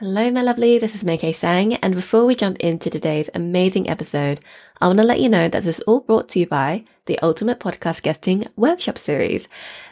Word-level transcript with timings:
Hello, 0.00 0.30
my 0.30 0.42
lovely. 0.42 0.78
This 0.78 0.94
is 0.94 1.02
Maikee 1.02 1.34
Tsang. 1.34 1.74
And 1.74 1.92
before 1.92 2.24
we 2.24 2.36
jump 2.36 2.60
into 2.60 2.88
today's 2.88 3.28
amazing 3.34 3.90
episode, 3.90 4.38
I 4.80 4.86
want 4.86 5.00
to 5.00 5.04
let 5.04 5.18
you 5.18 5.28
know 5.28 5.48
that 5.48 5.64
this 5.64 5.80
is 5.80 5.84
all 5.88 5.98
brought 5.98 6.28
to 6.28 6.38
you 6.38 6.46
by 6.46 6.84
the 7.06 7.18
Ultimate 7.18 7.58
Podcast 7.58 8.02
Guesting 8.02 8.46
Workshop 8.54 8.96
Series. 8.96 9.48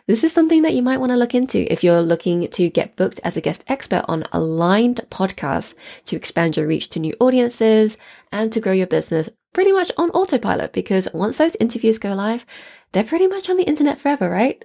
This 0.07 0.23
is 0.23 0.33
something 0.33 0.63
that 0.63 0.75
you 0.75 0.83
might 0.83 1.01
want 1.01 1.11
to 1.11 1.17
look 1.17 1.35
into 1.35 1.67
if 1.73 1.83
you're 1.83 2.03
looking 2.03 2.47
to 2.47 2.71
get 2.71 2.95
booked 2.95 3.19
as 3.25 3.37
a 3.37 3.41
guest 3.41 3.65
expert 3.67 4.05
on 4.07 4.23
aligned 4.31 5.01
podcasts 5.11 5.75
to 6.05 6.15
expand 6.15 6.57
your 6.57 6.69
reach 6.69 6.89
to 6.91 7.01
new 7.01 7.17
audiences 7.19 7.99
and 8.31 8.53
to 8.53 8.61
grow 8.61 8.73
your 8.73 8.87
business 8.87 9.29
pretty 9.53 9.73
much 9.73 9.91
on 9.97 10.11
autopilot 10.11 10.73
because 10.73 11.09
once 11.15 11.39
those 11.39 11.57
interviews 11.59 11.99
go 11.99 12.11
live, 12.11 12.47
they're 12.93 13.03
pretty 13.03 13.27
much 13.27 13.51
on 13.51 13.57
the 13.57 13.65
internet 13.65 13.99
forever, 13.99 14.31
right? 14.31 14.65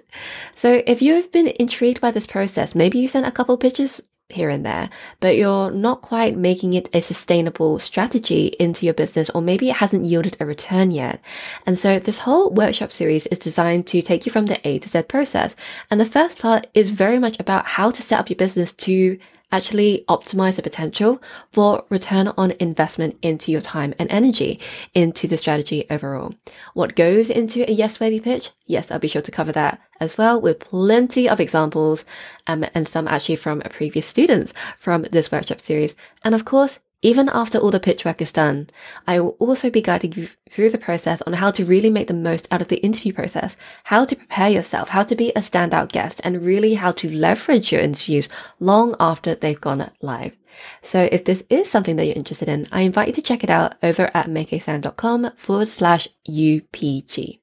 So 0.54 0.84
if 0.86 1.02
you've 1.02 1.32
been 1.32 1.48
intrigued 1.48 2.00
by 2.00 2.12
this 2.12 2.28
process, 2.28 2.76
maybe 2.76 3.00
you 3.00 3.08
sent 3.08 3.26
a 3.26 3.32
couple 3.32 3.56
pitches 3.56 4.00
here 4.32 4.50
and 4.50 4.64
there, 4.64 4.90
but 5.20 5.36
you're 5.36 5.70
not 5.70 6.02
quite 6.02 6.36
making 6.36 6.74
it 6.74 6.88
a 6.92 7.00
sustainable 7.00 7.78
strategy 7.78 8.54
into 8.58 8.86
your 8.86 8.94
business, 8.94 9.30
or 9.30 9.42
maybe 9.42 9.70
it 9.70 9.76
hasn't 9.76 10.04
yielded 10.04 10.36
a 10.40 10.46
return 10.46 10.90
yet. 10.90 11.20
And 11.66 11.78
so 11.78 11.98
this 11.98 12.20
whole 12.20 12.50
workshop 12.50 12.90
series 12.92 13.26
is 13.28 13.38
designed 13.38 13.86
to 13.88 14.02
take 14.02 14.26
you 14.26 14.32
from 14.32 14.46
the 14.46 14.60
A 14.66 14.78
to 14.80 14.88
Z 14.88 15.02
process. 15.02 15.54
And 15.90 16.00
the 16.00 16.04
first 16.04 16.38
part 16.38 16.66
is 16.74 16.90
very 16.90 17.18
much 17.18 17.38
about 17.38 17.66
how 17.66 17.90
to 17.90 18.02
set 18.02 18.18
up 18.18 18.30
your 18.30 18.36
business 18.36 18.72
to 18.72 19.18
actually 19.52 20.04
optimize 20.08 20.56
the 20.56 20.62
potential 20.62 21.22
for 21.52 21.84
return 21.90 22.32
on 22.36 22.54
investment 22.58 23.16
into 23.22 23.52
your 23.52 23.60
time 23.60 23.94
and 23.98 24.10
energy 24.10 24.58
into 24.94 25.28
the 25.28 25.36
strategy 25.36 25.84
overall. 25.90 26.34
What 26.74 26.96
goes 26.96 27.30
into 27.30 27.68
a 27.70 27.72
yes 27.72 28.00
worthy 28.00 28.18
pitch? 28.18 28.50
Yes, 28.66 28.90
I'll 28.90 28.98
be 28.98 29.08
sure 29.08 29.22
to 29.22 29.30
cover 29.30 29.52
that 29.52 29.80
as 30.00 30.18
well 30.18 30.40
with 30.40 30.58
plenty 30.58 31.28
of 31.28 31.38
examples 31.38 32.04
um, 32.46 32.64
and 32.74 32.88
some 32.88 33.06
actually 33.06 33.36
from 33.36 33.60
previous 33.60 34.06
students 34.06 34.52
from 34.76 35.02
this 35.12 35.30
workshop 35.30 35.60
series. 35.60 35.94
And 36.24 36.34
of 36.34 36.44
course, 36.44 36.80
even 37.02 37.28
after 37.28 37.58
all 37.58 37.72
the 37.72 37.80
pitch 37.80 38.04
work 38.04 38.22
is 38.22 38.32
done, 38.32 38.70
I 39.06 39.18
will 39.20 39.36
also 39.40 39.70
be 39.70 39.82
guiding 39.82 40.12
you 40.12 40.28
through 40.48 40.70
the 40.70 40.78
process 40.78 41.20
on 41.22 41.34
how 41.34 41.50
to 41.50 41.64
really 41.64 41.90
make 41.90 42.06
the 42.06 42.14
most 42.14 42.46
out 42.50 42.62
of 42.62 42.68
the 42.68 42.76
interview 42.76 43.12
process, 43.12 43.56
how 43.84 44.04
to 44.04 44.16
prepare 44.16 44.48
yourself, 44.48 44.90
how 44.90 45.02
to 45.02 45.16
be 45.16 45.30
a 45.30 45.40
standout 45.40 45.90
guest, 45.90 46.20
and 46.22 46.44
really 46.44 46.74
how 46.74 46.92
to 46.92 47.10
leverage 47.10 47.72
your 47.72 47.80
interviews 47.80 48.28
long 48.60 48.94
after 49.00 49.34
they've 49.34 49.60
gone 49.60 49.90
live. 50.00 50.36
So 50.80 51.08
if 51.10 51.24
this 51.24 51.42
is 51.50 51.68
something 51.68 51.96
that 51.96 52.06
you're 52.06 52.14
interested 52.14 52.48
in, 52.48 52.68
I 52.70 52.82
invite 52.82 53.08
you 53.08 53.14
to 53.14 53.22
check 53.22 53.42
it 53.42 53.50
out 53.50 53.74
over 53.82 54.10
at 54.14 54.26
maikeetsang.com 54.26 55.32
forward 55.36 55.68
slash 55.68 56.08
UPG. 56.28 57.40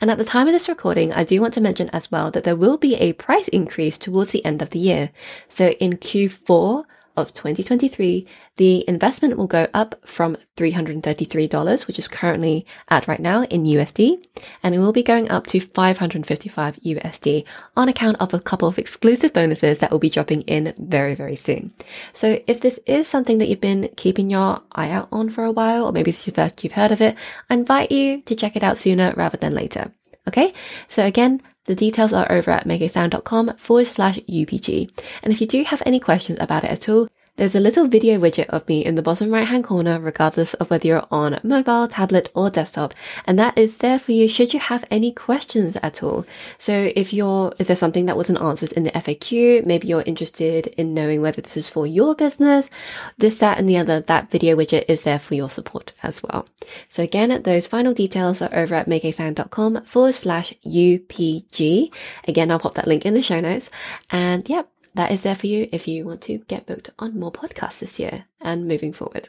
And 0.00 0.10
at 0.10 0.18
the 0.18 0.24
time 0.24 0.46
of 0.46 0.52
this 0.52 0.68
recording, 0.68 1.12
I 1.12 1.24
do 1.24 1.40
want 1.40 1.54
to 1.54 1.60
mention 1.60 1.88
as 1.90 2.10
well 2.10 2.30
that 2.30 2.44
there 2.44 2.56
will 2.56 2.76
be 2.76 2.94
a 2.96 3.14
price 3.14 3.48
increase 3.48 3.98
towards 3.98 4.32
the 4.32 4.44
end 4.44 4.62
of 4.62 4.70
the 4.70 4.78
year. 4.78 5.10
So 5.48 5.70
in 5.70 5.94
Q4, 5.94 6.84
of 7.16 7.34
2023, 7.34 8.26
the 8.56 8.84
investment 8.88 9.36
will 9.36 9.46
go 9.46 9.68
up 9.74 9.94
from 10.06 10.36
$333, 10.56 11.86
which 11.86 11.98
is 11.98 12.08
currently 12.08 12.66
at 12.88 13.08
right 13.08 13.20
now 13.20 13.44
in 13.44 13.64
USD, 13.64 14.24
and 14.62 14.74
it 14.74 14.78
will 14.78 14.92
be 14.92 15.02
going 15.02 15.30
up 15.30 15.46
to 15.48 15.60
555 15.60 16.76
USD 16.76 17.44
on 17.76 17.88
account 17.88 18.16
of 18.20 18.32
a 18.32 18.40
couple 18.40 18.68
of 18.68 18.78
exclusive 18.78 19.32
bonuses 19.32 19.78
that 19.78 19.90
will 19.90 19.98
be 19.98 20.10
dropping 20.10 20.42
in 20.42 20.74
very, 20.78 21.14
very 21.14 21.36
soon. 21.36 21.72
So 22.12 22.40
if 22.46 22.60
this 22.60 22.80
is 22.86 23.08
something 23.08 23.38
that 23.38 23.48
you've 23.48 23.60
been 23.60 23.90
keeping 23.96 24.30
your 24.30 24.62
eye 24.72 24.90
out 24.90 25.08
on 25.12 25.30
for 25.30 25.44
a 25.44 25.52
while, 25.52 25.86
or 25.86 25.92
maybe 25.92 26.10
it's 26.10 26.24
the 26.24 26.32
first 26.32 26.62
you've 26.64 26.72
heard 26.72 26.92
of 26.92 27.00
it, 27.00 27.16
I 27.50 27.54
invite 27.54 27.92
you 27.92 28.22
to 28.22 28.34
check 28.34 28.56
it 28.56 28.62
out 28.62 28.78
sooner 28.78 29.12
rather 29.16 29.36
than 29.36 29.54
later. 29.54 29.92
Okay, 30.28 30.52
so 30.88 31.04
again, 31.04 31.40
the 31.66 31.74
details 31.74 32.12
are 32.12 32.30
over 32.30 32.50
at 32.50 32.66
maikeetsang.com 32.66 33.56
forward 33.58 33.86
slash 33.86 34.18
UPG. 34.28 34.90
And 35.22 35.32
if 35.32 35.40
you 35.40 35.46
do 35.46 35.62
have 35.64 35.82
any 35.84 36.00
questions 36.00 36.38
about 36.40 36.64
it 36.64 36.70
at 36.70 36.88
all, 36.88 37.08
there's 37.36 37.54
a 37.54 37.60
little 37.60 37.86
video 37.86 38.18
widget 38.18 38.46
of 38.46 38.66
me 38.68 38.84
in 38.84 38.94
the 38.94 39.02
bottom 39.02 39.30
right 39.30 39.46
hand 39.46 39.64
corner, 39.64 40.00
regardless 40.00 40.54
of 40.54 40.70
whether 40.70 40.86
you're 40.86 41.06
on 41.10 41.38
mobile, 41.42 41.86
tablet, 41.86 42.30
or 42.34 42.50
desktop. 42.50 42.94
And 43.26 43.38
that 43.38 43.56
is 43.58 43.78
there 43.78 43.98
for 43.98 44.12
you 44.12 44.28
should 44.28 44.54
you 44.54 44.60
have 44.60 44.84
any 44.90 45.12
questions 45.12 45.76
at 45.82 46.02
all. 46.02 46.24
So 46.58 46.92
if 46.96 47.12
you're, 47.12 47.52
if 47.58 47.66
there's 47.66 47.78
something 47.78 48.06
that 48.06 48.16
wasn't 48.16 48.40
answered 48.40 48.72
in 48.72 48.84
the 48.84 48.90
FAQ, 48.92 49.66
maybe 49.66 49.88
you're 49.88 50.02
interested 50.02 50.68
in 50.78 50.94
knowing 50.94 51.20
whether 51.20 51.42
this 51.42 51.56
is 51.56 51.68
for 51.68 51.86
your 51.86 52.14
business, 52.14 52.70
this, 53.18 53.38
that, 53.38 53.58
and 53.58 53.68
the 53.68 53.76
other, 53.76 54.00
that 54.00 54.30
video 54.30 54.56
widget 54.56 54.84
is 54.88 55.02
there 55.02 55.18
for 55.18 55.34
your 55.34 55.50
support 55.50 55.92
as 56.02 56.22
well. 56.22 56.48
So 56.88 57.02
again, 57.02 57.42
those 57.42 57.66
final 57.66 57.92
details 57.92 58.40
are 58.40 58.54
over 58.54 58.74
at 58.74 58.88
maikeetsang.com 58.88 59.84
forward 59.84 60.14
slash 60.14 60.54
UPG. 60.64 61.92
Again, 62.26 62.50
I'll 62.50 62.58
pop 62.58 62.74
that 62.74 62.88
link 62.88 63.04
in 63.04 63.14
the 63.14 63.22
show 63.22 63.40
notes. 63.40 63.70
And 64.10 64.48
yep, 64.48 64.68
that 64.96 65.12
is 65.12 65.22
there 65.22 65.34
for 65.34 65.46
you 65.46 65.68
if 65.72 65.86
you 65.86 66.04
want 66.04 66.22
to 66.22 66.38
get 66.38 66.66
booked 66.66 66.90
on 66.98 67.18
more 67.18 67.32
podcasts 67.32 67.78
this 67.78 67.98
year 67.98 68.24
and 68.40 68.66
moving 68.66 68.92
forward. 68.92 69.28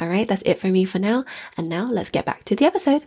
All 0.00 0.08
right, 0.08 0.26
that's 0.26 0.42
it 0.44 0.58
for 0.58 0.68
me 0.68 0.84
for 0.84 0.98
now. 0.98 1.24
And 1.56 1.68
now 1.68 1.90
let's 1.90 2.10
get 2.10 2.24
back 2.24 2.44
to 2.46 2.56
the 2.56 2.64
episode. 2.64 3.04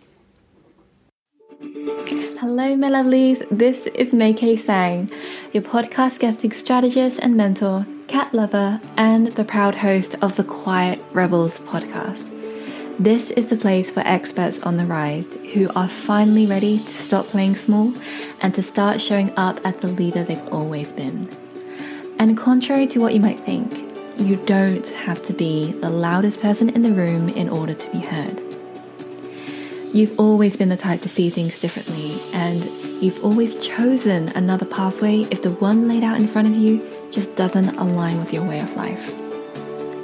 Hello, 2.39 2.75
my 2.75 2.89
lovelies. 2.89 3.45
This 3.51 3.87
is 3.87 4.13
Maikee 4.13 4.63
Tsang, 4.63 5.11
your 5.51 5.63
podcast 5.63 6.19
guesting 6.19 6.51
strategist 6.51 7.19
and 7.19 7.35
mentor, 7.35 7.85
cat 8.07 8.33
lover, 8.33 8.79
and 8.95 9.27
the 9.27 9.43
proud 9.43 9.75
host 9.75 10.15
of 10.21 10.35
the 10.35 10.43
Quiet 10.43 11.03
Rebels 11.11 11.59
podcast. 11.61 12.27
This 12.97 13.31
is 13.31 13.47
the 13.47 13.55
place 13.55 13.91
for 13.91 14.01
experts 14.01 14.61
on 14.63 14.77
the 14.77 14.85
rise 14.85 15.33
who 15.53 15.69
are 15.75 15.89
finally 15.89 16.45
ready 16.45 16.77
to 16.77 16.93
stop 16.93 17.25
playing 17.25 17.55
small 17.55 17.93
and 18.41 18.53
to 18.55 18.63
start 18.63 19.01
showing 19.01 19.31
up 19.37 19.59
as 19.65 19.75
the 19.77 19.87
leader 19.87 20.23
they've 20.23 20.53
always 20.53 20.91
been. 20.93 21.29
And 22.19 22.37
contrary 22.37 22.85
to 22.87 22.99
what 22.99 23.13
you 23.13 23.21
might 23.21 23.39
think, 23.39 23.73
you 24.17 24.35
don't 24.45 24.85
have 24.89 25.25
to 25.27 25.33
be 25.33 25.71
the 25.71 25.89
loudest 25.89 26.41
person 26.41 26.67
in 26.67 26.81
the 26.81 26.91
room 26.91 27.29
in 27.29 27.47
order 27.47 27.73
to 27.73 27.91
be 27.91 27.99
heard. 27.99 28.37
You've 29.93 30.19
always 30.19 30.57
been 30.57 30.67
the 30.67 30.75
type 30.75 31.01
to 31.03 31.09
see 31.09 31.29
things 31.29 31.57
differently, 31.59 32.19
and 32.33 32.61
you've 33.01 33.23
always 33.23 33.57
chosen 33.65 34.27
another 34.35 34.65
pathway 34.65 35.21
if 35.31 35.43
the 35.43 35.51
one 35.51 35.87
laid 35.87 36.03
out 36.03 36.19
in 36.19 36.27
front 36.27 36.49
of 36.49 36.55
you 36.57 36.85
just 37.09 37.37
doesn't 37.37 37.77
align 37.77 38.19
with 38.19 38.33
your 38.33 38.43
way 38.43 38.59
of 38.59 38.75
life. 38.75 39.15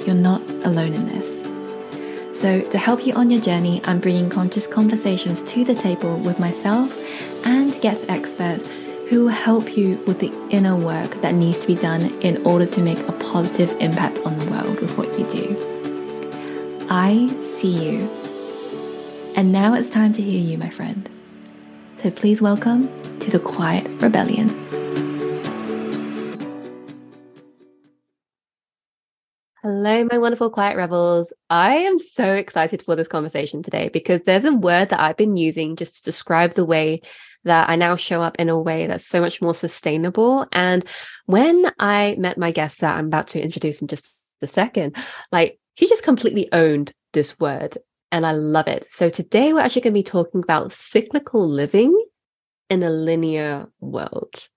You're 0.06 0.16
not 0.16 0.40
alone 0.64 0.94
in 0.94 1.06
this. 1.06 2.40
So, 2.40 2.62
to 2.70 2.78
help 2.78 3.06
you 3.06 3.12
on 3.12 3.30
your 3.30 3.42
journey, 3.42 3.82
I'm 3.84 4.00
bringing 4.00 4.30
conscious 4.30 4.66
conversations 4.66 5.42
to 5.52 5.64
the 5.64 5.74
table 5.74 6.16
with 6.16 6.38
myself 6.38 6.98
and 7.44 7.78
guest 7.82 8.06
experts 8.08 8.72
who 9.08 9.22
will 9.22 9.28
help 9.28 9.76
you 9.76 10.02
with 10.06 10.18
the 10.18 10.32
inner 10.50 10.74
work 10.74 11.10
that 11.20 11.32
needs 11.32 11.60
to 11.60 11.66
be 11.66 11.76
done 11.76 12.02
in 12.22 12.44
order 12.44 12.66
to 12.66 12.80
make 12.80 12.98
a 13.08 13.12
positive 13.12 13.70
impact 13.80 14.18
on 14.24 14.36
the 14.38 14.50
world 14.50 14.80
with 14.80 14.98
what 14.98 15.06
you 15.16 15.24
do. 15.30 16.86
I 16.90 17.28
see 17.60 17.68
you. 17.68 18.10
And 19.36 19.52
now 19.52 19.74
it's 19.74 19.88
time 19.88 20.12
to 20.14 20.22
hear 20.22 20.40
you, 20.40 20.58
my 20.58 20.70
friend. 20.70 21.08
So 22.02 22.10
please 22.10 22.40
welcome 22.40 22.88
to 23.20 23.30
the 23.30 23.38
Quiet 23.38 23.86
Rebellion. 24.02 24.48
Hello, 29.62 30.04
my 30.10 30.18
wonderful 30.18 30.50
quiet 30.50 30.76
rebels. 30.76 31.32
I 31.50 31.74
am 31.74 31.98
so 31.98 32.34
excited 32.34 32.82
for 32.82 32.94
this 32.96 33.08
conversation 33.08 33.62
today 33.62 33.88
because 33.88 34.22
there's 34.22 34.44
a 34.44 34.52
word 34.52 34.90
that 34.90 35.00
I've 35.00 35.16
been 35.16 35.36
using 35.36 35.76
just 35.76 35.96
to 35.96 36.02
describe 36.02 36.54
the 36.54 36.64
way 36.64 37.02
that 37.46 37.70
I 37.70 37.76
now 37.76 37.96
show 37.96 38.22
up 38.22 38.36
in 38.38 38.48
a 38.48 38.60
way 38.60 38.86
that's 38.86 39.06
so 39.06 39.20
much 39.20 39.40
more 39.40 39.54
sustainable. 39.54 40.46
And 40.52 40.84
when 41.24 41.70
I 41.78 42.16
met 42.18 42.38
my 42.38 42.50
guest 42.50 42.80
that 42.80 42.96
I'm 42.96 43.06
about 43.06 43.28
to 43.28 43.42
introduce 43.42 43.80
in 43.80 43.88
just 43.88 44.12
a 44.42 44.46
second, 44.46 44.96
like 45.32 45.58
he 45.74 45.88
just 45.88 46.02
completely 46.02 46.48
owned 46.52 46.92
this 47.12 47.38
word 47.40 47.78
and 48.12 48.26
I 48.26 48.32
love 48.32 48.68
it. 48.68 48.88
So 48.90 49.08
today 49.08 49.52
we're 49.52 49.60
actually 49.60 49.82
going 49.82 49.94
to 49.94 49.98
be 49.98 50.04
talking 50.04 50.42
about 50.42 50.72
cyclical 50.72 51.48
living 51.48 51.98
in 52.68 52.82
a 52.82 52.90
linear 52.90 53.68
world. 53.80 54.48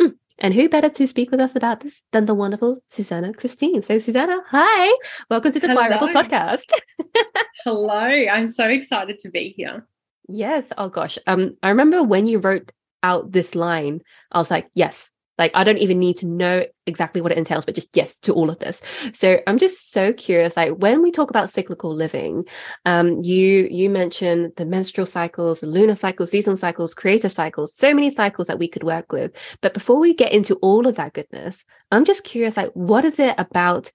Hmm. 0.00 0.12
And 0.38 0.54
who 0.54 0.68
better 0.68 0.88
to 0.88 1.06
speak 1.06 1.30
with 1.30 1.40
us 1.40 1.56
about 1.56 1.80
this 1.80 2.02
than 2.12 2.24
the 2.24 2.34
wonderful 2.34 2.82
Sussana 2.90 3.36
Christine? 3.36 3.82
So, 3.82 3.96
Sussana, 3.96 4.40
hi, 4.48 4.96
welcome 5.28 5.52
to 5.52 5.60
the 5.60 5.68
Rebels 5.68 6.10
podcast. 6.10 6.72
Hello, 7.64 7.98
I'm 7.98 8.50
so 8.50 8.66
excited 8.66 9.18
to 9.20 9.30
be 9.30 9.52
here. 9.56 9.86
Yes. 10.28 10.66
Oh 10.76 10.88
gosh. 10.88 11.18
Um, 11.26 11.56
I 11.62 11.70
remember 11.70 12.02
when 12.02 12.26
you 12.26 12.38
wrote 12.38 12.70
out 13.02 13.32
this 13.32 13.54
line, 13.54 14.02
I 14.32 14.38
was 14.38 14.50
like, 14.50 14.68
yes. 14.74 15.10
Like 15.38 15.52
I 15.54 15.62
don't 15.62 15.78
even 15.78 16.00
need 16.00 16.16
to 16.18 16.26
know 16.26 16.66
exactly 16.86 17.20
what 17.20 17.30
it 17.30 17.38
entails, 17.38 17.64
but 17.64 17.76
just 17.76 17.96
yes 17.96 18.18
to 18.20 18.34
all 18.34 18.50
of 18.50 18.58
this. 18.58 18.82
So 19.14 19.40
I'm 19.46 19.56
just 19.56 19.92
so 19.92 20.12
curious. 20.12 20.56
Like 20.56 20.72
when 20.72 21.00
we 21.00 21.12
talk 21.12 21.30
about 21.30 21.48
cyclical 21.50 21.94
living, 21.94 22.44
um, 22.86 23.22
you 23.22 23.68
you 23.70 23.88
mentioned 23.88 24.52
the 24.56 24.66
menstrual 24.66 25.06
cycles, 25.06 25.60
the 25.60 25.68
lunar 25.68 25.94
cycles, 25.94 26.32
seasonal 26.32 26.56
cycles, 26.56 26.92
creative 26.92 27.30
cycles, 27.30 27.72
so 27.78 27.94
many 27.94 28.10
cycles 28.10 28.48
that 28.48 28.58
we 28.58 28.66
could 28.66 28.82
work 28.82 29.12
with. 29.12 29.30
But 29.62 29.74
before 29.74 30.00
we 30.00 30.12
get 30.12 30.32
into 30.32 30.56
all 30.56 30.88
of 30.88 30.96
that 30.96 31.12
goodness, 31.12 31.64
I'm 31.92 32.04
just 32.04 32.24
curious. 32.24 32.56
Like, 32.56 32.72
what 32.74 33.04
is 33.04 33.20
it 33.20 33.36
about 33.38 33.92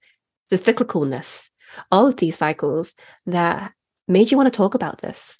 the 0.48 0.56
cyclicalness 0.56 1.50
of 1.92 2.16
these 2.16 2.38
cycles 2.38 2.94
that 3.26 3.72
made 4.08 4.30
you 4.30 4.38
want 4.38 4.50
to 4.50 4.56
talk 4.56 4.74
about 4.74 5.02
this? 5.02 5.36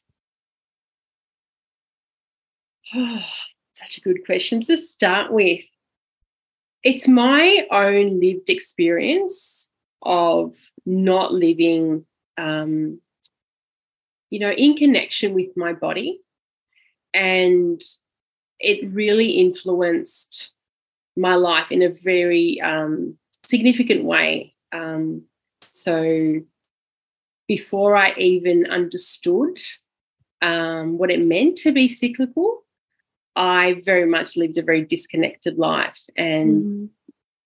Such 2.93 3.99
a 3.99 4.01
good 4.01 4.25
question 4.27 4.63
to 4.63 4.77
start 4.77 5.33
with. 5.33 5.61
it's 6.83 7.09
my 7.09 7.67
own 7.71 8.21
lived 8.21 8.51
experience 8.51 9.71
of 10.03 10.55
not 10.85 11.33
living, 11.33 12.05
um, 12.37 13.01
you 14.29 14.39
know, 14.39 14.51
in 14.51 14.77
connection 14.77 15.33
with 15.33 15.57
my 15.57 15.73
body. 15.73 16.21
And 17.15 17.81
it 18.61 18.93
really 18.93 19.31
influenced 19.31 20.51
my 21.17 21.37
life 21.37 21.73
in 21.73 21.81
a 21.81 21.89
very 21.89 22.61
um, 22.61 23.17
significant 23.45 24.05
way. 24.05 24.55
Um, 24.73 25.23
so 25.71 26.41
before 27.49 27.97
I 27.97 28.15
even 28.19 28.67
understood 28.67 29.59
um, 30.43 30.99
what 30.99 31.11
it 31.11 31.21
meant 31.21 31.57
to 31.59 31.73
be 31.73 31.89
cyclical, 31.89 32.64
I 33.37 33.81
very 33.85 34.07
much 34.07 34.37
lived 34.37 34.59
a 34.59 34.63
very 34.63 34.83
disconnected 34.83 35.59
life. 35.59 36.01
And 36.17 36.65
mm. 36.65 36.89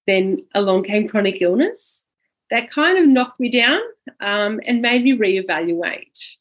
then 0.06 0.38
along 0.54 0.84
came 0.84 1.08
chronic 1.08 1.40
illness 1.40 2.04
that 2.50 2.70
kind 2.70 2.98
of 2.98 3.06
knocked 3.06 3.40
me 3.40 3.50
down 3.50 3.80
um, 4.20 4.60
and 4.66 4.82
made 4.82 5.02
me 5.02 5.16
reevaluate. 5.16 6.36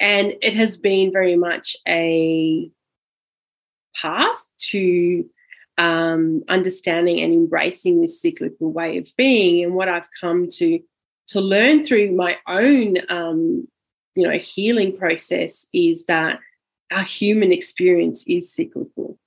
And 0.00 0.34
it 0.42 0.54
has 0.54 0.76
been 0.76 1.12
very 1.12 1.36
much 1.36 1.76
a 1.86 2.70
path 4.00 4.44
to 4.70 5.28
um, 5.76 6.42
understanding 6.48 7.20
and 7.20 7.32
embracing 7.32 8.00
this 8.00 8.20
cyclical 8.20 8.72
way 8.72 8.98
of 8.98 9.10
being. 9.16 9.64
And 9.64 9.74
what 9.74 9.88
I've 9.88 10.08
come 10.20 10.48
to 10.54 10.80
to 11.28 11.40
learn 11.42 11.84
through 11.84 12.12
my 12.12 12.38
own, 12.46 12.96
um, 13.10 13.68
you 14.14 14.26
know, 14.26 14.38
healing 14.38 14.96
process 14.96 15.66
is 15.74 16.06
that 16.06 16.40
our 16.90 17.04
human 17.04 17.52
experience 17.52 18.24
is 18.26 18.52
cyclical. 18.52 19.18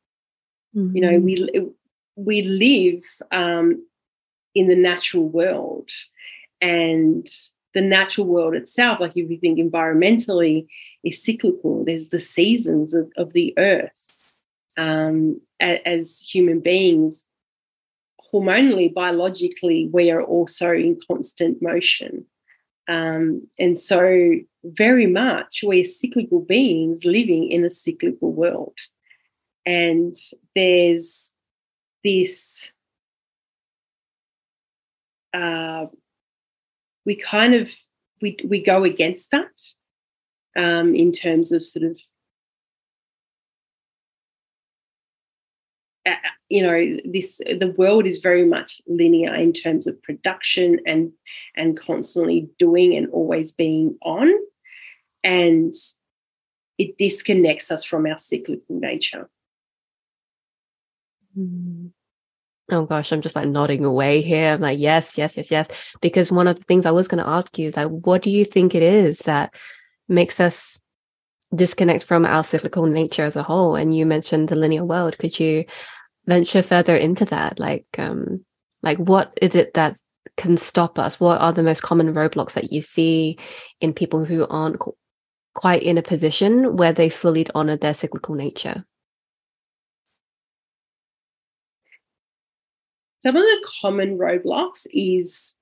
Mm-hmm. 0.75 0.95
You 0.95 1.01
know, 1.01 1.19
mm-hmm. 1.19 1.25
we 1.25 1.71
we 2.15 2.41
live 2.43 3.03
um, 3.31 3.85
in 4.53 4.67
the 4.67 4.75
natural 4.75 5.27
world, 5.27 5.89
and 6.59 7.27
the 7.73 7.81
natural 7.81 8.27
world 8.27 8.55
itself, 8.55 8.99
like 8.99 9.15
if 9.15 9.29
you 9.29 9.37
think 9.37 9.59
environmentally, 9.59 10.67
is 11.03 11.23
cyclical. 11.23 11.85
There's 11.85 12.09
the 12.09 12.19
seasons 12.19 12.93
of, 12.93 13.11
of 13.17 13.33
the 13.33 13.53
earth. 13.57 13.91
Um, 14.77 15.41
as 15.59 16.21
human 16.21 16.59
beings, 16.59 17.25
hormonally, 18.33 18.93
biologically, 18.93 19.89
we 19.91 20.09
are 20.11 20.23
also 20.23 20.71
in 20.71 20.97
constant 21.07 21.61
motion. 21.61 22.25
Um, 22.91 23.47
and 23.57 23.79
so, 23.79 24.35
very 24.65 25.07
much, 25.07 25.61
we're 25.63 25.85
cyclical 25.85 26.41
beings 26.41 27.05
living 27.05 27.49
in 27.49 27.63
a 27.63 27.71
cyclical 27.71 28.33
world. 28.33 28.77
And 29.65 30.13
there's 30.55 31.31
this, 32.03 32.69
uh, 35.33 35.85
we 37.05 37.15
kind 37.15 37.53
of, 37.53 37.71
we, 38.21 38.35
we 38.43 38.61
go 38.61 38.83
against 38.83 39.31
that 39.31 39.61
um, 40.57 40.93
in 40.93 41.13
terms 41.13 41.53
of 41.53 41.65
sort 41.65 41.85
of 41.85 41.97
you 46.51 46.61
know 46.61 46.97
this 47.05 47.37
the 47.37 47.73
world 47.77 48.05
is 48.05 48.17
very 48.17 48.45
much 48.45 48.81
linear 48.85 49.33
in 49.33 49.53
terms 49.53 49.87
of 49.87 50.01
production 50.03 50.79
and 50.85 51.11
and 51.55 51.79
constantly 51.79 52.49
doing 52.59 52.95
and 52.95 53.09
always 53.11 53.51
being 53.51 53.97
on. 54.03 54.31
And 55.23 55.73
it 56.77 56.97
disconnects 56.97 57.71
us 57.71 57.83
from 57.83 58.05
our 58.05 58.19
cyclical 58.19 58.79
nature. 58.79 59.29
Mm. 61.37 61.91
oh 62.71 62.85
gosh 62.85 63.13
i'm 63.13 63.21
just 63.21 63.37
like 63.37 63.47
nodding 63.47 63.85
away 63.85 64.21
here. 64.21 64.53
I'm 64.53 64.61
like 64.61 64.79
yes 64.79 65.17
yes 65.17 65.37
yes 65.37 65.49
yes. 65.49 65.67
Because 66.01 66.31
one 66.31 66.47
of 66.47 66.57
the 66.57 66.63
things 66.63 66.85
i 66.85 66.91
was 66.91 67.07
going 67.07 67.23
to 67.23 67.29
ask 67.29 67.57
you 67.57 67.69
is 67.69 67.77
like 67.77 67.87
what 67.87 68.21
do 68.21 68.29
you 68.29 68.43
think 68.43 68.75
it 68.75 68.83
is 68.83 69.19
that 69.19 69.55
makes 70.09 70.41
us 70.41 70.77
disconnect 71.55 72.03
from 72.03 72.25
our 72.25 72.43
cyclical 72.43 72.85
nature 72.85 73.23
as 73.23 73.35
a 73.35 73.43
whole? 73.43 73.75
And 73.75 73.95
you 73.95 74.05
mentioned 74.05 74.49
the 74.49 74.55
linear 74.55 74.83
world. 74.83 75.17
Could 75.17 75.39
you 75.39 75.65
venture 76.25 76.61
further 76.61 76.95
into 76.95 77.25
that? 77.25 77.59
Like 77.59 77.87
um 77.97 78.45
like 78.83 78.97
what 78.97 79.37
is 79.41 79.55
it 79.55 79.73
that 79.73 79.97
can 80.37 80.57
stop 80.57 80.97
us? 80.97 81.19
What 81.19 81.41
are 81.41 81.53
the 81.53 81.63
most 81.63 81.81
common 81.81 82.13
roadblocks 82.13 82.53
that 82.53 82.71
you 82.71 82.81
see 82.81 83.37
in 83.79 83.93
people 83.93 84.25
who 84.25 84.47
aren't 84.47 84.79
qu- 84.79 84.95
quite 85.53 85.83
in 85.83 85.97
a 85.97 86.03
position 86.03 86.77
where 86.77 86.93
they 86.93 87.09
fully 87.09 87.45
honor 87.53 87.77
their 87.77 87.93
cyclical 87.93 88.35
nature? 88.35 88.85
Some 93.21 93.35
of 93.35 93.43
the 93.43 93.67
common 93.81 94.17
roadblocks 94.17 94.87
is 94.91 95.53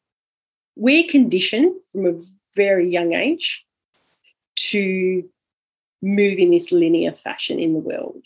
we're 0.76 1.10
conditioned 1.10 1.74
from 1.92 2.06
a 2.06 2.22
very 2.56 2.90
young 2.90 3.14
age 3.14 3.66
to 4.56 5.30
move 6.02 6.40
in 6.40 6.52
this 6.52 6.72
linear 6.72 7.12
fashion 7.12 7.60
in 7.60 7.74
the 7.74 7.80
world. 7.80 8.26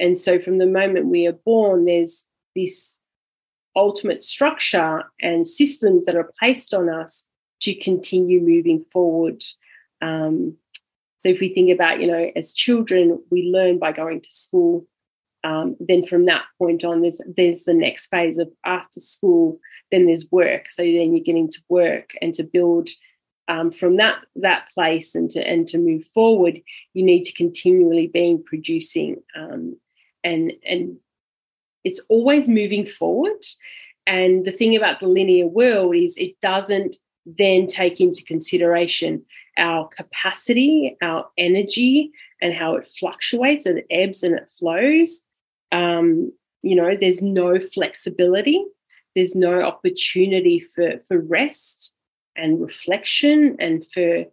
And 0.00 0.18
so 0.18 0.40
from 0.40 0.58
the 0.58 0.66
moment 0.66 1.06
we 1.06 1.26
are 1.26 1.32
born, 1.32 1.84
there's 1.84 2.24
this 2.56 2.98
ultimate 3.76 4.22
structure 4.22 5.04
and 5.20 5.46
systems 5.46 6.04
that 6.06 6.16
are 6.16 6.30
placed 6.38 6.74
on 6.74 6.88
us 6.88 7.26
to 7.60 7.74
continue 7.74 8.40
moving 8.40 8.84
forward. 8.92 9.44
Um, 10.02 10.56
so 11.18 11.28
if 11.28 11.40
we 11.40 11.52
think 11.52 11.70
about, 11.70 12.00
you 12.00 12.06
know, 12.06 12.32
as 12.34 12.54
children, 12.54 13.22
we 13.30 13.50
learn 13.52 13.78
by 13.78 13.92
going 13.92 14.22
to 14.22 14.32
school. 14.32 14.86
Um, 15.44 15.76
then 15.78 16.04
from 16.04 16.26
that 16.26 16.44
point 16.58 16.84
on, 16.84 17.02
there's 17.02 17.20
there's 17.36 17.64
the 17.64 17.74
next 17.74 18.08
phase 18.08 18.38
of 18.38 18.50
after 18.64 19.00
school. 19.00 19.58
Then 19.90 20.06
there's 20.06 20.30
work. 20.30 20.70
So 20.70 20.82
then 20.82 21.14
you're 21.14 21.24
getting 21.24 21.48
to 21.50 21.60
work 21.68 22.10
and 22.20 22.34
to 22.34 22.42
build 22.42 22.88
um, 23.48 23.70
from 23.70 23.96
that 23.96 24.18
that 24.36 24.68
place 24.72 25.14
and 25.14 25.28
to 25.30 25.46
and 25.46 25.66
to 25.68 25.78
move 25.78 26.04
forward, 26.14 26.60
you 26.94 27.02
need 27.02 27.24
to 27.24 27.32
continually 27.32 28.06
being 28.06 28.42
producing 28.42 29.22
um, 29.36 29.76
and 30.24 30.52
and 30.66 30.96
it's 31.84 32.00
always 32.08 32.48
moving 32.48 32.86
forward. 32.86 33.44
And 34.06 34.44
the 34.44 34.52
thing 34.52 34.76
about 34.76 35.00
the 35.00 35.06
linear 35.06 35.46
world 35.46 35.94
is 35.94 36.16
it 36.16 36.40
doesn't 36.40 36.96
then 37.26 37.66
take 37.66 38.00
into 38.00 38.24
consideration 38.24 39.24
our 39.56 39.88
capacity, 39.88 40.96
our 41.02 41.28
energy, 41.36 42.12
and 42.40 42.54
how 42.54 42.76
it 42.76 42.88
fluctuates 42.88 43.66
and 43.66 43.82
ebbs 43.90 44.22
and 44.22 44.36
it 44.36 44.48
flows. 44.58 45.22
Um, 45.72 46.32
you 46.62 46.74
know, 46.74 46.96
there's 46.98 47.22
no 47.22 47.60
flexibility, 47.60 48.64
there's 49.14 49.34
no 49.34 49.60
opportunity 49.60 50.60
for, 50.60 50.98
for 51.06 51.18
rest 51.18 51.94
and 52.36 52.60
reflection 52.60 53.56
and 53.58 53.86
for 53.92 54.24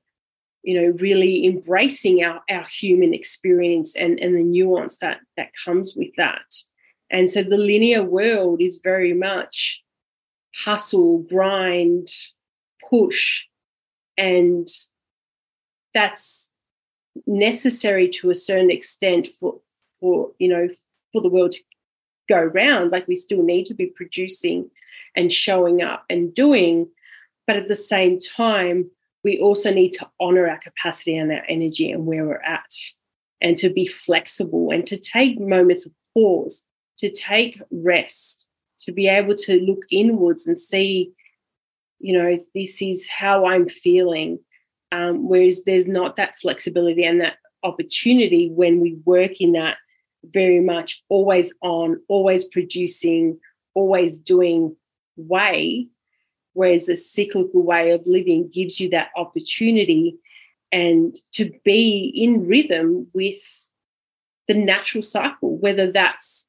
you 0.68 0.80
know 0.80 0.94
really 1.00 1.46
embracing 1.46 2.26
our, 2.26 2.42
our 2.50 2.66
human 2.66 3.14
experience 3.14 3.96
and, 3.96 4.20
and 4.20 4.36
the 4.36 4.44
nuance 4.44 4.98
that 4.98 5.20
that 5.38 5.52
comes 5.64 5.94
with 5.96 6.10
that. 6.18 6.46
And 7.10 7.30
so 7.32 7.42
the 7.42 7.58
linear 7.58 8.04
world 8.04 8.62
is 8.62 8.82
very 8.84 9.14
much 9.14 9.82
hustle 10.54 11.20
grind 11.20 12.10
push 12.90 13.44
and 14.18 14.68
that's 15.94 16.50
necessary 17.26 18.10
to 18.10 18.30
a 18.30 18.36
certain 18.36 18.70
extent 18.70 19.30
for 19.40 19.62
for 20.02 20.32
you 20.38 20.50
know 20.50 20.68
for 21.14 21.22
the 21.22 21.30
world 21.30 21.54
to 21.54 21.62
go 22.28 22.44
round. 22.44 22.92
Like 22.92 23.08
we 23.08 23.16
still 23.16 23.42
need 23.42 23.68
to 23.68 23.74
be 23.74 23.86
producing 23.86 24.70
and 25.16 25.32
showing 25.32 25.82
up 25.82 26.04
and 26.10 26.34
doing 26.34 26.90
but 27.48 27.56
at 27.56 27.70
the 27.70 27.76
same 27.76 28.20
time, 28.20 28.92
we 29.28 29.38
also 29.40 29.70
need 29.74 29.92
to 29.92 30.08
honor 30.22 30.48
our 30.48 30.58
capacity 30.58 31.18
and 31.18 31.30
our 31.34 31.44
energy 31.50 31.92
and 31.92 32.06
where 32.06 32.26
we're 32.26 32.42
at, 32.44 32.74
and 33.42 33.58
to 33.58 33.70
be 33.70 33.86
flexible 33.86 34.72
and 34.72 34.88
to 34.88 34.98
take 34.98 35.38
moments 35.38 35.86
of 35.86 35.92
pause, 36.14 36.64
to 37.00 37.12
take 37.12 37.62
rest, 37.70 38.48
to 38.80 38.94
be 38.94 39.10
able 39.10 39.36
to 39.36 39.60
look 39.60 39.80
inwards 39.92 40.48
and 40.48 40.58
see, 40.58 41.12
you 42.00 42.18
know, 42.18 42.40
this 42.56 42.82
is 42.82 43.06
how 43.10 43.46
I'm 43.46 43.68
feeling. 43.68 44.40
Um, 44.94 45.28
whereas 45.28 45.64
there's 45.66 45.90
not 45.90 46.16
that 46.16 46.40
flexibility 46.40 47.04
and 47.04 47.20
that 47.20 47.36
opportunity 47.64 48.50
when 48.50 48.80
we 48.80 48.98
work 49.04 49.42
in 49.42 49.52
that 49.52 49.76
very 50.24 50.62
much 50.62 51.04
always 51.10 51.54
on, 51.62 52.00
always 52.08 52.46
producing, 52.46 53.38
always 53.74 54.20
doing 54.20 54.74
way 55.18 55.90
whereas 56.58 56.90
a 56.90 56.96
cyclical 56.96 57.62
way 57.62 57.92
of 57.92 58.02
living 58.08 58.50
gives 58.52 58.80
you 58.80 58.90
that 58.90 59.12
opportunity 59.16 60.18
and 60.72 61.16
to 61.32 61.52
be 61.64 62.12
in 62.16 62.46
rhythm 62.46 63.06
with 63.14 63.64
the 64.48 64.56
natural 64.56 65.04
cycle, 65.04 65.56
whether 65.60 65.92
that's 65.92 66.48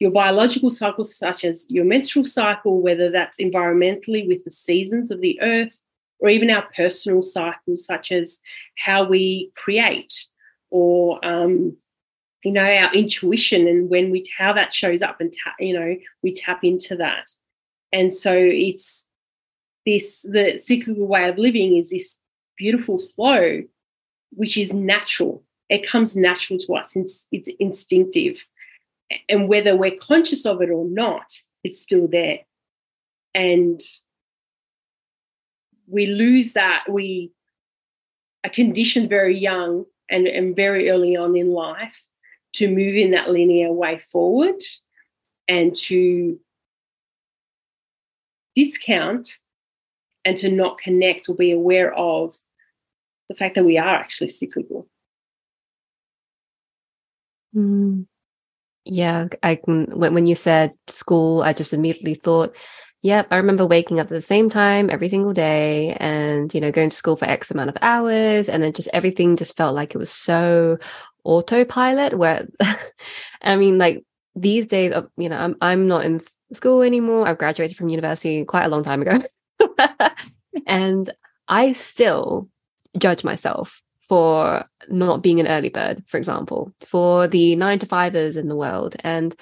your 0.00 0.10
biological 0.10 0.68
cycle, 0.68 1.02
such 1.02 1.46
as 1.46 1.66
your 1.70 1.86
menstrual 1.86 2.26
cycle, 2.26 2.82
whether 2.82 3.10
that's 3.10 3.38
environmentally 3.38 4.28
with 4.28 4.44
the 4.44 4.50
seasons 4.50 5.10
of 5.10 5.22
the 5.22 5.40
earth, 5.40 5.80
or 6.18 6.28
even 6.28 6.50
our 6.50 6.68
personal 6.76 7.22
cycles, 7.22 7.86
such 7.86 8.12
as 8.12 8.40
how 8.76 9.02
we 9.02 9.50
create 9.56 10.26
or 10.70 11.24
um, 11.24 11.74
you 12.44 12.52
know 12.52 12.62
our 12.62 12.92
intuition 12.92 13.66
and 13.66 13.88
when 13.88 14.10
we 14.10 14.30
how 14.36 14.52
that 14.52 14.74
shows 14.74 15.00
up 15.00 15.20
and 15.20 15.32
tap 15.32 15.54
you 15.58 15.72
know 15.72 15.96
we 16.22 16.34
tap 16.34 16.62
into 16.62 16.96
that. 16.96 17.30
And 17.90 18.12
so 18.12 18.34
it's 18.34 19.06
this 19.88 20.22
the 20.22 20.58
cyclical 20.62 21.08
way 21.08 21.28
of 21.28 21.38
living 21.38 21.76
is 21.76 21.90
this 21.90 22.20
beautiful 22.56 22.98
flow 22.98 23.62
which 24.30 24.58
is 24.58 24.74
natural. 24.74 25.42
It 25.70 25.86
comes 25.86 26.16
natural 26.16 26.58
to 26.60 26.74
us. 26.74 26.94
It's, 26.94 27.26
it's 27.32 27.48
instinctive. 27.58 28.44
And 29.28 29.48
whether 29.48 29.74
we're 29.74 29.96
conscious 29.96 30.44
of 30.44 30.60
it 30.60 30.70
or 30.70 30.84
not 30.84 31.24
it's 31.64 31.80
still 31.80 32.06
there. 32.06 32.40
And 33.34 33.80
we 35.86 36.06
lose 36.06 36.52
that. 36.52 36.84
We 36.88 37.32
are 38.44 38.50
conditioned 38.50 39.08
very 39.08 39.38
young 39.38 39.86
and, 40.10 40.26
and 40.26 40.54
very 40.54 40.90
early 40.90 41.16
on 41.16 41.36
in 41.36 41.50
life 41.50 42.02
to 42.54 42.68
move 42.68 42.94
in 42.94 43.10
that 43.10 43.30
linear 43.30 43.72
way 43.72 44.00
forward 44.10 44.62
and 45.48 45.74
to 45.74 46.38
discount 48.54 49.38
and 50.28 50.36
to 50.36 50.50
not 50.50 50.76
connect 50.76 51.26
or 51.30 51.34
be 51.34 51.52
aware 51.52 51.90
of 51.94 52.36
the 53.30 53.34
fact 53.34 53.54
that 53.54 53.64
we 53.64 53.78
are 53.78 53.96
actually 53.96 54.28
cyclical. 54.28 54.86
Mm. 57.56 58.06
Yeah, 58.84 59.28
I 59.42 59.54
can. 59.54 59.86
When, 59.86 60.12
when 60.12 60.26
you 60.26 60.34
said 60.34 60.74
school, 60.88 61.40
I 61.40 61.54
just 61.54 61.72
immediately 61.72 62.14
thought, 62.14 62.54
yep, 63.00 63.26
I 63.30 63.36
remember 63.36 63.64
waking 63.64 64.00
up 64.00 64.04
at 64.04 64.10
the 64.10 64.20
same 64.20 64.50
time 64.50 64.90
every 64.90 65.08
single 65.08 65.32
day 65.32 65.96
and, 65.98 66.52
you 66.52 66.60
know, 66.60 66.72
going 66.72 66.90
to 66.90 66.96
school 66.96 67.16
for 67.16 67.24
X 67.24 67.50
amount 67.50 67.70
of 67.70 67.78
hours. 67.80 68.50
And 68.50 68.62
then 68.62 68.74
just 68.74 68.90
everything 68.92 69.34
just 69.34 69.56
felt 69.56 69.74
like 69.74 69.94
it 69.94 69.98
was 69.98 70.10
so 70.10 70.76
autopilot 71.24 72.18
where 72.18 72.46
I 73.42 73.56
mean 73.56 73.78
like 73.78 74.04
these 74.36 74.66
days 74.66 74.92
of 74.92 75.08
you 75.16 75.28
know 75.28 75.36
I'm 75.38 75.56
I'm 75.62 75.88
not 75.88 76.04
in 76.04 76.20
school 76.52 76.82
anymore. 76.82 77.26
I've 77.26 77.38
graduated 77.38 77.78
from 77.78 77.88
university 77.88 78.44
quite 78.44 78.64
a 78.64 78.68
long 78.68 78.84
time 78.84 79.00
ago. 79.00 79.22
and 80.66 81.10
I 81.48 81.72
still 81.72 82.48
judge 82.98 83.24
myself 83.24 83.82
for 84.02 84.64
not 84.88 85.22
being 85.22 85.38
an 85.38 85.48
early 85.48 85.68
bird, 85.68 86.02
for 86.06 86.16
example, 86.16 86.72
for 86.80 87.28
the 87.28 87.56
nine 87.56 87.78
to 87.78 87.86
fivers 87.86 88.36
in 88.36 88.48
the 88.48 88.56
world. 88.56 88.96
And 89.00 89.36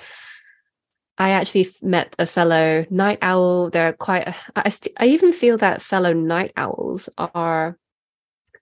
I 1.18 1.30
actually 1.30 1.68
met 1.82 2.14
a 2.18 2.26
fellow 2.26 2.84
night 2.90 3.18
owl. 3.22 3.70
They're 3.70 3.92
quite, 3.92 4.34
I, 4.54 4.68
st- 4.68 4.96
I 4.98 5.06
even 5.06 5.32
feel 5.32 5.56
that 5.58 5.82
fellow 5.82 6.12
night 6.12 6.52
owls 6.56 7.08
are 7.16 7.78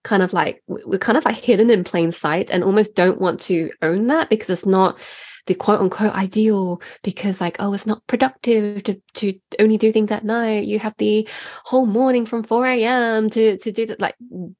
kind 0.04 0.22
of 0.22 0.34
like 0.34 0.62
we're 0.66 0.98
kind 0.98 1.16
of 1.16 1.24
like 1.24 1.36
hidden 1.36 1.70
in 1.70 1.82
plain 1.82 2.12
sight 2.12 2.50
and 2.50 2.62
almost 2.62 2.94
don't 2.94 3.20
want 3.20 3.40
to 3.40 3.70
own 3.80 4.06
that 4.08 4.28
because 4.28 4.50
it's 4.50 4.66
not 4.66 4.98
the 5.46 5.54
quote 5.54 5.80
unquote 5.80 6.14
ideal 6.14 6.80
because 7.02 7.40
like 7.40 7.56
oh 7.58 7.72
it's 7.72 7.86
not 7.86 8.06
productive 8.06 8.82
to 8.84 9.00
to 9.14 9.38
only 9.58 9.78
do 9.78 9.92
things 9.92 10.10
at 10.10 10.24
night. 10.24 10.66
You 10.66 10.78
have 10.78 10.94
the 10.98 11.28
whole 11.64 11.86
morning 11.86 12.26
from 12.26 12.42
4 12.42 12.66
a.m 12.66 13.30
to 13.30 13.56
to 13.58 13.72
do 13.72 13.86
that 13.86 14.00
like 14.00 14.16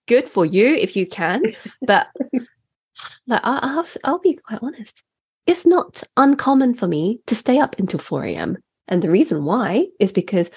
good 0.06 0.28
for 0.28 0.44
you 0.44 0.66
if 0.66 0.96
you 0.96 1.06
can 1.06 1.42
but 1.82 2.08
like 3.26 3.40
I'll, 3.42 3.60
I'll, 3.62 3.86
I'll 4.04 4.18
be 4.18 4.34
quite 4.34 4.60
honest. 4.62 5.02
It's 5.46 5.66
not 5.66 6.02
uncommon 6.16 6.74
for 6.74 6.86
me 6.86 7.20
to 7.26 7.34
stay 7.34 7.58
up 7.58 7.78
until 7.78 8.00
4 8.00 8.24
a.m 8.24 8.58
and 8.88 9.02
the 9.02 9.10
reason 9.10 9.44
why 9.44 9.86
is 9.98 10.12
because 10.12 10.50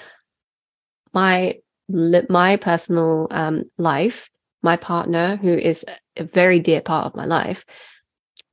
my 1.13 1.57
my 1.89 2.57
personal 2.57 3.27
um, 3.31 3.63
life 3.77 4.29
my 4.61 4.75
partner, 4.75 5.37
who 5.37 5.53
is 5.53 5.85
a 6.17 6.23
very 6.23 6.59
dear 6.59 6.81
part 6.81 7.05
of 7.05 7.15
my 7.15 7.25
life, 7.25 7.65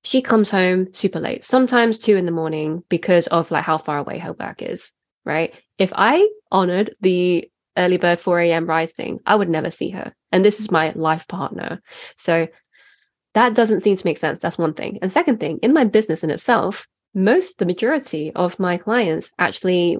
she 0.04 0.20
comes 0.20 0.50
home 0.50 0.88
super 0.92 1.18
late, 1.18 1.44
sometimes 1.44 1.98
two 1.98 2.16
in 2.16 2.26
the 2.26 2.30
morning 2.30 2.84
because 2.88 3.26
of 3.28 3.50
like 3.50 3.64
how 3.64 3.78
far 3.78 3.98
away 3.98 4.18
her 4.18 4.34
work 4.34 4.62
is, 4.62 4.92
right? 5.24 5.52
If 5.78 5.92
I 5.96 6.28
honored 6.52 6.94
the 7.00 7.50
early 7.76 7.96
bird 7.96 8.20
4 8.20 8.40
a.m. 8.40 8.66
rising, 8.66 9.20
I 9.26 9.34
would 9.34 9.48
never 9.48 9.70
see 9.70 9.90
her. 9.90 10.14
And 10.30 10.44
this 10.44 10.60
is 10.60 10.70
my 10.70 10.92
life 10.94 11.26
partner. 11.26 11.80
So 12.16 12.48
that 13.32 13.54
doesn't 13.54 13.82
seem 13.82 13.96
to 13.96 14.06
make 14.06 14.18
sense. 14.18 14.40
That's 14.40 14.58
one 14.58 14.74
thing. 14.74 14.98
And 15.00 15.10
second 15.10 15.40
thing, 15.40 15.58
in 15.62 15.72
my 15.72 15.84
business 15.84 16.22
in 16.22 16.30
itself, 16.30 16.86
most 17.14 17.58
the 17.58 17.66
majority 17.66 18.30
of 18.34 18.60
my 18.60 18.76
clients 18.76 19.30
actually 19.38 19.98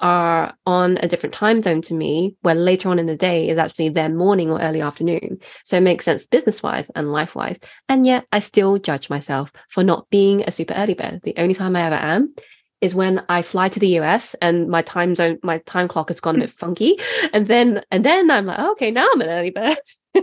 are 0.00 0.54
on 0.66 0.98
a 0.98 1.08
different 1.08 1.34
time 1.34 1.62
zone 1.62 1.82
to 1.82 1.94
me, 1.94 2.36
where 2.42 2.54
later 2.54 2.88
on 2.88 2.98
in 2.98 3.06
the 3.06 3.16
day 3.16 3.48
is 3.48 3.58
actually 3.58 3.88
their 3.88 4.08
morning 4.08 4.50
or 4.50 4.60
early 4.60 4.80
afternoon. 4.80 5.38
So 5.64 5.76
it 5.76 5.82
makes 5.82 6.04
sense 6.04 6.26
business 6.26 6.62
wise 6.62 6.90
and 6.94 7.12
life 7.12 7.34
wise. 7.34 7.58
And 7.88 8.06
yet 8.06 8.26
I 8.32 8.38
still 8.40 8.78
judge 8.78 9.10
myself 9.10 9.52
for 9.68 9.82
not 9.82 10.08
being 10.10 10.42
a 10.42 10.50
super 10.50 10.74
early 10.74 10.94
bird. 10.94 11.20
The 11.22 11.34
only 11.36 11.54
time 11.54 11.76
I 11.76 11.82
ever 11.82 11.96
am 11.96 12.34
is 12.80 12.94
when 12.94 13.24
I 13.28 13.42
fly 13.42 13.68
to 13.68 13.80
the 13.80 13.98
US 13.98 14.34
and 14.40 14.68
my 14.68 14.82
time 14.82 15.16
zone, 15.16 15.38
my 15.42 15.58
time 15.58 15.88
clock 15.88 16.08
has 16.08 16.20
gone 16.20 16.36
a 16.36 16.40
bit 16.40 16.50
mm. 16.50 16.58
funky. 16.58 16.98
And 17.32 17.46
then, 17.46 17.82
and 17.90 18.04
then 18.04 18.30
I'm 18.30 18.46
like, 18.46 18.58
oh, 18.58 18.72
okay, 18.72 18.90
now 18.90 19.08
I'm 19.12 19.20
an 19.20 19.28
early 19.28 19.50
bird. 19.50 19.78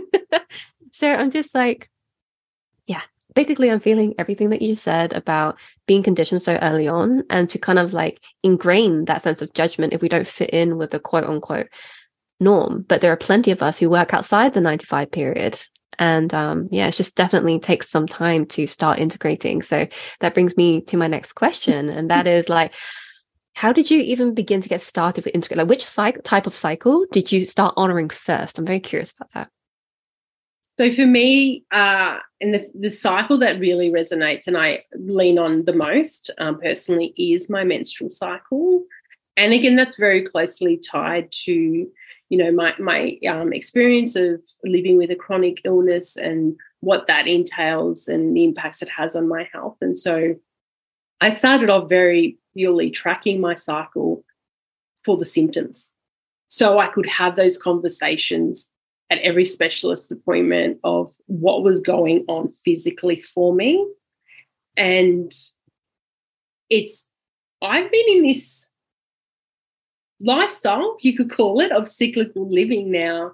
so 0.92 1.12
I'm 1.12 1.30
just 1.30 1.54
like, 1.54 1.90
basically 3.36 3.70
I'm 3.70 3.78
feeling 3.78 4.14
everything 4.18 4.50
that 4.50 4.62
you 4.62 4.74
said 4.74 5.12
about 5.12 5.58
being 5.86 6.02
conditioned 6.02 6.42
so 6.42 6.58
early 6.60 6.88
on 6.88 7.22
and 7.30 7.48
to 7.50 7.58
kind 7.58 7.78
of 7.78 7.92
like 7.92 8.20
ingrain 8.42 9.04
that 9.04 9.22
sense 9.22 9.42
of 9.42 9.52
judgment 9.52 9.92
if 9.92 10.02
we 10.02 10.08
don't 10.08 10.26
fit 10.26 10.50
in 10.50 10.78
with 10.78 10.90
the 10.90 10.98
quote 10.98 11.24
unquote 11.24 11.68
norm. 12.40 12.84
But 12.88 13.02
there 13.02 13.12
are 13.12 13.16
plenty 13.16 13.52
of 13.52 13.62
us 13.62 13.78
who 13.78 13.90
work 13.90 14.12
outside 14.12 14.54
the 14.54 14.60
95 14.60 15.12
period. 15.12 15.60
And 15.98 16.32
um, 16.34 16.68
yeah, 16.72 16.88
it 16.88 16.96
just 16.96 17.14
definitely 17.14 17.60
takes 17.60 17.90
some 17.90 18.06
time 18.06 18.46
to 18.46 18.66
start 18.66 18.98
integrating. 18.98 19.62
So 19.62 19.86
that 20.20 20.34
brings 20.34 20.56
me 20.56 20.80
to 20.82 20.96
my 20.96 21.06
next 21.06 21.34
question. 21.34 21.88
And 21.96 22.10
that 22.10 22.26
is 22.26 22.48
like, 22.48 22.74
how 23.54 23.72
did 23.72 23.90
you 23.90 24.00
even 24.00 24.34
begin 24.34 24.60
to 24.62 24.68
get 24.68 24.82
started 24.82 25.24
with 25.24 25.34
integrate? 25.34 25.58
Like, 25.58 25.68
which 25.68 25.86
type 26.24 26.46
of 26.46 26.56
cycle 26.56 27.06
did 27.12 27.32
you 27.32 27.46
start 27.46 27.74
honoring 27.76 28.10
first? 28.10 28.58
I'm 28.58 28.66
very 28.66 28.80
curious 28.80 29.12
about 29.12 29.32
that. 29.32 29.55
So 30.78 30.92
for 30.92 31.06
me, 31.06 31.64
uh, 31.72 32.18
and 32.40 32.54
the, 32.54 32.70
the 32.78 32.90
cycle 32.90 33.38
that 33.38 33.58
really 33.58 33.90
resonates 33.90 34.46
and 34.46 34.58
I 34.58 34.84
lean 34.94 35.38
on 35.38 35.64
the 35.64 35.72
most 35.72 36.30
um, 36.38 36.60
personally 36.60 37.14
is 37.16 37.48
my 37.48 37.64
menstrual 37.64 38.10
cycle. 38.10 38.84
And 39.38 39.54
again, 39.54 39.76
that's 39.76 39.96
very 39.96 40.22
closely 40.22 40.76
tied 40.76 41.32
to, 41.44 41.52
you 41.52 41.90
know, 42.30 42.52
my 42.52 42.74
my 42.78 43.18
um, 43.28 43.52
experience 43.52 44.16
of 44.16 44.40
living 44.64 44.98
with 44.98 45.10
a 45.10 45.16
chronic 45.16 45.62
illness 45.64 46.16
and 46.16 46.56
what 46.80 47.06
that 47.06 47.26
entails 47.26 48.06
and 48.06 48.36
the 48.36 48.44
impacts 48.44 48.82
it 48.82 48.88
has 48.90 49.16
on 49.16 49.28
my 49.28 49.48
health. 49.52 49.76
And 49.80 49.96
so, 49.96 50.34
I 51.20 51.30
started 51.30 51.70
off 51.70 51.88
very 51.88 52.38
purely 52.54 52.90
tracking 52.90 53.40
my 53.40 53.54
cycle 53.54 54.24
for 55.04 55.16
the 55.16 55.24
symptoms, 55.24 55.92
so 56.48 56.78
I 56.78 56.88
could 56.88 57.06
have 57.06 57.36
those 57.36 57.56
conversations 57.58 58.68
at 59.10 59.18
every 59.18 59.44
specialist 59.44 60.10
appointment 60.10 60.78
of 60.82 61.12
what 61.26 61.62
was 61.62 61.80
going 61.80 62.24
on 62.28 62.52
physically 62.64 63.20
for 63.20 63.54
me. 63.54 63.86
And 64.76 65.32
it's, 66.68 67.06
I've 67.62 67.90
been 67.90 68.08
in 68.08 68.22
this 68.24 68.72
lifestyle, 70.20 70.96
you 71.00 71.16
could 71.16 71.30
call 71.30 71.60
it, 71.60 71.72
of 71.72 71.86
cyclical 71.86 72.50
living 72.50 72.90
now 72.90 73.32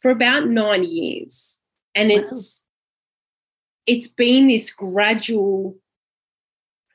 for 0.00 0.10
about 0.10 0.46
nine 0.48 0.84
years. 0.84 1.58
And 1.94 2.10
wow. 2.10 2.16
it's, 2.18 2.64
it's 3.86 4.08
been 4.08 4.48
this 4.48 4.72
gradual 4.72 5.76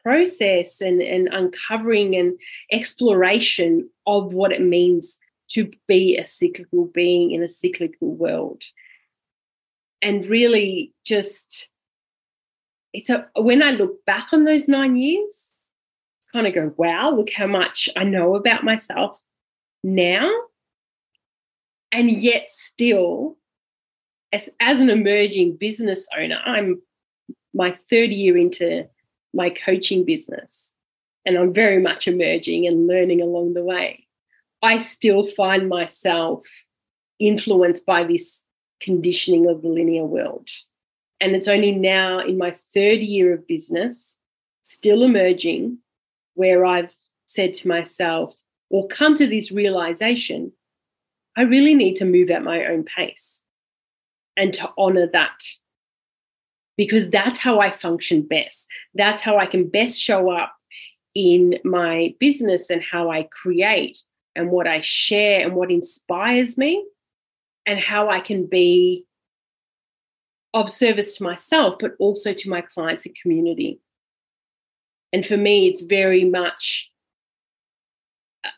process 0.04 0.82
and, 0.82 1.02
and 1.02 1.28
uncovering 1.32 2.16
and 2.16 2.40
exploration 2.72 3.90
of 4.06 4.34
what 4.34 4.52
it 4.52 4.62
means 4.62 5.18
to 5.50 5.72
be 5.88 6.18
a 6.18 6.26
cyclical 6.26 6.86
being 6.86 7.32
in 7.32 7.44
a 7.44 7.50
cyclical 7.50 8.16
world. 8.16 8.64
And 10.02 10.26
really 10.26 10.94
just 11.06 11.70
it's 12.94 13.10
a 13.10 13.28
when 13.36 13.62
I 13.62 13.72
look 13.72 14.06
back 14.06 14.28
on 14.32 14.46
those 14.46 14.68
nine 14.68 14.96
years, 14.96 15.50
kind 16.32 16.48
of 16.48 16.54
go, 16.54 16.74
wow, 16.78 17.12
look 17.12 17.32
how 17.32 17.48
much 17.48 17.90
I 17.96 18.04
know 18.04 18.36
about 18.36 18.64
myself 18.64 19.22
now. 19.84 20.30
And 21.92 22.12
yet 22.12 22.52
still, 22.52 23.38
as, 24.32 24.50
as 24.60 24.80
an 24.80 24.90
emerging 24.90 25.58
business 25.58 26.08
owner, 26.18 26.40
I'm 26.46 26.82
my 27.54 27.78
third 27.90 28.12
year 28.12 28.38
into 28.38 28.88
my 29.34 29.50
coaching 29.50 30.06
business. 30.06 30.74
And 31.26 31.38
I'm 31.38 31.54
very 31.54 31.82
much 31.82 32.08
emerging 32.08 32.68
and 32.68 32.88
learning 32.88 33.22
along 33.22 33.54
the 33.54 33.64
way. 33.64 34.08
I 34.62 34.80
still 34.80 35.28
find 35.28 35.70
myself 35.70 36.44
influenced 37.20 37.86
by 37.86 38.04
this 38.04 38.44
conditioning 38.82 39.50
of 39.50 39.62
the 39.62 39.70
linear 39.70 40.06
world. 40.06 40.50
And 41.22 41.36
it's 41.36 41.48
only 41.48 41.72
now 41.72 42.20
in 42.20 42.38
my 42.38 42.52
third 42.74 43.00
year 43.00 43.34
of 43.34 43.48
business, 43.48 44.18
still 44.64 45.04
emerging, 45.04 45.80
where 46.36 46.66
I've 46.66 46.96
said 47.26 47.54
to 47.56 47.68
myself, 47.68 48.36
or 48.70 48.88
come 48.88 49.16
to 49.16 49.28
this 49.28 49.52
realization, 49.52 50.54
I 51.36 51.42
really 51.42 51.76
need 51.76 51.96
to 51.96 52.06
move 52.06 52.30
at 52.32 52.44
my 52.44 52.66
own 52.66 52.84
pace 52.86 53.44
and 54.38 54.54
to 54.54 54.70
honor 54.78 55.08
that 55.12 55.44
because 56.78 57.10
that's 57.10 57.38
how 57.38 57.60
I 57.60 57.72
function 57.72 58.22
best. 58.22 58.66
That's 58.96 59.22
how 59.22 59.38
I 59.38 59.46
can 59.46 59.68
best 59.68 60.00
show 60.00 60.30
up 60.32 60.54
in 61.14 61.60
my 61.66 62.16
business 62.20 62.70
and 62.70 62.82
how 62.82 63.12
I 63.12 63.24
create 63.24 64.00
and 64.40 64.52
what 64.52 64.68
I 64.68 64.82
share 64.82 65.42
and 65.42 65.56
what 65.56 65.72
inspires 65.72 66.58
me 66.58 66.86
and 67.66 67.80
how 67.80 68.10
I 68.10 68.20
can 68.20 68.46
be 68.46 69.06
of 70.54 70.70
service 70.70 71.18
to 71.18 71.24
myself, 71.24 71.76
but 71.80 71.92
also 72.00 72.34
to 72.34 72.50
my 72.50 72.62
clients 72.62 73.06
and 73.06 73.16
community. 73.22 73.80
And 75.14 75.26
for 75.26 75.38
me, 75.38 75.68
it's 75.68 75.82
very 75.82 76.24
much 76.24 76.92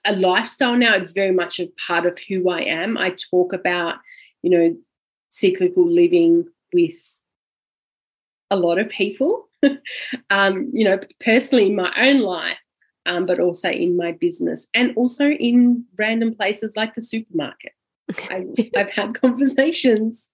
a 0.06 0.14
lifestyle 0.14 0.78
now. 0.78 0.96
It's 0.96 1.12
very 1.12 1.32
much 1.32 1.60
a 1.60 1.72
part 1.88 2.06
of 2.06 2.18
who 2.20 2.50
I 2.50 2.62
am. 2.62 2.98
I 2.98 3.16
talk 3.32 3.54
about, 3.54 3.96
you 4.42 4.50
know, 4.50 4.76
cyclical 5.30 5.90
living 5.90 6.48
with 6.74 7.00
a 8.50 8.56
lot 8.56 8.80
of 8.80 8.90
people, 8.90 9.50
um, 10.30 10.70
you 10.74 10.84
know, 10.84 11.00
personally 11.20 11.68
in 11.68 11.76
my 11.76 11.92
own 11.98 12.20
life, 12.20 12.58
um, 13.06 13.26
but 13.26 13.40
also 13.40 13.70
in 13.70 13.98
my 13.98 14.12
business 14.12 14.68
and 14.74 14.96
also 14.96 15.28
in 15.28 15.86
random 15.98 16.36
places 16.36 16.76
like 16.76 16.96
the 16.96 17.02
supermarket. 17.02 17.74
I, 18.30 18.46
I've 18.76 18.92
had 18.92 19.20
conversations 19.20 20.30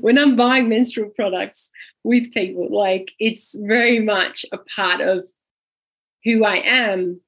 when 0.00 0.18
I'm 0.18 0.36
buying 0.36 0.68
menstrual 0.68 1.10
products 1.10 1.70
with 2.04 2.32
people. 2.32 2.68
Like 2.70 3.12
it's 3.18 3.56
very 3.58 4.00
much 4.00 4.44
a 4.52 4.58
part 4.58 5.00
of 5.00 5.24
who 6.24 6.44
I 6.44 6.56
am, 6.56 7.20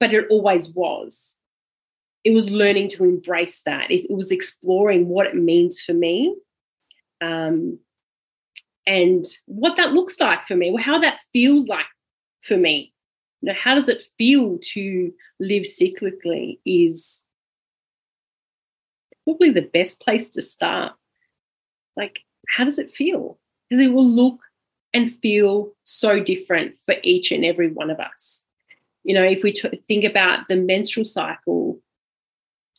but 0.00 0.12
it 0.12 0.26
always 0.30 0.68
was. 0.70 1.36
It 2.24 2.32
was 2.32 2.50
learning 2.50 2.88
to 2.90 3.04
embrace 3.04 3.62
that. 3.64 3.90
It, 3.90 4.10
it 4.10 4.14
was 4.14 4.30
exploring 4.30 5.08
what 5.08 5.26
it 5.26 5.36
means 5.36 5.80
for 5.80 5.94
me 5.94 6.34
um, 7.20 7.78
and 8.86 9.24
what 9.46 9.76
that 9.76 9.92
looks 9.92 10.18
like 10.20 10.44
for 10.44 10.56
me, 10.56 10.76
how 10.80 10.98
that 10.98 11.20
feels 11.32 11.68
like 11.68 11.86
for 12.42 12.56
me. 12.56 12.92
You 13.40 13.48
know, 13.48 13.58
how 13.58 13.74
does 13.74 13.88
it 13.88 14.02
feel 14.18 14.58
to 14.74 15.12
live 15.38 15.62
cyclically 15.62 16.58
is 16.64 17.22
probably 19.28 19.50
the 19.50 19.62
best 19.62 20.00
place 20.00 20.30
to 20.30 20.40
start. 20.40 20.94
Like, 21.96 22.20
how 22.48 22.64
does 22.64 22.78
it 22.78 22.90
feel? 22.90 23.38
Because 23.68 23.84
it 23.84 23.92
will 23.92 24.08
look 24.08 24.40
and 24.94 25.14
feel 25.14 25.72
so 25.82 26.18
different 26.18 26.76
for 26.86 26.94
each 27.02 27.30
and 27.30 27.44
every 27.44 27.70
one 27.70 27.90
of 27.90 28.00
us. 28.00 28.44
You 29.04 29.14
know, 29.14 29.24
if 29.24 29.42
we 29.42 29.52
t- 29.52 29.82
think 29.86 30.04
about 30.04 30.48
the 30.48 30.56
menstrual 30.56 31.04
cycle, 31.04 31.78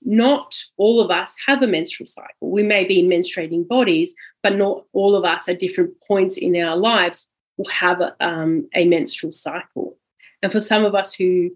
not 0.01 0.57
all 0.77 1.01
of 1.01 1.11
us 1.11 1.37
have 1.45 1.61
a 1.61 1.67
menstrual 1.67 2.07
cycle. 2.07 2.49
We 2.49 2.63
may 2.63 2.83
be 2.85 2.99
in 2.99 3.07
menstruating 3.07 3.67
bodies, 3.67 4.13
but 4.41 4.55
not 4.55 4.85
all 4.91 5.15
of 5.15 5.25
us 5.25 5.47
at 5.47 5.59
different 5.59 6.01
points 6.07 6.37
in 6.37 6.55
our 6.55 6.75
lives 6.75 7.27
will 7.57 7.69
have 7.69 8.01
a, 8.01 8.15
um, 8.19 8.67
a 8.73 8.85
menstrual 8.85 9.33
cycle. 9.33 9.97
And 10.41 10.51
for 10.51 10.59
some 10.59 10.85
of 10.85 10.95
us 10.95 11.13
who 11.13 11.51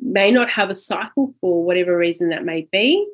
may 0.00 0.30
not 0.30 0.50
have 0.50 0.70
a 0.70 0.74
cycle 0.74 1.34
for 1.40 1.64
whatever 1.64 1.96
reason 1.96 2.28
that 2.30 2.44
may 2.44 2.68
be, 2.70 3.06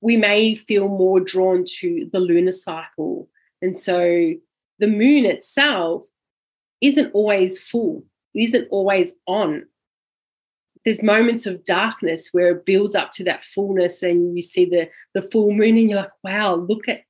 we 0.00 0.16
may 0.16 0.54
feel 0.54 0.88
more 0.88 1.20
drawn 1.20 1.64
to 1.78 2.08
the 2.12 2.20
lunar 2.20 2.52
cycle. 2.52 3.28
And 3.60 3.78
so 3.78 4.32
the 4.78 4.86
moon 4.86 5.24
itself 5.24 6.08
isn't 6.80 7.12
always 7.14 7.58
full, 7.58 8.04
it 8.34 8.42
isn't 8.42 8.68
always 8.70 9.14
on. 9.26 9.66
There's 10.84 11.02
moments 11.02 11.46
of 11.46 11.62
darkness 11.62 12.30
where 12.32 12.56
it 12.56 12.66
builds 12.66 12.96
up 12.96 13.12
to 13.12 13.24
that 13.24 13.44
fullness 13.44 14.02
and 14.02 14.34
you 14.36 14.42
see 14.42 14.64
the 14.64 14.88
the 15.14 15.22
full 15.30 15.52
moon 15.52 15.78
and 15.78 15.88
you're 15.88 16.00
like, 16.00 16.10
wow, 16.24 16.56
look 16.56 16.88
at 16.88 17.02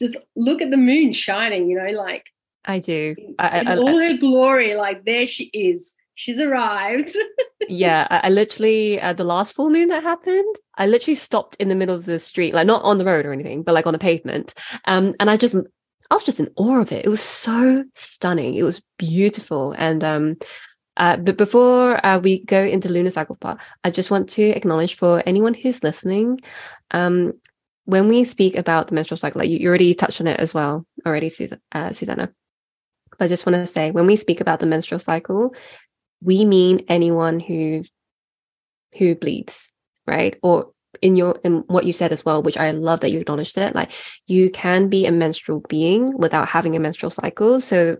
just 0.00 0.16
look 0.34 0.60
at 0.60 0.72
the 0.72 0.76
moon 0.76 1.12
shining, 1.12 1.70
you 1.70 1.78
know, 1.78 1.92
like 1.92 2.31
I 2.64 2.78
do. 2.78 3.16
I, 3.38 3.60
in 3.60 3.68
I, 3.68 3.76
all 3.76 3.98
her 3.98 4.16
glory, 4.16 4.74
like 4.74 5.04
there 5.04 5.26
she 5.26 5.44
is. 5.52 5.94
She's 6.14 6.38
arrived. 6.38 7.16
yeah, 7.68 8.06
I, 8.10 8.28
literally 8.28 9.00
uh, 9.00 9.14
the 9.14 9.24
last 9.24 9.54
full 9.54 9.70
moon 9.70 9.88
that 9.88 10.02
happened, 10.02 10.56
I 10.76 10.86
literally 10.86 11.14
stopped 11.16 11.56
in 11.56 11.68
the 11.68 11.74
middle 11.74 11.94
of 11.94 12.04
the 12.04 12.18
street, 12.18 12.54
like 12.54 12.66
not 12.66 12.84
on 12.84 12.98
the 12.98 13.04
road 13.04 13.26
or 13.26 13.32
anything, 13.32 13.62
but 13.62 13.74
like 13.74 13.86
on 13.86 13.94
the 13.94 13.98
pavement. 13.98 14.54
Um, 14.84 15.14
and 15.18 15.30
I 15.30 15.36
just 15.36 15.56
I 16.10 16.14
was 16.14 16.24
just 16.24 16.40
in 16.40 16.50
awe 16.56 16.80
of 16.80 16.92
it. 16.92 17.04
It 17.06 17.08
was 17.08 17.22
so 17.22 17.84
stunning. 17.94 18.54
It 18.54 18.62
was 18.62 18.82
beautiful. 18.98 19.74
And 19.78 20.04
um, 20.04 20.36
uh, 20.98 21.16
but 21.16 21.38
before 21.38 22.04
uh, 22.04 22.18
we 22.18 22.44
go 22.44 22.62
into 22.62 22.90
lunar 22.90 23.10
cycle 23.10 23.36
part, 23.36 23.58
I 23.82 23.90
just 23.90 24.10
want 24.10 24.28
to 24.30 24.42
acknowledge 24.42 24.94
for 24.94 25.22
anyone 25.24 25.54
who's 25.54 25.82
listening, 25.82 26.40
um, 26.90 27.32
when 27.84 28.08
we 28.08 28.24
speak 28.24 28.56
about 28.56 28.88
the 28.88 28.94
menstrual 28.94 29.18
cycle, 29.18 29.40
like 29.40 29.48
you, 29.48 29.58
you 29.58 29.68
already 29.68 29.94
touched 29.94 30.20
on 30.20 30.26
it 30.26 30.38
as 30.38 30.54
well 30.54 30.86
already, 31.06 31.28
uh, 31.72 31.88
Sussana. 31.88 32.32
I 33.22 33.28
just 33.28 33.46
want 33.46 33.56
to 33.56 33.66
say, 33.66 33.90
when 33.90 34.06
we 34.06 34.16
speak 34.16 34.40
about 34.40 34.60
the 34.60 34.66
menstrual 34.66 34.98
cycle, 34.98 35.54
we 36.20 36.44
mean 36.44 36.84
anyone 36.88 37.40
who 37.40 37.84
who 38.98 39.14
bleeds, 39.14 39.72
right? 40.06 40.38
Or 40.42 40.72
in 41.00 41.16
your 41.16 41.38
in 41.42 41.64
what 41.66 41.84
you 41.84 41.92
said 41.92 42.12
as 42.12 42.24
well, 42.24 42.42
which 42.42 42.58
I 42.58 42.70
love 42.72 43.00
that 43.00 43.10
you 43.10 43.20
acknowledged 43.20 43.56
it. 43.58 43.74
Like 43.74 43.92
you 44.26 44.50
can 44.50 44.88
be 44.88 45.06
a 45.06 45.12
menstrual 45.12 45.60
being 45.68 46.16
without 46.18 46.48
having 46.48 46.76
a 46.76 46.80
menstrual 46.80 47.10
cycle. 47.10 47.60
So, 47.60 47.96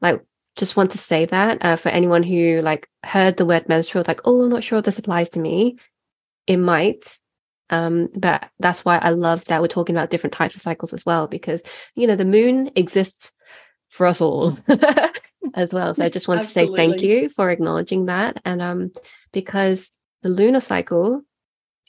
like, 0.00 0.20
just 0.56 0.76
want 0.76 0.92
to 0.92 0.98
say 0.98 1.26
that 1.26 1.58
uh, 1.64 1.76
for 1.76 1.90
anyone 1.90 2.22
who 2.22 2.60
like 2.62 2.88
heard 3.04 3.36
the 3.36 3.46
word 3.46 3.68
menstrual, 3.68 4.04
like, 4.08 4.20
oh, 4.24 4.42
I'm 4.42 4.50
not 4.50 4.64
sure 4.64 4.82
this 4.82 4.98
applies 4.98 5.28
to 5.30 5.40
me. 5.40 5.76
It 6.46 6.56
might, 6.56 7.18
um, 7.68 8.08
but 8.14 8.48
that's 8.58 8.84
why 8.84 8.98
I 8.98 9.10
love 9.10 9.44
that 9.44 9.60
we're 9.60 9.68
talking 9.68 9.94
about 9.94 10.10
different 10.10 10.34
types 10.34 10.56
of 10.56 10.62
cycles 10.62 10.92
as 10.92 11.06
well, 11.06 11.28
because 11.28 11.60
you 11.94 12.06
know 12.06 12.16
the 12.16 12.24
moon 12.24 12.70
exists 12.74 13.32
for 13.90 14.06
us 14.06 14.20
all 14.20 14.56
as 15.54 15.74
well. 15.74 15.92
So 15.92 16.04
I 16.04 16.08
just 16.08 16.28
want 16.28 16.40
to 16.40 16.46
say 16.46 16.66
thank 16.66 17.02
you 17.02 17.28
for 17.28 17.50
acknowledging 17.50 18.06
that. 18.06 18.40
And 18.44 18.62
um, 18.62 18.92
because 19.32 19.90
the 20.22 20.28
lunar 20.28 20.60
cycle 20.60 21.22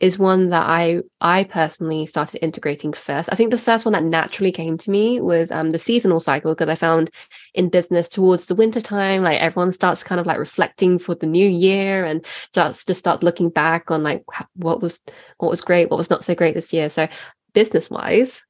is 0.01 0.17
one 0.17 0.49
that 0.49 0.67
I 0.67 1.01
I 1.21 1.43
personally 1.43 2.07
started 2.07 2.43
integrating 2.43 2.91
first. 2.91 3.29
I 3.31 3.35
think 3.35 3.51
the 3.51 3.57
first 3.57 3.85
one 3.85 3.93
that 3.93 4.03
naturally 4.03 4.51
came 4.51 4.77
to 4.79 4.89
me 4.89 5.21
was 5.21 5.51
um, 5.51 5.69
the 5.69 5.77
seasonal 5.77 6.19
cycle 6.19 6.53
because 6.55 6.69
I 6.69 6.75
found 6.75 7.11
in 7.53 7.69
business 7.69 8.09
towards 8.09 8.47
the 8.47 8.55
winter 8.55 8.81
time, 8.81 9.21
like 9.21 9.39
everyone 9.39 9.71
starts 9.71 10.03
kind 10.03 10.19
of 10.19 10.25
like 10.25 10.39
reflecting 10.39 10.97
for 10.97 11.13
the 11.13 11.27
new 11.27 11.47
year 11.47 12.03
and 12.03 12.25
just 12.51 12.87
to 12.87 12.95
start 12.95 13.21
looking 13.21 13.49
back 13.49 13.91
on 13.91 14.01
like 14.01 14.23
what 14.55 14.81
was 14.81 14.99
what 15.37 15.51
was 15.51 15.61
great, 15.61 15.91
what 15.91 15.97
was 15.97 16.09
not 16.09 16.25
so 16.25 16.33
great 16.33 16.55
this 16.55 16.73
year. 16.73 16.89
So 16.89 17.07
business 17.53 17.91
wise, 17.91 18.43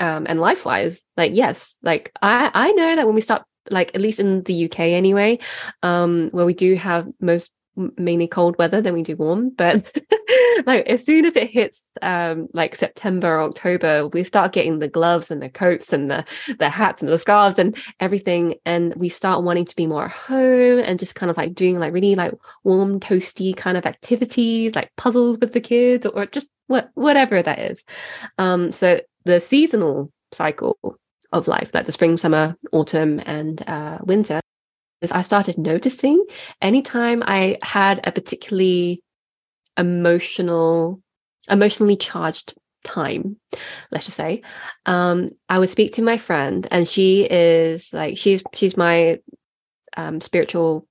um, 0.00 0.26
and 0.28 0.40
life 0.40 0.64
wise, 0.64 1.02
like 1.16 1.32
yes, 1.34 1.76
like 1.82 2.12
I 2.22 2.50
I 2.52 2.72
know 2.72 2.96
that 2.96 3.06
when 3.06 3.14
we 3.14 3.20
start 3.20 3.42
like 3.70 3.94
at 3.94 4.00
least 4.00 4.20
in 4.20 4.42
the 4.42 4.64
UK 4.64 4.80
anyway, 4.80 5.38
um, 5.82 6.30
where 6.32 6.46
we 6.46 6.54
do 6.54 6.74
have 6.74 7.08
most 7.20 7.50
mainly 7.96 8.26
cold 8.26 8.56
weather 8.58 8.82
than 8.82 8.92
we 8.92 9.02
do 9.02 9.16
warm 9.16 9.48
but 9.48 9.82
like 10.66 10.86
as 10.86 11.02
soon 11.02 11.24
as 11.24 11.34
it 11.36 11.48
hits 11.48 11.82
um 12.02 12.46
like 12.52 12.76
september 12.76 13.36
or 13.36 13.40
october 13.40 14.08
we 14.08 14.22
start 14.22 14.52
getting 14.52 14.78
the 14.78 14.88
gloves 14.88 15.30
and 15.30 15.40
the 15.40 15.48
coats 15.48 15.90
and 15.90 16.10
the 16.10 16.22
the 16.58 16.68
hats 16.68 17.00
and 17.00 17.10
the 17.10 17.16
scarves 17.16 17.58
and 17.58 17.74
everything 17.98 18.54
and 18.66 18.94
we 18.96 19.08
start 19.08 19.42
wanting 19.42 19.64
to 19.64 19.74
be 19.74 19.86
more 19.86 20.04
at 20.04 20.10
home 20.10 20.80
and 20.80 20.98
just 20.98 21.14
kind 21.14 21.30
of 21.30 21.36
like 21.38 21.54
doing 21.54 21.78
like 21.78 21.94
really 21.94 22.14
like 22.14 22.34
warm 22.62 23.00
toasty 23.00 23.56
kind 23.56 23.78
of 23.78 23.86
activities 23.86 24.74
like 24.74 24.94
puzzles 24.96 25.38
with 25.38 25.54
the 25.54 25.60
kids 25.60 26.04
or 26.04 26.26
just 26.26 26.48
what 26.66 26.90
whatever 26.94 27.42
that 27.42 27.58
is. 27.58 27.84
Um 28.38 28.72
so 28.72 29.00
the 29.24 29.40
seasonal 29.40 30.10
cycle 30.32 30.76
of 31.32 31.48
life 31.48 31.70
like 31.72 31.86
the 31.86 31.92
spring 31.92 32.16
summer 32.16 32.56
autumn 32.72 33.20
and 33.24 33.66
uh 33.68 33.98
winter 34.02 34.40
is 35.02 35.12
I 35.12 35.22
started 35.22 35.58
noticing 35.58 36.24
anytime 36.62 37.22
I 37.26 37.58
had 37.62 38.00
a 38.04 38.12
particularly 38.12 39.02
emotional, 39.76 41.00
emotionally 41.48 41.96
charged 41.96 42.54
time, 42.84 43.36
let's 43.90 44.06
just 44.06 44.16
say, 44.16 44.42
um, 44.86 45.30
I 45.48 45.58
would 45.58 45.70
speak 45.70 45.94
to 45.94 46.02
my 46.02 46.16
friend, 46.16 46.66
and 46.70 46.88
she 46.88 47.24
is 47.24 47.92
like 47.92 48.16
she's 48.16 48.42
she's 48.54 48.76
my 48.76 49.18
um, 49.96 50.20
spiritual 50.20 50.86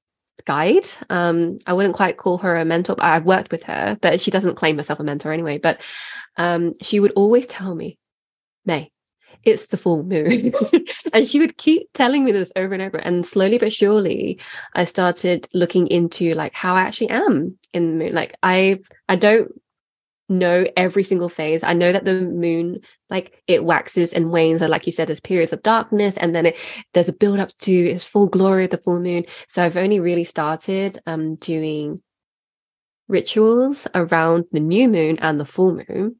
guide. 0.46 0.86
Um, 1.10 1.60
I 1.66 1.74
wouldn't 1.74 1.96
quite 1.96 2.18
call 2.18 2.40
her 2.40 2.56
a 2.56 2.66
mentor. 2.66 2.96
I've 3.00 3.26
worked 3.26 3.52
with 3.52 3.64
her, 3.64 3.98
but 4.02 4.22
she 4.22 4.32
doesn't 4.32 4.56
claim 4.56 4.78
herself 4.78 5.00
a 5.00 5.04
mentor 5.04 5.32
anyway. 5.32 5.58
But 5.58 5.82
um, 6.38 6.74
she 6.82 7.00
would 7.00 7.12
always 7.12 7.48
tell 7.48 7.74
me, 7.74 7.98
May, 8.66 8.92
it's 9.44 9.68
the 9.68 9.78
full 9.78 10.04
moon. 10.04 10.54
and 11.14 11.28
she 11.28 11.40
would 11.40 11.58
keep 11.58 11.88
telling 11.94 12.24
me 12.24 12.32
this 12.32 12.52
over 12.56 12.74
and 12.74 12.84
over. 12.84 12.98
And 12.98 13.26
slowly 13.26 13.58
but 13.58 13.74
surely, 13.74 14.40
I 14.76 14.86
started 14.86 15.48
looking 15.54 15.88
into 15.88 16.34
like 16.34 16.54
how 16.54 16.76
I 16.76 16.82
actually 16.82 17.10
am 17.10 17.58
in 17.74 17.98
the 17.98 18.06
moon. 18.06 18.14
Like 18.14 18.36
I, 18.44 18.80
I 19.10 19.16
don't 19.16 19.52
know 20.30 20.66
every 20.78 21.04
single 21.04 21.30
phase. 21.30 21.64
I 21.64 21.74
know 21.74 21.92
that 21.92 22.06
the 22.06 22.22
moon, 22.22 22.80
like 23.10 23.42
it 23.48 23.66
waxes 23.66 24.14
and 24.14 24.32
wanes. 24.32 24.62
And 24.62 24.72
like 24.72 24.86
you 24.86 24.92
said, 24.92 25.08
there's 25.08 25.20
periods 25.20 25.54
of 25.54 25.64
darkness 25.64 26.16
and 26.18 26.36
then 26.36 26.48
it, 26.48 26.58
there's 26.94 27.10
a 27.10 27.14
build 27.14 27.40
up 27.40 27.50
to 27.60 27.72
its 27.72 28.06
full 28.06 28.28
glory 28.28 28.66
of 28.66 28.72
the 28.72 28.78
full 28.78 29.00
moon. 29.00 29.26
So 29.48 29.64
I've 29.64 29.78
only 29.78 30.00
really 30.00 30.24
started 30.24 31.00
um, 31.06 31.36
doing 31.36 32.00
rituals 33.08 33.88
around 33.94 34.46
the 34.52 34.60
new 34.62 34.88
moon 34.88 35.20
and 35.20 35.40
the 35.40 35.46
full 35.46 35.74
moon 35.90 36.16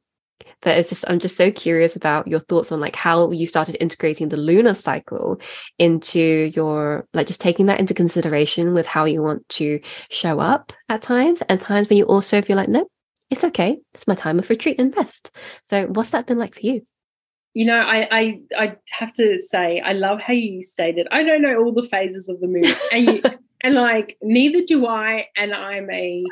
but 0.62 0.78
it's 0.78 0.88
just 0.88 1.04
I'm 1.08 1.18
just 1.18 1.36
so 1.36 1.50
curious 1.50 1.96
about 1.96 2.26
your 2.26 2.40
thoughts 2.40 2.72
on 2.72 2.80
like 2.80 2.96
how 2.96 3.30
you 3.30 3.46
started 3.46 3.76
integrating 3.80 4.28
the 4.28 4.36
lunar 4.36 4.74
cycle 4.74 5.40
into 5.78 6.50
your 6.54 7.06
like 7.12 7.26
just 7.26 7.40
taking 7.40 7.66
that 7.66 7.80
into 7.80 7.94
consideration 7.94 8.72
with 8.72 8.86
how 8.86 9.04
you 9.04 9.22
want 9.22 9.46
to 9.50 9.80
show 10.10 10.40
up 10.40 10.72
at 10.88 11.02
times 11.02 11.42
and 11.48 11.60
times 11.60 11.88
when 11.88 11.98
you 11.98 12.04
also 12.04 12.40
feel 12.40 12.56
like 12.56 12.68
no, 12.68 12.86
it's 13.30 13.44
okay, 13.44 13.78
it's 13.92 14.06
my 14.06 14.14
time 14.14 14.38
of 14.38 14.48
retreat 14.48 14.76
and 14.78 14.96
rest. 14.96 15.30
So 15.64 15.86
what's 15.86 16.10
that 16.10 16.26
been 16.26 16.38
like 16.38 16.54
for 16.54 16.60
you? 16.60 16.86
You 17.54 17.66
know, 17.66 17.80
I, 17.80 18.08
I 18.10 18.40
I 18.56 18.76
have 18.90 19.12
to 19.14 19.38
say, 19.38 19.80
I 19.80 19.92
love 19.92 20.20
how 20.20 20.32
you 20.32 20.62
stated. 20.62 21.06
I 21.10 21.22
don't 21.22 21.42
know 21.42 21.56
all 21.56 21.72
the 21.72 21.86
phases 21.86 22.28
of 22.28 22.40
the 22.40 22.46
moon, 22.46 22.64
and 22.92 23.06
you, 23.06 23.22
and 23.60 23.74
like 23.74 24.16
neither 24.22 24.64
do 24.64 24.86
I. 24.86 25.28
And 25.36 25.52
I'm 25.52 25.90
a 25.90 26.24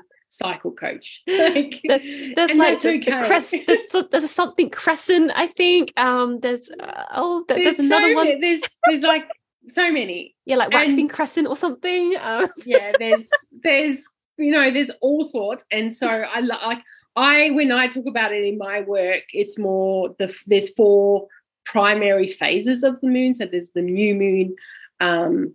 cycle 0.43 0.73
coach. 0.73 1.23
like, 1.27 1.81
there's 1.85 2.57
like 2.57 2.81
the, 2.81 2.89
okay. 2.89 2.99
the 2.99 3.23
crest, 3.27 3.55
there's, 3.67 4.07
there's, 4.11 4.31
something 4.31 4.71
crescent. 4.71 5.33
I 5.35 5.47
think 5.47 5.93
um, 5.99 6.41
there's 6.41 6.71
uh, 6.71 7.05
oh 7.15 7.45
there's, 7.49 7.77
there's 7.77 7.79
another 7.79 8.11
so 8.11 8.15
one. 8.15 8.29
Many, 8.29 8.41
there's 8.41 8.63
there's 8.87 9.03
like 9.03 9.29
so 9.69 9.93
many. 9.93 10.35
Yeah, 10.47 10.57
like 10.57 10.73
waxing 10.73 11.01
and, 11.01 11.11
crescent 11.11 11.47
or 11.47 11.57
something. 11.57 12.17
Um. 12.21 12.49
yeah, 12.65 12.93
there's 12.99 13.29
there's 13.63 14.05
you 14.39 14.51
know 14.51 14.71
there's 14.71 14.91
all 15.01 15.25
sorts, 15.25 15.65
and 15.71 15.95
so 15.95 16.09
I 16.09 16.41
like 16.41 16.79
I 17.17 17.51
when 17.51 17.73
I 17.73 17.89
talk 17.89 18.07
about 18.07 18.33
it 18.33 18.45
in 18.45 18.59
my 18.59 18.81
work, 18.81 19.25
it's 19.33 19.59
more 19.59 20.15
the 20.19 20.35
there's 20.47 20.71
four 20.71 21.29
primary 21.65 22.29
phases 22.29 22.83
of 22.83 23.01
the 23.01 23.09
moon. 23.09 23.35
So 23.35 23.47
there's 23.47 23.71
the 23.71 23.83
new 23.83 24.15
moon, 24.15 24.57
um, 25.01 25.55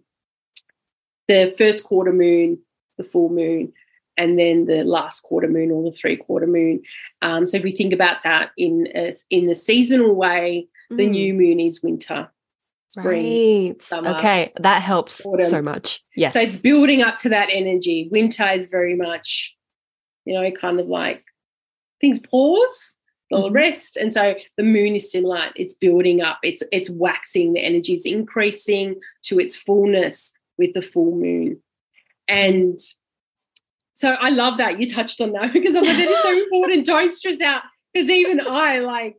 the 1.28 1.54
first 1.58 1.84
quarter 1.84 2.14
moon, 2.14 2.60
the 2.98 3.04
full 3.04 3.30
moon, 3.30 3.74
and 4.18 4.40
then 4.40 4.66
the 4.66 4.84
last 4.84 5.22
quarter 5.22 5.48
moon 5.48 5.72
or 5.72 5.84
the 5.84 5.96
three 5.96 6.18
quarter 6.18 6.48
moon. 6.48 6.82
Um, 7.22 7.46
so 7.46 7.58
if 7.58 7.64
we 7.64 7.76
think 7.76 7.94
about 7.94 8.24
that 8.24 8.52
in 8.58 8.88
a, 8.96 9.14
in 9.30 9.48
the 9.48 9.56
seasonal 9.56 10.16
way, 10.16 10.68
mm. 10.92 10.98
the 10.98 11.08
new 11.08 11.34
moon 11.34 11.60
is 11.60 11.84
winter. 11.84 12.30
Spring, 12.88 13.70
right. 13.70 13.82
Summer, 13.82 14.16
okay, 14.16 14.54
that 14.60 14.82
helps 14.82 15.26
autumn. 15.26 15.48
so 15.48 15.62
much. 15.62 16.04
Yes. 16.16 16.34
So 16.34 16.40
it's 16.40 16.58
building 16.58 17.02
up 17.02 17.18
to 17.18 17.30
that 17.30 17.50
energy. 17.52 18.08
Winter 18.12 18.48
is 18.50 18.68
very 18.68 18.96
much, 18.96 19.56
you 20.24 20.34
know, 20.34 20.50
kind 20.52 20.80
of 20.80 20.88
like 20.88 21.26
things 22.00 22.20
pause, 22.20 22.96
they'll 23.30 23.46
mm-hmm. 23.46 23.56
rest. 23.56 23.98
And 23.98 24.14
so 24.14 24.36
the 24.56 24.64
moon 24.64 24.96
is 24.96 25.12
similar. 25.12 25.48
It's 25.56 25.74
building 25.74 26.22
up, 26.22 26.40
it's 26.44 26.64
it's 26.72 26.90
waxing, 26.90 27.54
the 27.54 27.66
energy 27.66 27.94
is 27.94 28.06
increasing 28.06 28.96
to 29.24 29.40
its 29.40 29.56
fullness 29.56 30.32
with 30.58 30.74
the 30.74 30.82
full 30.82 31.16
moon. 31.16 31.62
And 32.28 32.80
so 33.96 34.12
I 34.12 34.30
love 34.30 34.58
that 34.58 34.80
you 34.80 34.88
touched 34.88 35.20
on 35.22 35.32
that 35.34 35.54
because 35.54 35.76
I'm 35.76 35.84
like, 35.84 35.98
that 35.98 36.08
is 36.08 36.22
so 36.22 36.32
important. 36.38 36.86
Don't 36.86 37.14
stress 37.14 37.42
out. 37.42 37.64
Because 37.94 38.10
even 38.10 38.42
I 38.42 38.80
like, 38.80 39.18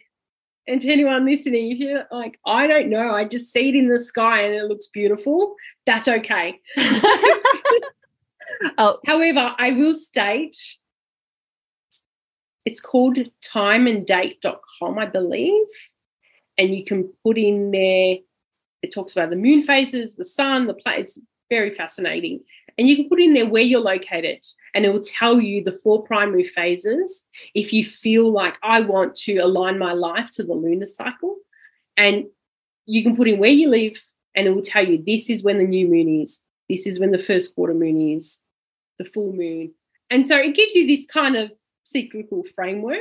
and 0.69 0.81
to 0.81 0.91
anyone 0.91 1.25
listening, 1.25 1.73
if 1.73 1.79
you're 1.79 2.05
like, 2.11 2.39
I 2.45 2.67
don't 2.67 2.91
know, 2.91 3.11
I 3.11 3.25
just 3.25 3.53
see 3.53 3.71
it 3.71 3.75
in 3.75 3.89
the 3.89 4.01
sky 4.01 4.43
and 4.43 4.55
it 4.55 4.65
looks 4.65 4.89
beautiful, 4.89 5.55
that's 5.87 6.09
okay. 6.09 6.61
oh. 8.79 8.99
However, 9.07 9.55
I 9.59 9.73
will 9.73 9.95
state 9.95 10.57
it's 12.67 12.81
called 12.81 13.17
timeanddate.com, 13.43 14.99
I 14.99 15.07
believe. 15.07 15.67
And 16.59 16.75
you 16.75 16.85
can 16.85 17.13
put 17.23 17.39
in 17.39 17.71
there, 17.71 18.17
it 18.83 18.93
talks 18.93 19.13
about 19.13 19.31
the 19.31 19.37
moon 19.37 19.63
phases, 19.63 20.17
the 20.17 20.25
sun, 20.25 20.67
the 20.67 20.75
planet. 20.75 21.03
It's 21.03 21.19
very 21.49 21.71
fascinating. 21.71 22.41
And 22.79 22.89
you 22.89 22.97
can 22.97 23.09
put 23.09 23.21
in 23.21 23.33
there 23.33 23.49
where 23.49 23.63
you're 23.63 23.81
located, 23.81 24.45
and 24.75 24.85
it 24.85 24.93
will 24.93 25.03
tell 25.03 25.41
you 25.41 25.65
the 25.65 25.73
four 25.73 26.03
primary 26.03 26.45
phases. 26.45 27.23
If 27.55 27.73
you 27.73 27.85
feel 27.85 28.31
like 28.31 28.59
I 28.63 28.83
want 28.83 29.15
to 29.17 29.39
align 29.39 29.79
my 29.79 29.93
life 29.93 30.31
to 30.33 30.43
the 30.43 30.53
lunar 30.53 30.87
cycle, 30.87 31.37
and 31.97 32.27
you 32.85 33.03
can 33.03 33.17
put 33.17 33.29
in 33.29 33.39
where 33.39 33.51
you 33.51 33.69
live, 33.69 33.99
and 34.35 34.47
it 34.47 34.55
will 34.55 34.63
tell 34.63 34.87
you 34.87 35.03
this 35.03 35.31
is 35.31 35.43
when 35.43 35.59
the 35.59 35.65
new 35.65 35.89
moon 35.89 36.21
is, 36.21 36.41
this 36.69 36.87
is 36.87 37.01
when 37.01 37.13
the 37.13 37.19
first 37.19 37.55
quarter 37.55 37.75
moon 37.75 38.15
is, 38.15 38.41
the 38.99 39.05
full 39.05 39.33
moon. 39.33 39.73
And 40.11 40.27
so 40.27 40.37
it 40.37 40.55
gives 40.55 40.75
you 40.75 40.87
this 40.87 41.07
kind 41.07 41.37
of 41.37 41.51
cyclical 41.85 42.45
framework. 42.55 42.99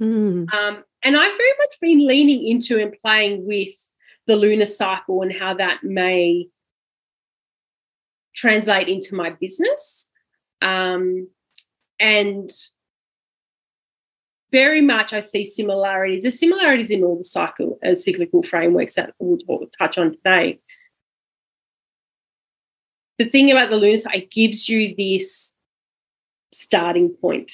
Mm. 0.00 0.52
Um, 0.52 0.84
and 1.04 1.16
I've 1.16 1.36
very 1.36 1.52
much 1.58 1.80
been 1.80 2.06
leaning 2.06 2.46
into 2.46 2.80
and 2.80 2.92
playing 3.00 3.46
with 3.46 3.74
the 4.26 4.36
lunar 4.36 4.66
cycle 4.66 5.22
and 5.22 5.32
how 5.32 5.54
that 5.54 5.82
may 5.82 6.48
translate 8.34 8.88
into 8.88 9.14
my 9.14 9.30
business. 9.30 10.08
Um, 10.60 11.28
and 11.98 12.50
very 14.50 14.82
much 14.82 15.12
I 15.12 15.20
see 15.20 15.44
similarities. 15.44 16.22
There's 16.22 16.38
similarities 16.38 16.90
in 16.90 17.02
all 17.02 17.16
the 17.16 17.24
cycle 17.24 17.78
uh, 17.84 17.94
cyclical 17.94 18.42
frameworks 18.42 18.94
that 18.94 19.14
we'll, 19.18 19.38
we'll 19.48 19.68
touch 19.78 19.98
on 19.98 20.12
today. 20.12 20.60
The 23.18 23.28
thing 23.28 23.50
about 23.50 23.70
the 23.70 23.76
lunar 23.76 23.96
cycle, 23.96 24.20
it 24.20 24.30
gives 24.30 24.68
you 24.68 24.94
this 24.96 25.54
starting 26.52 27.10
point 27.10 27.52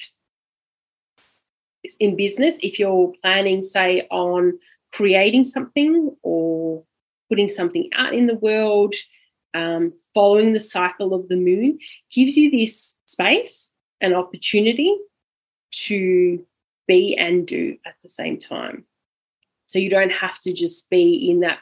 in 1.99 2.15
business, 2.15 2.55
if 2.61 2.79
you're 2.79 3.13
planning, 3.21 3.63
say, 3.63 4.07
on 4.11 4.59
creating 4.91 5.45
something 5.45 6.15
or 6.23 6.83
putting 7.29 7.49
something 7.49 7.89
out 7.95 8.13
in 8.13 8.27
the 8.27 8.35
world, 8.35 8.95
um, 9.53 9.93
following 10.13 10.53
the 10.53 10.59
cycle 10.59 11.13
of 11.13 11.27
the 11.27 11.35
moon, 11.35 11.79
gives 12.11 12.37
you 12.37 12.51
this 12.51 12.95
space 13.05 13.71
and 14.01 14.13
opportunity 14.13 14.97
to 15.71 16.45
be 16.87 17.15
and 17.15 17.47
do 17.47 17.77
at 17.85 17.95
the 18.03 18.09
same 18.09 18.37
time. 18.37 18.85
So 19.67 19.79
you 19.79 19.89
don't 19.89 20.11
have 20.11 20.39
to 20.41 20.53
just 20.53 20.89
be 20.89 21.29
in 21.29 21.41
that 21.41 21.59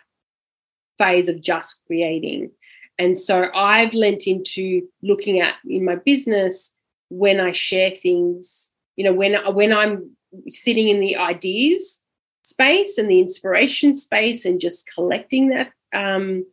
phase 0.98 1.30
of 1.30 1.42
just 1.42 1.82
creating. 1.86 2.52
And 2.98 3.20
so 3.20 3.46
I've 3.54 3.94
lent 3.94 4.28
into 4.28 4.88
looking 5.04 5.40
at 5.40 5.56
in 5.68 5.86
my 5.86 5.96
business 5.96 6.72
when 7.10 7.40
I 7.40 7.52
share 7.52 7.92
things 7.92 8.70
you 8.98 9.04
know 9.04 9.14
when 9.14 9.36
when 9.56 9.72
i'm 9.72 10.12
sitting 10.50 10.90
in 10.90 11.00
the 11.00 11.16
ideas 11.16 12.02
space 12.44 12.98
and 12.98 13.10
the 13.10 13.20
inspiration 13.20 13.96
space 13.96 14.44
and 14.44 14.60
just 14.60 14.90
collecting 14.94 15.50
that 15.50 15.72
um, 15.94 16.46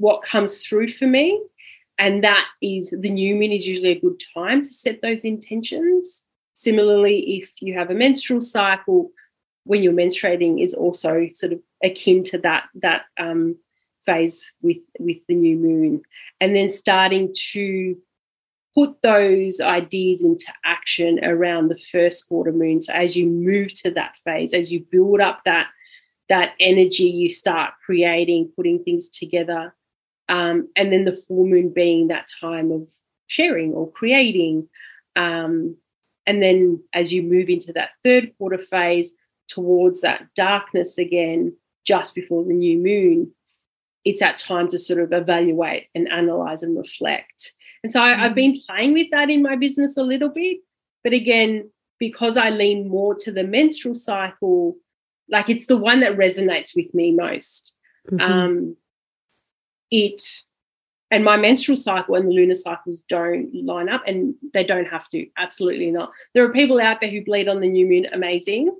what 0.00 0.22
comes 0.22 0.64
through 0.64 0.88
for 0.88 1.06
me. 1.06 1.40
And 1.98 2.24
that 2.24 2.46
is 2.62 2.94
the 2.98 3.10
new 3.10 3.34
moon 3.34 3.52
is 3.52 3.68
usually 3.68 3.90
a 3.90 4.00
good 4.00 4.20
time 4.34 4.64
to 4.64 4.72
set 4.72 5.02
those 5.02 5.24
intentions. 5.24 6.22
Similarly 6.54 7.38
if 7.38 7.52
you 7.60 7.74
have 7.74 7.90
a 7.90 7.94
menstrual 7.94 8.40
cycle 8.40 9.10
when 9.64 9.82
you're 9.82 9.92
menstruating 9.92 10.64
is 10.64 10.72
also 10.72 11.28
sort 11.34 11.52
of 11.52 11.60
akin 11.84 12.24
to 12.24 12.38
that 12.38 12.64
that 12.76 13.02
um, 13.18 13.56
phase 14.06 14.50
with 14.62 14.78
with 14.98 15.18
the 15.28 15.34
new 15.34 15.56
moon. 15.56 16.02
And 16.40 16.56
then 16.56 16.70
starting 16.70 17.34
to 17.52 17.96
put 18.74 19.02
those 19.02 19.60
ideas 19.60 20.22
into 20.22 20.46
action 20.64 21.22
around 21.22 21.68
the 21.68 21.80
first 21.92 22.28
quarter 22.28 22.52
moon. 22.52 22.80
So 22.80 22.94
as 22.94 23.16
you 23.16 23.26
move 23.26 23.74
to 23.82 23.90
that 23.90 24.14
phase, 24.24 24.54
as 24.54 24.72
you 24.72 24.80
build 24.90 25.20
up 25.20 25.42
that 25.44 25.68
that 26.30 26.52
energy, 26.60 27.10
you 27.10 27.28
start 27.28 27.74
creating, 27.84 28.52
putting 28.56 28.82
things 28.82 29.08
together, 29.08 29.74
um, 30.30 30.68
and 30.76 30.92
then 30.92 31.04
the 31.04 31.12
full 31.12 31.44
moon 31.44 31.72
being 31.74 32.08
that 32.08 32.28
time 32.40 32.70
of 32.70 32.88
sharing 33.26 33.74
or 33.74 33.90
creating. 33.90 34.68
Um, 35.16 35.76
and 36.24 36.40
then 36.40 36.82
as 36.94 37.12
you 37.12 37.22
move 37.22 37.48
into 37.48 37.72
that 37.72 37.90
third 38.04 38.32
quarter 38.38 38.56
phase 38.56 39.12
towards 39.48 40.02
that 40.02 40.28
darkness 40.36 40.98
again, 40.98 41.56
just 41.84 42.14
before 42.14 42.44
the 42.44 42.52
new 42.52 42.78
moon, 42.78 43.32
it's 44.04 44.20
that 44.20 44.38
time 44.38 44.68
to 44.68 44.78
sort 44.78 45.00
of 45.00 45.12
evaluate 45.12 45.88
and 45.96 46.08
analyze 46.08 46.62
and 46.62 46.78
reflect. 46.78 47.52
And 47.82 47.92
so 47.92 48.00
I, 48.00 48.14
mm. 48.14 48.34
been 48.34 48.60
playing 48.68 48.92
with 48.92 49.10
that 49.10 49.30
in 49.30 49.42
my 49.42 49.56
business 49.56 49.96
a 49.96 50.02
little 50.02 50.28
bit. 50.28 50.58
But 51.02 51.12
again, 51.12 51.70
because 51.98 52.36
I 52.36 52.50
lean 52.50 52.88
more 52.88 53.16
to 53.16 53.32
the 53.32 53.42
menstrual 53.42 53.96
cycle, 53.96 54.76
like 55.28 55.48
it's 55.48 55.66
the 55.66 55.76
one 55.76 56.00
that 56.00 56.16
resonates 56.16 56.76
with 56.76 56.94
me 56.94 57.10
most. 57.10 57.74
Mm-hmm. 58.10 58.20
Um, 58.20 58.76
it 59.90 60.22
and 61.10 61.24
my 61.24 61.36
menstrual 61.36 61.76
cycle 61.76 62.14
and 62.14 62.28
the 62.28 62.32
lunar 62.32 62.54
cycles 62.54 63.02
don't 63.08 63.52
line 63.54 63.88
up 63.88 64.02
and 64.06 64.34
they 64.52 64.64
don't 64.64 64.88
have 64.88 65.08
to 65.08 65.26
absolutely 65.38 65.90
not 65.90 66.12
there 66.34 66.44
are 66.44 66.52
people 66.52 66.80
out 66.80 67.00
there 67.00 67.10
who 67.10 67.24
bleed 67.24 67.48
on 67.48 67.60
the 67.60 67.68
new 67.68 67.86
moon 67.86 68.06
amazing 68.12 68.74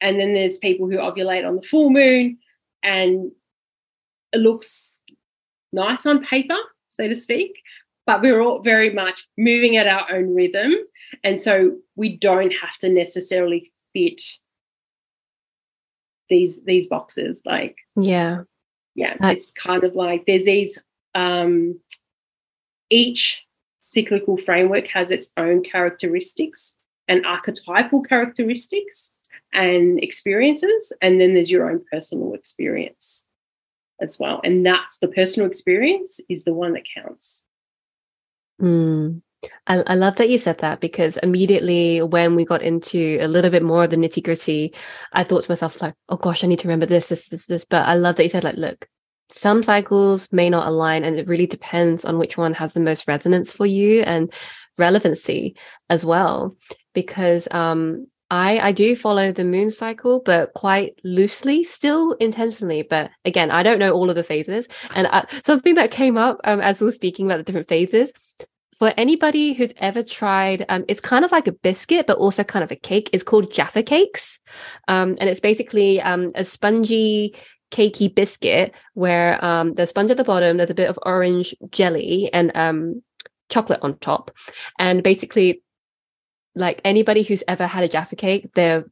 and 0.00 0.18
then 0.18 0.34
there's 0.34 0.58
people 0.58 0.88
who 0.88 0.96
ovulate 0.96 1.46
on 1.46 1.56
the 1.56 1.62
full 1.62 1.90
moon 1.90 2.38
and 2.82 3.30
it 4.32 4.38
looks 4.38 5.00
nice 5.72 6.04
on 6.06 6.24
paper 6.24 6.56
so 6.88 7.06
to 7.06 7.14
speak 7.14 7.58
but 8.08 8.22
we're 8.22 8.40
all 8.40 8.60
very 8.60 8.90
much 8.90 9.28
moving 9.36 9.76
at 9.76 9.86
our 9.86 10.10
own 10.10 10.34
rhythm. 10.34 10.72
And 11.22 11.38
so 11.38 11.76
we 11.94 12.16
don't 12.16 12.52
have 12.52 12.78
to 12.78 12.88
necessarily 12.88 13.70
fit 13.92 14.22
these 16.30 16.58
these 16.64 16.86
boxes. 16.86 17.42
Like 17.44 17.76
yeah. 18.00 18.44
Yeah. 18.98 19.16
it's 19.30 19.50
kind 19.52 19.84
of 19.84 19.94
like 19.94 20.26
there's 20.26 20.44
these 20.44 20.78
um 21.14 21.78
each 22.90 23.46
cyclical 23.88 24.36
framework 24.36 24.86
has 24.88 25.10
its 25.10 25.30
own 25.36 25.62
characteristics 25.62 26.74
and 27.06 27.24
archetypal 27.24 28.02
characteristics. 28.02 29.12
and 29.52 29.98
experiences, 30.02 30.92
and 31.00 31.20
then 31.20 31.32
there's 31.32 31.50
your 31.50 31.70
own 31.70 31.82
personal 31.90 32.34
experience 32.34 33.24
as 34.00 34.18
well. 34.18 34.40
And 34.44 34.64
that's 34.64 34.98
the 34.98 35.08
personal 35.08 35.48
experience 35.48 36.20
is 36.28 36.44
the 36.44 36.52
one 36.52 36.74
that 36.74 36.84
counts. 36.94 37.44
Mm. 38.60 39.22
I, 39.66 39.82
I 39.86 39.94
love 39.94 40.16
that 40.16 40.30
you 40.30 40.38
said 40.38 40.58
that 40.58 40.80
because 40.80 41.16
immediately 41.18 42.02
when 42.02 42.34
we 42.34 42.44
got 42.44 42.62
into 42.62 43.18
a 43.20 43.28
little 43.28 43.50
bit 43.50 43.62
more 43.62 43.84
of 43.84 43.90
the 43.90 43.96
nitty 43.96 44.22
gritty, 44.22 44.74
I 45.12 45.24
thought 45.24 45.44
to 45.44 45.50
myself, 45.50 45.80
like, 45.80 45.94
oh 46.08 46.16
gosh, 46.16 46.42
I 46.42 46.46
need 46.46 46.58
to 46.60 46.68
remember 46.68 46.86
this, 46.86 47.08
this, 47.08 47.28
this, 47.28 47.46
this. 47.46 47.64
But 47.64 47.86
I 47.86 47.94
love 47.94 48.16
that 48.16 48.24
you 48.24 48.30
said, 48.30 48.44
like, 48.44 48.56
look, 48.56 48.88
some 49.30 49.62
cycles 49.62 50.28
may 50.32 50.48
not 50.48 50.66
align 50.66 51.04
and 51.04 51.16
it 51.16 51.28
really 51.28 51.46
depends 51.46 52.04
on 52.04 52.18
which 52.18 52.36
one 52.36 52.54
has 52.54 52.72
the 52.72 52.80
most 52.80 53.06
resonance 53.06 53.52
for 53.52 53.66
you 53.66 54.02
and 54.02 54.32
relevancy 54.78 55.56
as 55.90 56.04
well. 56.04 56.56
Because 56.94 57.46
um 57.50 58.06
I 58.30 58.58
I 58.58 58.72
do 58.72 58.96
follow 58.96 59.32
the 59.32 59.44
moon 59.44 59.70
cycle, 59.70 60.20
but 60.24 60.54
quite 60.54 60.98
loosely, 61.04 61.62
still 61.62 62.12
intentionally. 62.14 62.82
But 62.82 63.10
again, 63.24 63.50
I 63.50 63.62
don't 63.62 63.78
know 63.78 63.92
all 63.92 64.10
of 64.10 64.16
the 64.16 64.24
phases. 64.24 64.66
And 64.94 65.06
I, 65.06 65.26
something 65.42 65.74
that 65.74 65.90
came 65.90 66.16
up 66.16 66.40
um, 66.44 66.60
as 66.60 66.80
we 66.80 66.86
were 66.86 66.92
speaking 66.92 67.26
about 67.26 67.38
the 67.38 67.42
different 67.44 67.68
phases 67.68 68.12
for 68.78 68.94
anybody 68.96 69.54
who's 69.54 69.72
ever 69.78 70.02
tried, 70.02 70.64
um, 70.68 70.84
it's 70.86 71.00
kind 71.00 71.24
of 71.24 71.32
like 71.32 71.48
a 71.48 71.52
biscuit, 71.52 72.06
but 72.06 72.18
also 72.18 72.44
kind 72.44 72.62
of 72.62 72.70
a 72.70 72.76
cake. 72.76 73.10
It's 73.12 73.24
called 73.24 73.52
Jaffa 73.52 73.82
cakes. 73.82 74.38
Um, 74.86 75.16
and 75.20 75.28
it's 75.28 75.40
basically 75.40 76.00
um, 76.00 76.30
a 76.36 76.44
spongy, 76.44 77.34
cakey 77.72 78.14
biscuit 78.14 78.72
where 78.94 79.44
um, 79.44 79.74
there's 79.74 79.90
sponge 79.90 80.10
at 80.10 80.16
the 80.16 80.24
bottom, 80.24 80.56
there's 80.56 80.70
a 80.70 80.74
bit 80.74 80.88
of 80.88 80.98
orange 81.04 81.54
jelly 81.70 82.30
and 82.32 82.52
um, 82.54 83.02
chocolate 83.50 83.80
on 83.82 83.98
top. 83.98 84.30
And 84.78 85.02
basically, 85.02 85.62
like 86.54 86.80
anybody 86.84 87.22
who's 87.22 87.42
ever 87.48 87.66
had 87.66 87.84
a 87.84 87.88
Jaffa 87.88 88.16
cake, 88.16 88.50
they're 88.54 88.84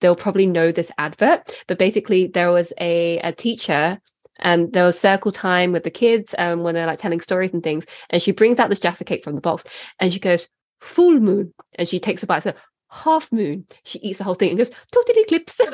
they'll 0.00 0.16
probably 0.16 0.46
know 0.46 0.70
this 0.70 0.90
advert. 0.98 1.50
But 1.66 1.78
basically, 1.78 2.28
there 2.28 2.52
was 2.52 2.72
a, 2.78 3.18
a 3.18 3.32
teacher 3.32 4.00
and 4.38 4.72
there 4.72 4.84
was 4.84 4.98
circle 4.98 5.32
time 5.32 5.72
with 5.72 5.84
the 5.84 5.90
kids 5.90 6.34
um, 6.38 6.62
when 6.62 6.74
they're 6.74 6.86
like 6.86 6.98
telling 6.98 7.20
stories 7.20 7.52
and 7.52 7.62
things. 7.62 7.84
And 8.10 8.22
she 8.22 8.32
brings 8.32 8.58
out 8.58 8.68
this 8.70 8.80
Jaffa 8.80 9.04
cake 9.04 9.24
from 9.24 9.34
the 9.34 9.40
box 9.40 9.64
and 10.00 10.12
she 10.12 10.18
goes, 10.18 10.48
full 10.80 11.20
moon. 11.20 11.54
And 11.74 11.88
she 11.88 12.00
takes 12.00 12.22
a 12.22 12.26
bite. 12.26 12.42
So 12.42 12.54
half 12.90 13.32
moon. 13.32 13.66
She 13.84 13.98
eats 14.00 14.18
the 14.18 14.24
whole 14.24 14.34
thing 14.34 14.50
and 14.50 14.58
goes, 14.58 14.70
total 14.92 15.14
eclipse. 15.18 15.60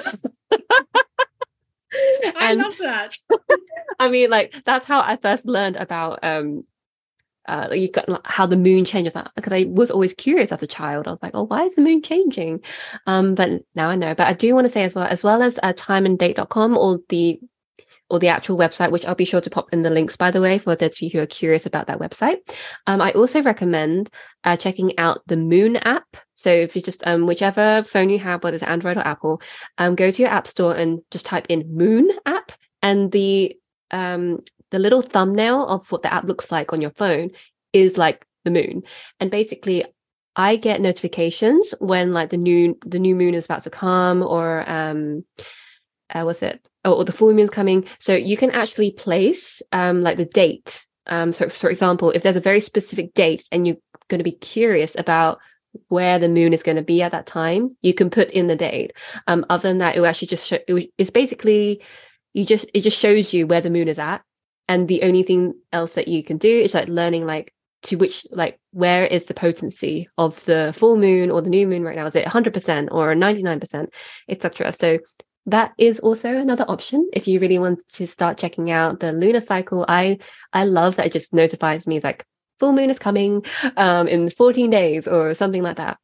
I 2.37 2.55
love 2.55 2.75
that. 2.81 3.17
I 3.99 4.09
mean, 4.09 4.31
like 4.31 4.55
that's 4.65 4.87
how 4.87 5.01
I 5.01 5.17
first 5.17 5.45
learned 5.47 5.77
about 5.77 6.21
um 6.23 6.65
uh 7.49 7.69
you 7.73 7.91
got 7.91 8.09
like, 8.09 8.25
how 8.25 8.47
the 8.47 8.57
moon 8.57 8.85
changes 8.85 9.13
because 9.35 9.53
I 9.53 9.65
was 9.69 9.91
always 9.91 10.15
curious 10.15 10.53
as 10.53 10.63
a 10.63 10.69
child. 10.69 11.09
I 11.09 11.11
was 11.11 11.19
like, 11.23 11.35
oh, 11.35 11.45
why 11.45 11.65
is 11.65 11.75
the 11.75 11.83
moon 11.83 12.01
changing? 12.03 12.63
Um, 13.07 13.35
but 13.35 13.63
now 13.75 13.89
I 13.89 13.97
know. 13.97 14.15
But 14.15 14.29
I 14.29 14.35
do 14.35 14.55
want 14.55 14.67
to 14.67 14.73
say 14.73 14.85
as 14.85 14.95
well, 14.95 15.07
as 15.07 15.25
well 15.25 15.43
as 15.43 15.59
uh, 15.63 15.73
timeanddate.com 15.73 16.77
or 16.77 17.01
the 17.09 17.41
or 18.11 18.19
the 18.19 18.29
actual 18.29 18.59
website, 18.59 18.91
which 18.91 19.07
I'll 19.07 19.15
be 19.15 19.25
sure 19.25 19.41
to 19.41 19.51
pop 19.51 19.73
in 19.73 19.83
the 19.83 19.91
links, 19.91 20.17
by 20.17 20.31
the 20.31 20.41
way, 20.41 20.59
for 20.59 20.75
those 20.77 20.91
of 20.91 21.01
you 21.01 21.11
who 21.11 21.21
are 21.21 21.27
curious 21.27 21.67
about 21.67 21.87
that 21.87 21.99
website. 21.99 22.39
Um, 22.87 23.01
I 23.01 23.13
also 23.13 23.43
recommend 23.43 24.11
uh, 24.45 24.57
checking 24.57 24.99
out 24.99 25.23
the 25.27 25.37
Moon 25.37 25.77
app. 25.77 26.17
So 26.35 26.51
if 26.51 26.75
you 26.75 26.83
just, 26.83 27.07
um, 27.07 27.27
whichever 27.27 27.83
phone 27.83 28.11
you 28.11 28.19
have, 28.19 28.43
whether 28.43 28.57
it's 28.57 28.65
Android 28.65 28.97
or 28.97 29.07
Apple, 29.07 29.41
um, 29.79 29.95
go 29.95 30.11
to 30.11 30.23
your 30.23 30.31
app 30.31 30.47
store 30.47 30.75
and 30.75 31.01
just 31.11 31.27
type 31.27 31.47
in 31.49 31.77
Moon 31.77 32.11
app 32.27 32.53
and 32.83 33.13
the, 33.13 33.57
um, 33.91 34.41
the 34.71 34.79
little 34.79 35.03
thumbnail 35.03 35.67
of 35.67 35.91
what 35.93 36.03
the 36.03 36.13
app 36.13 36.25
looks 36.25 36.51
like 36.51 36.73
on 36.73 36.81
your 36.81 36.93
phone 36.93 37.31
is 37.73 37.97
like 37.97 38.27
the 38.45 38.51
moon. 38.51 38.83
And 39.19 39.31
basically 39.31 39.85
I 40.37 40.57
get 40.57 40.81
notifications 40.81 41.75
when 41.79 42.13
like 42.13 42.31
the 42.31 42.37
new 42.37 42.79
the 42.87 42.99
new 42.99 43.15
moon 43.15 43.35
is 43.35 43.45
about 43.45 43.65
to 43.65 43.71
come 43.71 44.23
or 44.23 44.69
um 44.69 45.25
uh, 46.15 46.23
was 46.25 46.43
it 46.43 46.65
or, 46.85 46.93
or 46.93 47.05
the 47.05 47.13
full 47.13 47.33
moon's 47.33 47.51
coming. 47.51 47.87
So 47.99 48.15
you 48.15 48.37
can 48.37 48.51
actually 48.51 48.93
place 48.93 49.63
um, 49.73 50.03
like 50.03 50.17
the 50.17 50.25
date. 50.25 50.87
Um, 51.07 51.33
so, 51.33 51.49
for 51.49 51.71
example, 51.71 52.11
if 52.11 52.23
there's 52.23 52.37
a 52.37 52.41
very 52.41 52.61
specific 52.61 53.15
date 53.15 53.45
and 53.51 53.67
you're 53.67 53.77
going 54.09 54.19
to 54.19 54.25
be 54.25 54.33
curious 54.33 54.95
about 54.97 55.39
where 55.89 56.19
the 56.19 56.29
moon 56.29 56.53
is 56.53 56.63
going 56.63 56.77
to 56.77 56.83
be 56.83 57.03
at 57.03 57.13
that 57.13 57.27
time, 57.27 57.77
you 57.83 57.95
can 57.95 58.11
put 58.11 58.31
in 58.31 58.47
the 58.47 58.57
date. 58.57 58.93
Um, 59.27 59.45
other 59.49 59.69
than 59.69 59.79
that, 59.79 59.97
it 59.97 60.01
will 60.01 60.07
actually 60.07 60.29
just 60.29 60.47
show, 60.47 60.59
it, 60.67 60.91
it's 60.99 61.11
basically 61.11 61.83
you 62.33 62.45
just 62.45 62.67
it 62.75 62.83
just 62.83 62.99
shows 62.99 63.33
you 63.33 63.47
where 63.47 63.61
the 63.61 63.71
moon 63.71 63.89
is 63.89 63.99
at, 63.99 64.23
and 64.69 64.87
the 64.87 65.03
only 65.03 65.23
thing 65.23 65.55
else 65.73 65.93
that 65.93 66.09
you 66.09 66.23
can 66.23 66.39
do 66.39 66.49
is 66.49 66.75
like 66.75 66.89
learning 66.89 67.27
like 67.27 67.53
to 67.83 67.97
which 67.97 68.27
like 68.31 68.59
where 68.73 69.07
is 69.07 69.25
the 69.25 69.35
potency 69.35 70.09
of 70.19 70.45
the 70.45 70.73
full 70.77 70.97
moon 70.97 71.31
or 71.31 71.41
the 71.41 71.51
new 71.51 71.67
moon 71.67 71.83
right 71.83 71.97
now 71.97 72.05
is 72.05 72.15
it 72.15 72.27
100% 72.27 72.89
or 72.93 73.15
99% 73.15 73.87
etc 74.29 74.71
so 74.71 74.99
that 75.47 75.73
is 75.79 75.99
also 76.01 76.37
another 76.37 76.65
option 76.69 77.09
if 77.13 77.27
you 77.27 77.41
really 77.41 77.59
want 77.59 77.81
to 77.93 78.07
start 78.07 78.39
checking 78.39 78.71
out 78.71 79.01
the 79.01 79.13
lunar 79.13 79.41
cycle. 79.41 79.85
I 79.89 80.19
i 80.53 80.65
love 80.65 80.97
that 80.97 81.07
it 81.07 81.13
just 81.13 81.33
notifies 81.33 81.87
me 81.87 82.01
like 82.01 82.25
full 82.59 82.73
moon 82.73 82.91
is 82.91 82.99
coming 82.99 83.45
um, 83.77 84.07
in 84.07 84.29
14 84.29 84.71
days 84.71 85.09
or 85.09 85.35
something 85.35 85.63
like 85.63 85.77
that. 85.77 85.99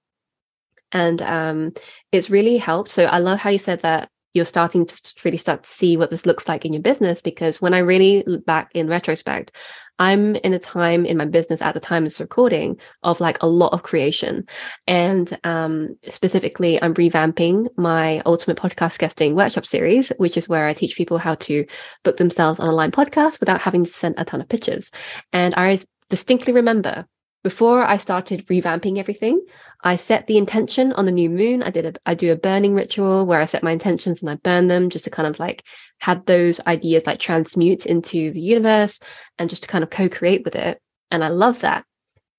And 0.93 1.21
um, 1.21 1.73
it's 2.13 2.31
really 2.31 2.57
helped. 2.57 2.91
So 2.91 3.05
i 3.05 3.19
love 3.19 3.39
how 3.39 3.51
you 3.51 3.59
said 3.59 3.81
that 3.81 4.09
you're 4.37 4.45
starting 4.45 4.87
to 4.87 5.03
really 5.25 5.39
start 5.39 5.65
to 5.65 5.69
see 5.69 5.97
what 5.97 6.11
this 6.11 6.27
looks 6.27 6.47
like 6.47 6.65
in 6.65 6.73
your 6.73 6.83
business 6.83 7.21
because 7.21 7.61
when 7.61 7.75
i 7.75 7.79
really 7.79 8.23
look 8.27 8.45
back 8.47 8.71
in 8.75 8.87
retrospect 8.87 9.51
I'm 9.99 10.37
in 10.37 10.53
a 10.53 10.59
time 10.59 11.07
in 11.07 11.17
my 11.17 11.25
business 11.25 11.63
at 11.63 11.75
the 11.75 11.81
time 11.81 12.05
of 12.05 12.11
this 12.11 12.21
recording 12.21 12.79
of 13.03 13.21
like 13.21 13.43
a 13.43 13.49
lot 13.49 13.73
of 13.73 13.83
creation. 13.83 14.47
And 14.87 15.39
um, 15.45 15.97
specifically, 16.09 16.81
I'm 16.83 16.95
revamping 16.95 17.67
my 17.77 18.21
ultimate 18.27 18.59
podcast 18.59 18.99
guesting 18.99 19.35
workshop 19.35 19.65
series, 19.65 20.11
which 20.19 20.37
is 20.37 20.49
where 20.49 20.67
I 20.67 20.75
teach 20.75 20.97
people 20.97 21.19
how 21.19 21.37
to 21.37 21.65
book 22.05 22.19
themselves 22.19 22.61
on 22.61 22.69
online 22.69 22.91
podcasts 22.91 23.41
without 23.41 23.61
having 23.61 23.85
to 23.85 23.91
send 23.91 24.17
a 24.19 24.25
ton 24.25 24.41
of 24.41 24.49
pitches. 24.49 24.91
And 25.33 25.55
I 25.57 25.79
distinctly 26.11 26.53
remember 26.53 27.07
before 27.47 27.85
I 27.85 27.97
started 27.99 28.45
revamping 28.49 28.99
everything, 28.99 29.41
I 29.85 29.95
set 29.95 30.27
the 30.27 30.37
intention 30.37 30.93
on 30.95 31.07
the 31.07 31.13
new 31.13 31.31
moon. 31.31 31.63
I 31.63 31.71
did 31.71 31.87
a, 31.87 31.93
I 32.05 32.17
do 32.17 32.33
a 32.33 32.37
burning 32.37 32.75
ritual 32.75 33.25
where 33.25 33.41
I 33.41 33.45
set 33.45 33.63
my 33.63 33.71
intentions 33.71 34.21
and 34.21 34.29
I 34.29 34.35
burn 34.35 34.67
them 34.67 34.91
just 34.91 35.05
to 35.05 35.13
kind 35.13 35.29
of 35.29 35.39
like 35.39 35.63
have 36.01 36.27
those 36.27 36.59
ideas 36.67 37.05
like 37.07 37.21
transmute 37.21 37.87
into 37.87 38.33
the 38.33 38.41
universe 38.41 38.99
and 39.39 39.49
just 39.49 39.63
to 39.63 39.69
kind 39.69 39.85
of 39.85 39.91
co-create 39.91 40.45
with 40.45 40.57
it. 40.57 40.83
And 41.13 41.23
I 41.23 41.29
love 41.29 41.61
that. 41.61 41.85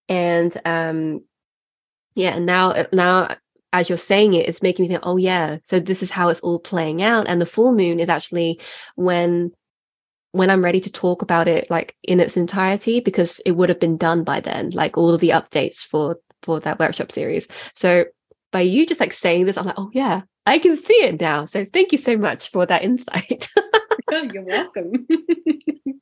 And 0.10 0.52
um, 0.65 1.24
yeah, 2.13 2.36
and 2.36 2.46
now 2.46 2.88
now 2.91 3.38
as 3.72 3.88
you're 3.88 3.98
saying 3.98 4.34
it, 4.34 4.50
it's 4.50 4.62
making 4.62 4.84
me 4.84 4.89
think, 4.89 5.04
oh 5.04 5.15
yeah, 5.15 5.60
so 5.63 5.80
this 5.80 6.04
is 6.04 6.12
how 6.12 6.28
it's 6.28 6.41
all 6.41 6.60
playing 6.60 7.02
out. 7.02 7.28
And 7.30 7.39
the 7.39 7.46
full 7.46 7.72
moon 7.72 8.02
is 8.02 8.10
actually 8.10 8.60
when 8.96 9.54
when 10.31 10.49
I'm 10.49 10.63
ready 10.63 10.81
to 10.81 10.91
talk 10.91 11.21
about 11.21 11.47
it 11.47 11.69
like 11.69 11.95
in 12.03 12.19
its 12.19 12.37
entirety 12.37 12.99
because 12.99 13.41
it 13.45 13.51
would 13.51 13.69
have 13.69 13.79
been 13.79 13.97
done 13.97 14.23
by 14.23 14.39
then, 14.39 14.71
like 14.71 14.97
all 14.97 15.13
of 15.13 15.21
the 15.21 15.29
updates 15.29 15.79
for 15.79 16.17
for 16.43 16.59
that 16.61 16.79
workshop 16.79 17.11
series. 17.11 17.47
So 17.73 18.05
by 18.51 18.61
you 18.61 18.85
just 18.85 18.99
like 18.99 19.13
saying 19.13 19.45
this, 19.45 19.57
I'm 19.57 19.65
like, 19.65 19.77
oh 19.77 19.89
yeah, 19.93 20.21
I 20.45 20.59
can 20.59 20.77
see 20.77 21.03
it 21.03 21.19
now. 21.19 21.45
So 21.45 21.65
thank 21.65 21.91
you 21.91 21.97
so 21.97 22.17
much 22.17 22.49
for 22.49 22.65
that 22.65 22.83
insight. 22.83 23.49
oh, 24.11 24.29
you're 24.33 24.43
welcome. 24.43 25.07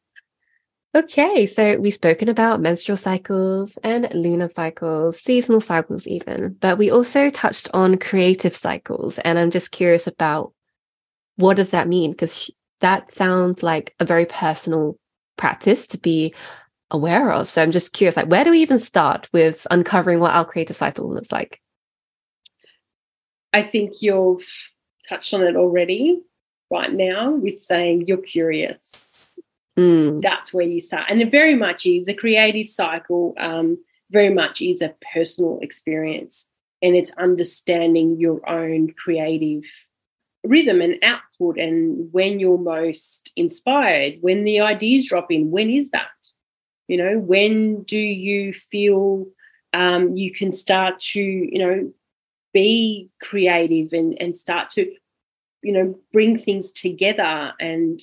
okay, 0.95 1.45
so 1.45 1.79
we've 1.79 1.93
spoken 1.93 2.29
about 2.29 2.61
menstrual 2.61 2.97
cycles 2.97 3.77
and 3.83 4.07
lunar 4.13 4.47
cycles, 4.47 5.19
seasonal 5.19 5.61
cycles 5.61 6.05
even, 6.07 6.55
but 6.59 6.77
we 6.77 6.91
also 6.91 7.29
touched 7.29 7.69
on 7.73 7.97
creative 7.97 8.55
cycles. 8.55 9.17
And 9.19 9.39
I'm 9.39 9.51
just 9.51 9.71
curious 9.71 10.07
about 10.07 10.53
what 11.37 11.57
does 11.57 11.71
that 11.71 11.87
mean? 11.87 12.11
Because 12.11 12.49
that 12.85 13.11
sounds 13.11 13.63
like 13.63 13.95
a 13.99 14.05
very 14.05 14.27
personal 14.27 14.95
practice 15.37 15.87
to 15.87 15.97
be 15.97 16.35
aware 16.91 17.31
of. 17.31 17.49
So 17.49 17.63
I'm 17.63 17.71
just 17.71 17.93
curious, 17.93 18.15
like, 18.15 18.27
where 18.27 18.43
do 18.43 18.51
we 18.51 18.59
even 18.59 18.77
start 18.77 19.27
with 19.33 19.65
uncovering 19.71 20.19
what 20.19 20.35
our 20.35 20.45
creative 20.45 20.75
cycle 20.75 21.11
looks 21.11 21.31
like? 21.31 21.59
I 23.51 23.63
think 23.63 24.03
you've 24.03 24.45
touched 25.09 25.33
on 25.33 25.41
it 25.41 25.55
already 25.55 26.21
right 26.69 26.93
now 26.93 27.31
with 27.31 27.59
saying 27.59 28.05
you're 28.05 28.17
curious. 28.17 29.27
Mm. 29.79 30.21
That's 30.21 30.53
where 30.53 30.67
you 30.67 30.79
start. 30.79 31.05
And 31.09 31.19
it 31.21 31.31
very 31.31 31.55
much 31.55 31.87
is 31.87 32.07
a 32.07 32.13
creative 32.13 32.69
cycle, 32.69 33.33
um, 33.39 33.79
very 34.11 34.31
much 34.31 34.61
is 34.61 34.83
a 34.83 34.93
personal 35.11 35.57
experience. 35.63 36.45
And 36.83 36.95
it's 36.95 37.11
understanding 37.17 38.19
your 38.19 38.47
own 38.47 38.93
creative 38.93 39.63
rhythm 40.47 40.81
and 40.81 40.97
output 41.03 41.57
and 41.57 42.11
when 42.11 42.39
you're 42.39 42.57
most 42.57 43.31
inspired, 43.35 44.17
when 44.21 44.43
the 44.43 44.61
ideas 44.61 45.05
drop 45.05 45.31
in, 45.31 45.51
when 45.51 45.69
is 45.69 45.89
that? 45.91 46.07
You 46.87 46.97
know, 46.97 47.19
when 47.19 47.83
do 47.83 47.97
you 47.97 48.53
feel 48.53 49.25
um, 49.73 50.15
you 50.15 50.31
can 50.31 50.51
start 50.51 50.99
to, 50.99 51.21
you 51.21 51.59
know, 51.59 51.93
be 52.53 53.09
creative 53.21 53.91
and, 53.91 54.19
and 54.21 54.35
start 54.35 54.69
to, 54.71 54.91
you 55.61 55.73
know, 55.73 55.99
bring 56.13 56.39
things 56.39 56.71
together? 56.71 57.53
And 57.59 57.99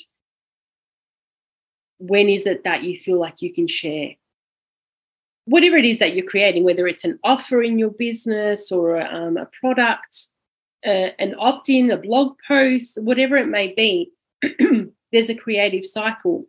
when 1.98 2.28
is 2.28 2.46
it 2.46 2.64
that 2.64 2.82
you 2.82 2.98
feel 2.98 3.20
like 3.20 3.40
you 3.40 3.52
can 3.52 3.68
share? 3.68 4.10
Whatever 5.44 5.76
it 5.76 5.84
is 5.84 6.00
that 6.00 6.14
you're 6.14 6.26
creating, 6.26 6.64
whether 6.64 6.86
it's 6.86 7.04
an 7.04 7.18
offer 7.24 7.62
in 7.62 7.78
your 7.78 7.90
business 7.90 8.70
or 8.70 9.00
um, 9.00 9.36
a 9.36 9.48
product, 9.60 10.28
a, 10.84 11.20
an 11.20 11.34
opt 11.38 11.68
in, 11.68 11.90
a 11.90 11.96
blog 11.96 12.36
post, 12.46 13.02
whatever 13.02 13.36
it 13.36 13.48
may 13.48 13.72
be, 13.74 14.12
there's 15.12 15.30
a 15.30 15.34
creative 15.34 15.86
cycle. 15.86 16.46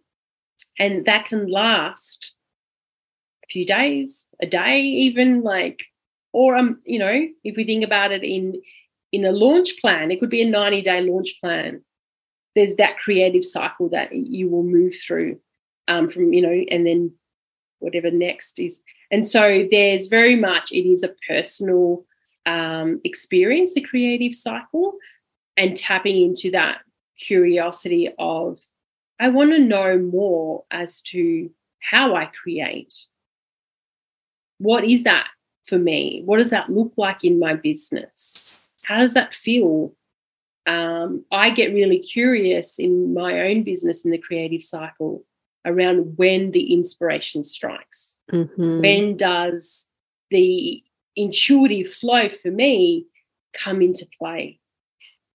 And 0.80 1.06
that 1.06 1.26
can 1.26 1.52
last 1.52 2.34
a 3.44 3.48
few 3.48 3.66
days, 3.66 4.26
a 4.42 4.48
day, 4.48 4.82
even 4.82 5.42
like, 5.42 5.84
or 6.32 6.56
um, 6.56 6.80
you 6.86 7.00
know, 7.00 7.28
if 7.44 7.56
we 7.56 7.64
think 7.64 7.84
about 7.84 8.12
it 8.12 8.24
in 8.24 8.62
in 9.12 9.24
a 9.24 9.32
launch 9.32 9.80
plan, 9.80 10.10
it 10.10 10.20
could 10.20 10.32
be 10.32 10.42
a 10.42 10.50
90 10.50 10.82
day 10.82 11.02
launch 11.02 11.36
plan. 11.40 11.84
There's 12.56 12.76
that 12.76 12.98
creative 12.98 13.46
cycle 13.46 13.90
that 13.90 14.14
you 14.14 14.50
will 14.50 14.64
move 14.64 14.96
through 14.96 15.40
um, 15.88 16.10
from, 16.10 16.34
you 16.34 16.42
know, 16.42 16.66
and 16.72 16.86
then 16.86 17.14
whatever 17.80 18.10
next 18.10 18.60
is. 18.60 18.82
And 19.12 19.28
so 19.28 19.68
there's 19.70 20.08
very 20.08 20.36
much, 20.36 20.72
it 20.72 20.88
is 20.88 21.04
a 21.04 21.14
personal 21.28 22.06
um, 22.46 23.02
experience, 23.04 23.74
the 23.74 23.82
creative 23.82 24.36
cycle, 24.36 24.98
and 25.58 25.76
tapping 25.76 26.22
into 26.22 26.52
that 26.52 26.80
curiosity 27.18 28.10
of, 28.18 28.60
I 29.20 29.30
want 29.30 29.52
to 29.52 29.60
know 29.60 29.98
more 29.98 30.64
as 30.72 31.02
to 31.02 31.50
how 31.80 32.16
I 32.16 32.26
create. 32.26 32.94
What 34.58 34.84
is 34.84 35.04
that 35.04 35.28
for 35.66 35.78
me? 35.78 36.22
What 36.26 36.38
does 36.38 36.50
that 36.50 36.70
look 36.70 36.94
like 36.98 37.24
in 37.24 37.40
my 37.40 37.56
business? 37.56 38.60
How 38.86 39.00
does 39.00 39.14
that 39.14 39.34
feel? 39.34 39.94
Um, 40.66 41.26
I 41.32 41.50
get 41.50 41.74
really 41.74 42.00
curious 42.00 42.80
in 42.80 43.14
my 43.14 43.42
own 43.42 43.64
business 43.64 44.06
in 44.06 44.12
the 44.12 44.18
creative 44.18 44.64
cycle 44.64 45.24
around 45.66 46.18
when 46.18 46.52
the 46.52 46.74
inspiration 46.74 47.44
strikes. 47.44 48.16
Mm-hmm. 48.32 48.82
When 48.82 49.18
does 49.18 49.88
the 50.30 50.84
intuitive 51.16 51.92
flow 51.92 52.30
for 52.30 52.52
me 52.52 53.06
come 53.54 53.82
into 53.82 54.08
play? 54.20 54.60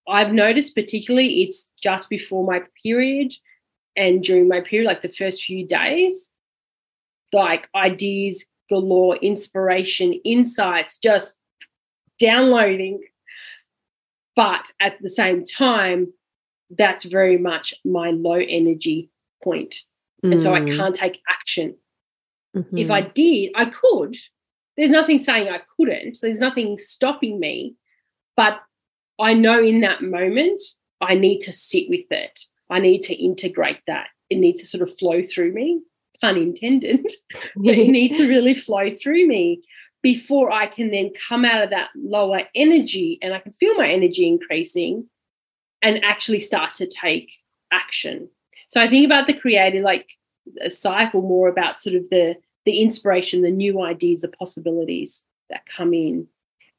I've 0.08 0.32
noticed, 0.32 0.74
particularly, 0.74 1.42
it's 1.42 1.68
just 1.82 2.08
before 2.08 2.44
my 2.44 2.62
period 2.82 3.34
and 3.96 4.22
during 4.22 4.48
my 4.48 4.60
period, 4.60 4.86
like 4.86 5.02
the 5.02 5.08
first 5.08 5.44
few 5.44 5.66
days, 5.66 6.30
like 7.32 7.68
ideas 7.74 8.44
galore, 8.68 9.16
inspiration, 9.16 10.14
insights, 10.24 10.98
just 10.98 11.38
downloading. 12.18 13.02
But 14.36 14.70
at 14.80 15.00
the 15.02 15.10
same 15.10 15.44
time, 15.44 16.12
that's 16.70 17.04
very 17.04 17.38
much 17.38 17.74
my 17.84 18.10
low 18.10 18.34
energy 18.34 19.10
point. 19.42 19.76
Mm. 20.24 20.32
And 20.32 20.40
so 20.40 20.54
I 20.54 20.60
mm. 20.60 20.76
can't 20.76 20.94
take 20.94 21.20
action. 21.28 21.76
Mm-hmm. 22.56 22.78
If 22.78 22.90
I 22.90 23.02
did, 23.02 23.52
I 23.54 23.66
could. 23.66 24.16
There's 24.78 24.90
nothing 24.90 25.18
saying 25.18 25.48
I 25.48 25.60
couldn't. 25.76 26.18
There's 26.22 26.38
nothing 26.38 26.78
stopping 26.78 27.40
me. 27.40 27.74
But 28.36 28.60
I 29.18 29.34
know 29.34 29.58
in 29.58 29.80
that 29.80 30.02
moment, 30.02 30.62
I 31.00 31.14
need 31.14 31.40
to 31.40 31.52
sit 31.52 31.90
with 31.90 32.06
it. 32.10 32.38
I 32.70 32.78
need 32.78 33.02
to 33.02 33.14
integrate 33.14 33.80
that. 33.88 34.06
It 34.30 34.36
needs 34.36 34.62
to 34.62 34.66
sort 34.68 34.88
of 34.88 34.96
flow 34.96 35.24
through 35.24 35.52
me, 35.52 35.82
pun 36.20 36.36
intended. 36.36 37.02
but 37.56 37.74
it 37.74 37.90
needs 37.90 38.18
to 38.18 38.28
really 38.28 38.54
flow 38.54 38.94
through 38.94 39.26
me 39.26 39.62
before 40.00 40.52
I 40.52 40.66
can 40.66 40.92
then 40.92 41.10
come 41.28 41.44
out 41.44 41.64
of 41.64 41.70
that 41.70 41.90
lower 41.96 42.42
energy 42.54 43.18
and 43.20 43.34
I 43.34 43.40
can 43.40 43.52
feel 43.52 43.74
my 43.74 43.88
energy 43.88 44.28
increasing 44.28 45.08
and 45.82 46.04
actually 46.04 46.38
start 46.38 46.74
to 46.74 46.86
take 46.86 47.32
action. 47.72 48.28
So 48.68 48.80
I 48.80 48.88
think 48.88 49.06
about 49.06 49.26
the 49.26 49.34
creative 49.34 49.82
like 49.82 50.08
a 50.62 50.70
cycle 50.70 51.22
more 51.22 51.48
about 51.48 51.80
sort 51.80 51.96
of 51.96 52.08
the 52.10 52.36
the 52.68 52.82
inspiration, 52.82 53.40
the 53.40 53.50
new 53.50 53.80
ideas, 53.80 54.20
the 54.20 54.28
possibilities 54.28 55.22
that 55.48 55.64
come 55.64 55.94
in. 55.94 56.28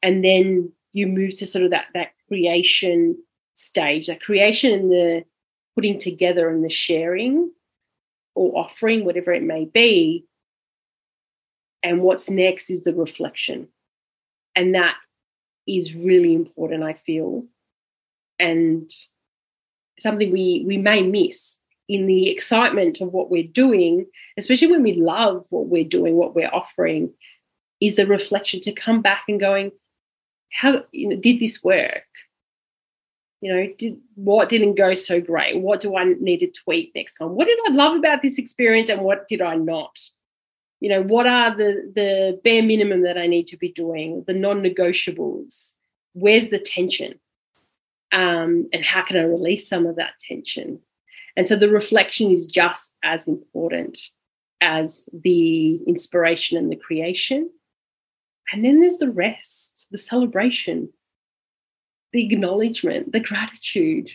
And 0.04 0.24
then 0.24 0.72
you 0.94 1.08
move 1.08 1.34
to 1.40 1.48
sort 1.48 1.66
of 1.66 1.72
that 1.72 1.88
that 1.96 2.12
creation 2.28 3.18
stage, 3.56 4.06
that 4.06 4.22
creation 4.22 4.72
and 4.72 4.92
the 4.92 5.26
putting 5.74 5.98
together 5.98 6.48
and 6.48 6.64
the 6.64 6.70
sharing 6.70 7.52
or 8.36 8.56
offering, 8.56 9.04
whatever 9.04 9.32
it 9.34 9.42
may 9.42 9.66
be. 9.66 10.26
And 11.82 12.04
what's 12.04 12.30
next 12.30 12.70
is 12.70 12.84
the 12.84 12.94
reflection. 12.94 13.70
And 14.56 14.76
that 14.76 14.96
is 15.68 15.96
really 15.96 16.36
important, 16.36 16.84
I 16.84 16.94
feel. 16.94 17.46
And 18.38 18.92
something 19.98 20.32
we 20.32 20.64
we 20.68 20.78
may 20.78 21.02
miss 21.02 21.58
in 21.90 22.06
the 22.06 22.30
excitement 22.30 23.02
of 23.02 23.12
what 23.12 23.32
we're 23.32 23.44
doing, 23.44 24.06
especially 24.38 24.68
when 24.68 24.84
we 24.84 24.94
love 24.94 25.44
what 25.50 25.66
we're 25.66 25.84
doing, 25.84 26.16
what 26.16 26.36
we're 26.36 26.54
offering, 26.54 27.12
is 27.82 27.98
a 27.98 28.06
reflection 28.06 28.62
to 28.62 28.72
come 28.72 29.02
back 29.02 29.24
and 29.28 29.40
going, 29.40 29.72
how 30.52 30.84
you 30.92 31.10
know, 31.10 31.16
did 31.16 31.40
this 31.40 31.64
work? 31.64 32.04
You 33.42 33.54
know, 33.54 33.74
did 33.78 33.98
what 34.16 34.50
didn't 34.50 34.76
go 34.76 34.94
so 34.94 35.20
great? 35.20 35.60
What 35.60 35.80
do 35.80 35.98
I 35.98 36.04
need 36.04 36.40
to 36.40 36.52
tweak 36.52 36.92
next 36.94 37.16
time? 37.16 37.30
What 37.30 37.48
did 37.48 37.58
I 37.68 37.72
love 37.72 37.98
about 37.98 38.22
this 38.22 38.38
experience 38.38 38.90
and 38.90 39.02
what 39.02 39.28
did 39.28 39.42
I 39.42 39.56
not? 39.56 39.98
You 40.82 40.90
know, 40.90 41.02
what 41.02 41.26
are 41.26 41.56
the 41.56 41.92
the 41.96 42.40
bare 42.44 42.64
minimum 42.64 43.02
that 43.02 43.18
I 43.18 43.26
need 43.26 43.48
to 43.48 43.58
be 43.58 43.72
doing, 43.72 44.24
the 44.28 44.34
non-negotiables? 44.34 45.72
Where's 46.14 46.50
the 46.50 46.60
tension? 46.60 47.20
Um, 48.12 48.68
and 48.74 48.84
how 48.84 49.04
can 49.04 49.18
I 49.18 49.24
release 49.24 49.68
some 49.68 49.88
of 49.88 49.96
that 49.96 50.14
tension? 50.28 50.82
And 51.40 51.48
so 51.48 51.56
the 51.56 51.70
reflection 51.70 52.32
is 52.32 52.46
just 52.46 52.92
as 53.02 53.26
important 53.26 53.98
as 54.60 55.06
the 55.14 55.76
inspiration 55.88 56.58
and 56.58 56.70
the 56.70 56.76
creation. 56.76 57.50
And 58.52 58.66
then 58.66 58.82
there's 58.82 58.98
the 58.98 59.10
rest, 59.10 59.88
the 59.90 59.98
celebration, 59.98 60.90
the 62.12 62.26
acknowledgement, 62.26 63.14
the 63.14 63.22
gratitude. 63.22 64.12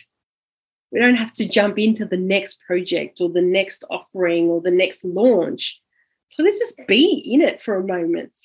We 0.91 0.99
don't 0.99 1.15
have 1.15 1.33
to 1.33 1.49
jump 1.49 1.79
into 1.79 2.05
the 2.05 2.15
next 2.15 2.61
project 2.61 3.19
or 3.19 3.31
the 3.31 3.41
next 3.41 3.85
offering 3.89 4.45
or 4.49 4.61
the 4.61 4.69
next 4.69 5.03
launch. 5.03 5.81
So 6.33 6.43
let's 6.43 6.59
just 6.59 6.77
be 6.87 7.23
in 7.25 7.41
it 7.41 7.59
for 7.59 7.75
a 7.75 7.83
moment. 7.83 8.37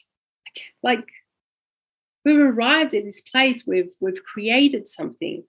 Like 0.83 1.07
we've 2.25 2.41
arrived 2.41 2.95
at 2.95 3.05
this 3.05 3.21
place, 3.21 3.63
we've 3.67 3.91
we've 4.01 4.25
created 4.25 4.89
something. 4.89 5.45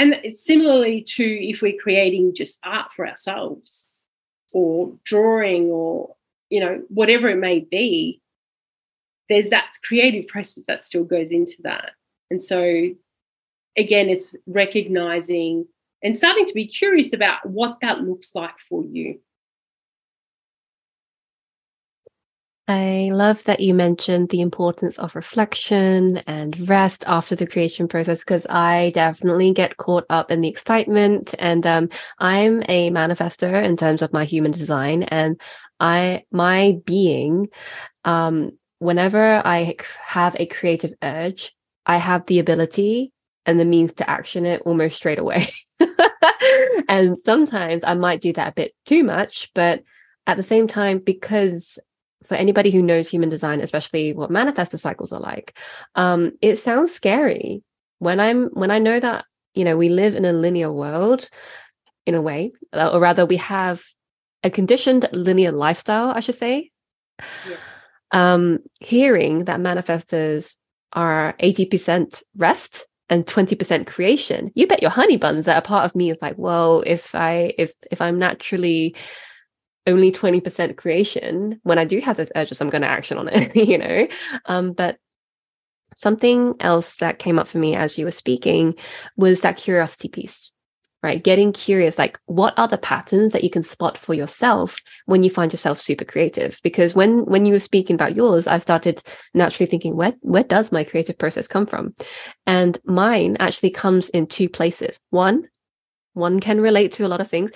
And 0.00 0.16
similarly 0.34 1.02
to 1.02 1.22
if 1.22 1.60
we're 1.60 1.78
creating 1.78 2.34
just 2.34 2.58
art 2.64 2.90
for 2.96 3.06
ourselves 3.06 3.86
or 4.54 4.94
drawing 5.04 5.66
or, 5.66 6.16
you 6.48 6.58
know, 6.58 6.82
whatever 6.88 7.28
it 7.28 7.36
may 7.36 7.60
be, 7.60 8.22
there's 9.28 9.50
that 9.50 9.74
creative 9.84 10.26
process 10.26 10.64
that 10.64 10.82
still 10.84 11.04
goes 11.04 11.30
into 11.30 11.56
that. 11.64 11.90
And 12.30 12.42
so, 12.42 12.94
again, 13.76 14.08
it's 14.08 14.34
recognizing 14.46 15.66
and 16.02 16.16
starting 16.16 16.46
to 16.46 16.54
be 16.54 16.66
curious 16.66 17.12
about 17.12 17.44
what 17.44 17.76
that 17.82 18.00
looks 18.00 18.34
like 18.34 18.58
for 18.70 18.82
you. 18.82 19.20
I 22.72 23.10
love 23.12 23.42
that 23.44 23.58
you 23.58 23.74
mentioned 23.74 24.28
the 24.28 24.40
importance 24.40 24.96
of 25.00 25.16
reflection 25.16 26.18
and 26.18 26.68
rest 26.68 27.02
after 27.08 27.34
the 27.34 27.44
creation 27.44 27.88
process 27.88 28.20
because 28.20 28.46
I 28.48 28.92
definitely 28.94 29.52
get 29.52 29.76
caught 29.76 30.04
up 30.08 30.30
in 30.30 30.40
the 30.40 30.46
excitement. 30.46 31.34
And 31.40 31.66
um, 31.66 31.88
I'm 32.20 32.62
a 32.68 32.90
manifestor 32.90 33.60
in 33.60 33.76
terms 33.76 34.02
of 34.02 34.12
my 34.12 34.24
human 34.24 34.52
design, 34.52 35.02
and 35.02 35.40
I 35.80 36.22
my 36.30 36.78
being, 36.84 37.48
um, 38.04 38.52
whenever 38.78 39.42
I 39.44 39.74
have 40.06 40.36
a 40.38 40.46
creative 40.46 40.94
urge, 41.02 41.52
I 41.86 41.96
have 41.96 42.26
the 42.26 42.38
ability 42.38 43.10
and 43.46 43.58
the 43.58 43.64
means 43.64 43.94
to 43.94 44.08
action 44.08 44.46
it 44.46 44.62
almost 44.64 44.94
straight 44.94 45.18
away. 45.18 45.48
and 46.88 47.18
sometimes 47.24 47.82
I 47.82 47.94
might 47.94 48.20
do 48.20 48.32
that 48.34 48.50
a 48.50 48.54
bit 48.54 48.74
too 48.86 49.02
much, 49.02 49.50
but 49.56 49.82
at 50.28 50.36
the 50.36 50.44
same 50.44 50.68
time, 50.68 51.00
because 51.00 51.76
for 52.24 52.34
anybody 52.34 52.70
who 52.70 52.82
knows 52.82 53.08
human 53.08 53.28
design, 53.28 53.60
especially 53.60 54.12
what 54.12 54.30
manifestor 54.30 54.78
cycles 54.78 55.12
are 55.12 55.20
like, 55.20 55.56
um, 55.94 56.32
it 56.42 56.56
sounds 56.56 56.92
scary 56.92 57.62
when 57.98 58.20
I'm 58.20 58.46
when 58.48 58.70
I 58.70 58.78
know 58.78 58.98
that 58.98 59.24
you 59.54 59.64
know 59.64 59.76
we 59.76 59.88
live 59.88 60.14
in 60.14 60.24
a 60.24 60.32
linear 60.32 60.72
world, 60.72 61.28
in 62.06 62.14
a 62.14 62.22
way, 62.22 62.52
or 62.72 63.00
rather 63.00 63.26
we 63.26 63.36
have 63.36 63.82
a 64.42 64.50
conditioned 64.50 65.08
linear 65.12 65.52
lifestyle, 65.52 66.10
I 66.10 66.20
should 66.20 66.34
say. 66.34 66.70
Yes. 67.48 67.58
Um, 68.12 68.58
hearing 68.80 69.44
that 69.44 69.60
manifestors 69.60 70.56
are 70.92 71.34
eighty 71.38 71.66
percent 71.66 72.22
rest 72.36 72.86
and 73.10 73.26
20% 73.26 73.88
creation 73.88 74.52
you 74.54 74.68
bet 74.68 74.80
your 74.80 74.90
honey 74.90 75.16
buns 75.16 75.46
that 75.46 75.58
a 75.58 75.62
part 75.62 75.84
of 75.84 75.96
me 75.96 76.10
is 76.10 76.18
like 76.22 76.38
well 76.38 76.82
if 76.86 77.12
i 77.14 77.52
if 77.58 77.74
if 77.90 78.00
i'm 78.00 78.20
naturally 78.20 78.94
only 79.86 80.12
20% 80.12 80.76
creation 80.76 81.58
when 81.62 81.78
i 81.78 81.84
do 81.84 82.00
have 82.00 82.16
those 82.16 82.32
urges 82.36 82.60
i'm 82.60 82.70
going 82.70 82.82
to 82.82 82.88
action 82.88 83.18
on 83.18 83.28
it 83.28 83.54
you 83.68 83.78
know 83.78 84.06
um, 84.46 84.72
but 84.72 84.98
something 85.96 86.54
else 86.60 86.96
that 86.96 87.18
came 87.18 87.38
up 87.38 87.48
for 87.48 87.58
me 87.58 87.74
as 87.74 87.98
you 87.98 88.04
were 88.04 88.10
speaking 88.10 88.74
was 89.16 89.40
that 89.40 89.56
curiosity 89.56 90.08
piece 90.08 90.50
right? 91.02 91.22
Getting 91.22 91.52
curious, 91.52 91.98
like 91.98 92.18
what 92.26 92.58
are 92.58 92.68
the 92.68 92.78
patterns 92.78 93.32
that 93.32 93.44
you 93.44 93.50
can 93.50 93.62
spot 93.62 93.96
for 93.96 94.14
yourself 94.14 94.78
when 95.06 95.22
you 95.22 95.30
find 95.30 95.52
yourself 95.52 95.80
super 95.80 96.04
creative? 96.04 96.60
Because 96.62 96.94
when 96.94 97.24
when 97.24 97.46
you 97.46 97.52
were 97.52 97.58
speaking 97.58 97.94
about 97.94 98.16
yours, 98.16 98.46
I 98.46 98.58
started 98.58 99.02
naturally 99.32 99.68
thinking, 99.70 99.96
where 99.96 100.14
where 100.20 100.44
does 100.44 100.72
my 100.72 100.84
creative 100.84 101.16
process 101.18 101.48
come 101.48 101.66
from? 101.66 101.94
And 102.46 102.78
mine 102.84 103.36
actually 103.40 103.70
comes 103.70 104.10
in 104.10 104.26
two 104.26 104.48
places. 104.48 104.98
One, 105.10 105.48
one 106.12 106.40
can 106.40 106.60
relate 106.60 106.92
to 106.92 107.06
a 107.06 107.08
lot 107.08 107.20
of 107.20 107.28
things 107.28 107.50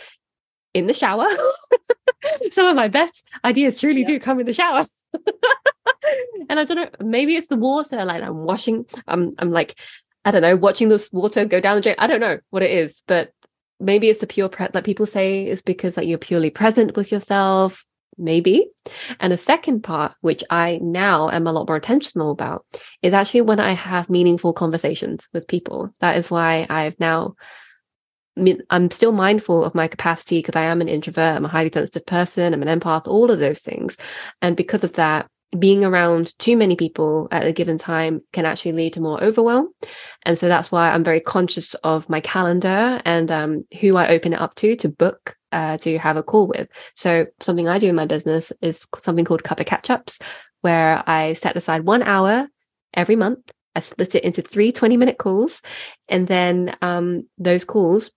in 0.72 0.86
the 0.86 0.94
shower. 0.94 1.28
Some 2.50 2.66
of 2.66 2.76
my 2.76 2.88
best 2.88 3.26
ideas 3.44 3.78
truly 3.78 4.02
yeah. 4.02 4.06
do 4.06 4.20
come 4.20 4.40
in 4.40 4.46
the 4.46 4.52
shower. 4.52 4.84
and 6.48 6.60
I 6.60 6.64
don't 6.64 6.76
know, 6.76 6.90
maybe 7.00 7.36
it's 7.36 7.48
the 7.48 7.56
water. 7.56 8.04
Like 8.04 8.22
I'm 8.22 8.44
washing, 8.44 8.86
I'm 9.06 9.32
I'm 9.38 9.50
like 9.50 9.78
I 10.24 10.30
don't 10.30 10.42
know, 10.42 10.56
watching 10.56 10.88
this 10.88 11.10
water 11.12 11.44
go 11.44 11.60
down 11.60 11.76
the 11.76 11.82
drain. 11.82 11.96
I 11.98 12.06
don't 12.06 12.20
know 12.20 12.38
what 12.50 12.62
it 12.62 12.70
is, 12.70 13.02
but 13.06 13.32
maybe 13.78 14.08
it's 14.08 14.20
the 14.20 14.26
pure 14.26 14.48
pre- 14.48 14.68
that 14.68 14.84
people 14.84 15.06
say 15.06 15.46
is 15.46 15.62
because 15.62 15.96
like 15.96 16.08
you're 16.08 16.18
purely 16.18 16.50
present 16.50 16.96
with 16.96 17.12
yourself. 17.12 17.84
Maybe. 18.16 18.70
And 19.18 19.32
the 19.32 19.36
second 19.36 19.82
part, 19.82 20.14
which 20.20 20.44
I 20.48 20.78
now 20.80 21.30
am 21.30 21.48
a 21.48 21.52
lot 21.52 21.66
more 21.66 21.76
intentional 21.76 22.30
about, 22.30 22.64
is 23.02 23.12
actually 23.12 23.40
when 23.40 23.58
I 23.58 23.72
have 23.72 24.08
meaningful 24.08 24.52
conversations 24.52 25.28
with 25.32 25.48
people. 25.48 25.92
That 25.98 26.16
is 26.16 26.30
why 26.30 26.64
I've 26.70 26.98
now 27.00 27.34
I'm 28.70 28.90
still 28.90 29.12
mindful 29.12 29.62
of 29.64 29.74
my 29.74 29.86
capacity 29.86 30.38
because 30.38 30.56
I 30.56 30.64
am 30.64 30.80
an 30.80 30.88
introvert. 30.88 31.36
I'm 31.36 31.44
a 31.44 31.48
highly 31.48 31.70
sensitive 31.72 32.06
person. 32.06 32.52
I'm 32.52 32.62
an 32.62 32.80
empath, 32.80 33.06
all 33.06 33.30
of 33.30 33.38
those 33.38 33.60
things. 33.60 33.96
And 34.42 34.56
because 34.56 34.82
of 34.82 34.94
that, 34.94 35.28
being 35.58 35.84
around 35.84 36.36
too 36.38 36.56
many 36.56 36.74
people 36.74 37.28
at 37.30 37.46
a 37.46 37.52
given 37.52 37.78
time 37.78 38.22
can 38.32 38.44
actually 38.44 38.72
lead 38.72 38.92
to 38.94 39.00
more 39.00 39.22
overwhelm. 39.22 39.68
And 40.24 40.36
so 40.36 40.48
that's 40.48 40.72
why 40.72 40.90
I'm 40.90 41.04
very 41.04 41.20
conscious 41.20 41.74
of 41.84 42.08
my 42.08 42.20
calendar 42.20 43.00
and 43.04 43.30
um, 43.30 43.64
who 43.80 43.96
I 43.96 44.08
open 44.08 44.32
it 44.32 44.40
up 44.40 44.56
to 44.56 44.74
to 44.76 44.88
book 44.88 45.36
uh, 45.52 45.78
to 45.78 45.98
have 45.98 46.16
a 46.16 46.22
call 46.22 46.48
with. 46.48 46.68
So 46.96 47.26
something 47.40 47.68
I 47.68 47.78
do 47.78 47.88
in 47.88 47.94
my 47.94 48.06
business 48.06 48.52
is 48.60 48.84
something 49.02 49.24
called 49.24 49.44
cup 49.44 49.60
of 49.60 49.66
catch 49.66 49.90
ups, 49.90 50.18
where 50.62 51.08
I 51.08 51.34
set 51.34 51.56
aside 51.56 51.84
one 51.84 52.02
hour 52.02 52.48
every 52.92 53.14
month. 53.14 53.52
I 53.76 53.80
split 53.80 54.16
it 54.16 54.24
into 54.24 54.42
three 54.42 54.72
20 54.72 54.96
minute 54.96 55.18
calls. 55.18 55.62
And 56.08 56.26
then 56.26 56.76
um, 56.82 57.28
those 57.38 57.64
calls 57.64 58.10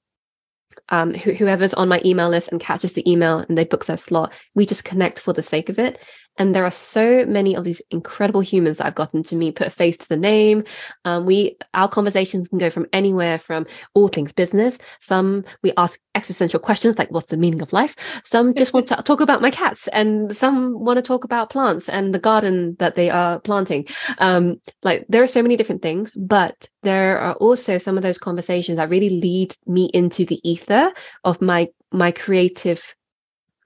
um, 0.89 1.13
wh- 1.13 1.35
whoever's 1.37 1.73
on 1.73 1.87
my 1.87 2.01
email 2.05 2.29
list 2.29 2.49
and 2.49 2.59
catches 2.61 2.93
the 2.93 3.09
email 3.09 3.39
and 3.39 3.57
they 3.57 3.65
book 3.65 3.85
their 3.85 3.97
slot, 3.97 4.33
we 4.55 4.65
just 4.65 4.83
connect 4.83 5.19
for 5.19 5.33
the 5.33 5.43
sake 5.43 5.69
of 5.69 5.79
it. 5.79 6.01
And 6.37 6.53
there 6.53 6.65
are 6.65 6.71
so 6.71 7.25
many 7.25 7.55
of 7.55 7.63
these 7.63 7.81
incredible 7.91 8.41
humans 8.41 8.77
that 8.77 8.87
I've 8.87 8.95
gotten 8.95 9.23
to 9.23 9.35
meet, 9.35 9.55
put 9.55 9.67
a 9.67 9.71
face 9.71 9.97
to 9.97 10.09
the 10.09 10.17
name. 10.17 10.63
Um, 11.05 11.25
we, 11.25 11.57
our 11.73 11.87
conversations 11.87 12.47
can 12.47 12.57
go 12.57 12.69
from 12.69 12.87
anywhere 12.93 13.39
from 13.39 13.65
all 13.93 14.07
things 14.07 14.31
business. 14.33 14.77
Some 14.99 15.43
we 15.63 15.73
ask 15.77 15.99
existential 16.15 16.59
questions 16.59 16.97
like, 16.97 17.11
what's 17.11 17.27
the 17.27 17.37
meaning 17.37 17.61
of 17.61 17.73
life? 17.73 17.95
Some 18.23 18.53
just 18.53 18.73
want 18.73 18.87
to 18.87 18.95
talk 19.03 19.21
about 19.21 19.41
my 19.41 19.51
cats 19.51 19.87
and 19.93 20.35
some 20.35 20.79
want 20.79 20.97
to 20.97 21.03
talk 21.03 21.23
about 21.23 21.49
plants 21.49 21.89
and 21.89 22.13
the 22.13 22.19
garden 22.19 22.75
that 22.79 22.95
they 22.95 23.09
are 23.09 23.39
planting. 23.39 23.87
Um, 24.19 24.61
like 24.83 25.05
there 25.09 25.23
are 25.23 25.27
so 25.27 25.41
many 25.41 25.55
different 25.55 25.81
things, 25.81 26.11
but 26.15 26.69
there 26.83 27.19
are 27.19 27.33
also 27.35 27.77
some 27.77 27.97
of 27.97 28.03
those 28.03 28.17
conversations 28.17 28.77
that 28.77 28.89
really 28.89 29.09
lead 29.09 29.55
me 29.65 29.85
into 29.93 30.25
the 30.25 30.39
ether 30.49 30.91
of 31.23 31.41
my, 31.41 31.69
my 31.91 32.11
creative 32.11 32.95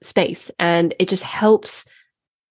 space. 0.02 0.50
And 0.58 0.94
it 0.98 1.08
just 1.08 1.22
helps 1.22 1.84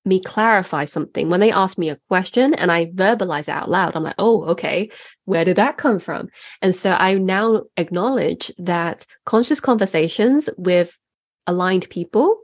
me 0.06 0.20
clarify 0.20 0.86
something 0.86 1.30
when 1.30 1.39
they 1.39 1.52
ask 1.52 1.78
me 1.78 1.89
a 1.89 1.99
question 2.08 2.54
and 2.54 2.72
I 2.72 2.88
verbalize 2.88 3.41
it 3.43 3.49
out 3.49 3.70
loud. 3.70 3.95
I'm 3.95 4.04
like, 4.04 4.16
oh, 4.18 4.43
okay, 4.45 4.89
where 5.26 5.45
did 5.45 5.58
that 5.58 5.78
come 5.78 5.99
from? 5.99 6.30
And 6.62 6.76
so 6.76 6.91
I 6.91 7.16
now 7.16 7.64
acknowledge 7.78 8.52
that 8.58 9.06
conscious 9.26 9.60
conversations 9.60 10.49
with 10.58 10.97
aligned 11.45 11.89
people, 11.89 12.39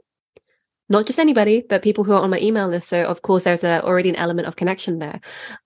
not 0.88 1.06
just 1.06 1.18
anybody, 1.18 1.64
but 1.68 1.82
people 1.82 2.04
who 2.04 2.12
are 2.12 2.22
on 2.22 2.30
my 2.30 2.38
email 2.38 2.68
list. 2.68 2.88
So 2.88 3.04
of 3.04 3.22
course, 3.22 3.44
there's 3.44 3.64
a, 3.64 3.82
already 3.82 4.08
an 4.08 4.16
element 4.16 4.46
of 4.46 4.56
connection 4.56 4.98
there. 4.98 5.20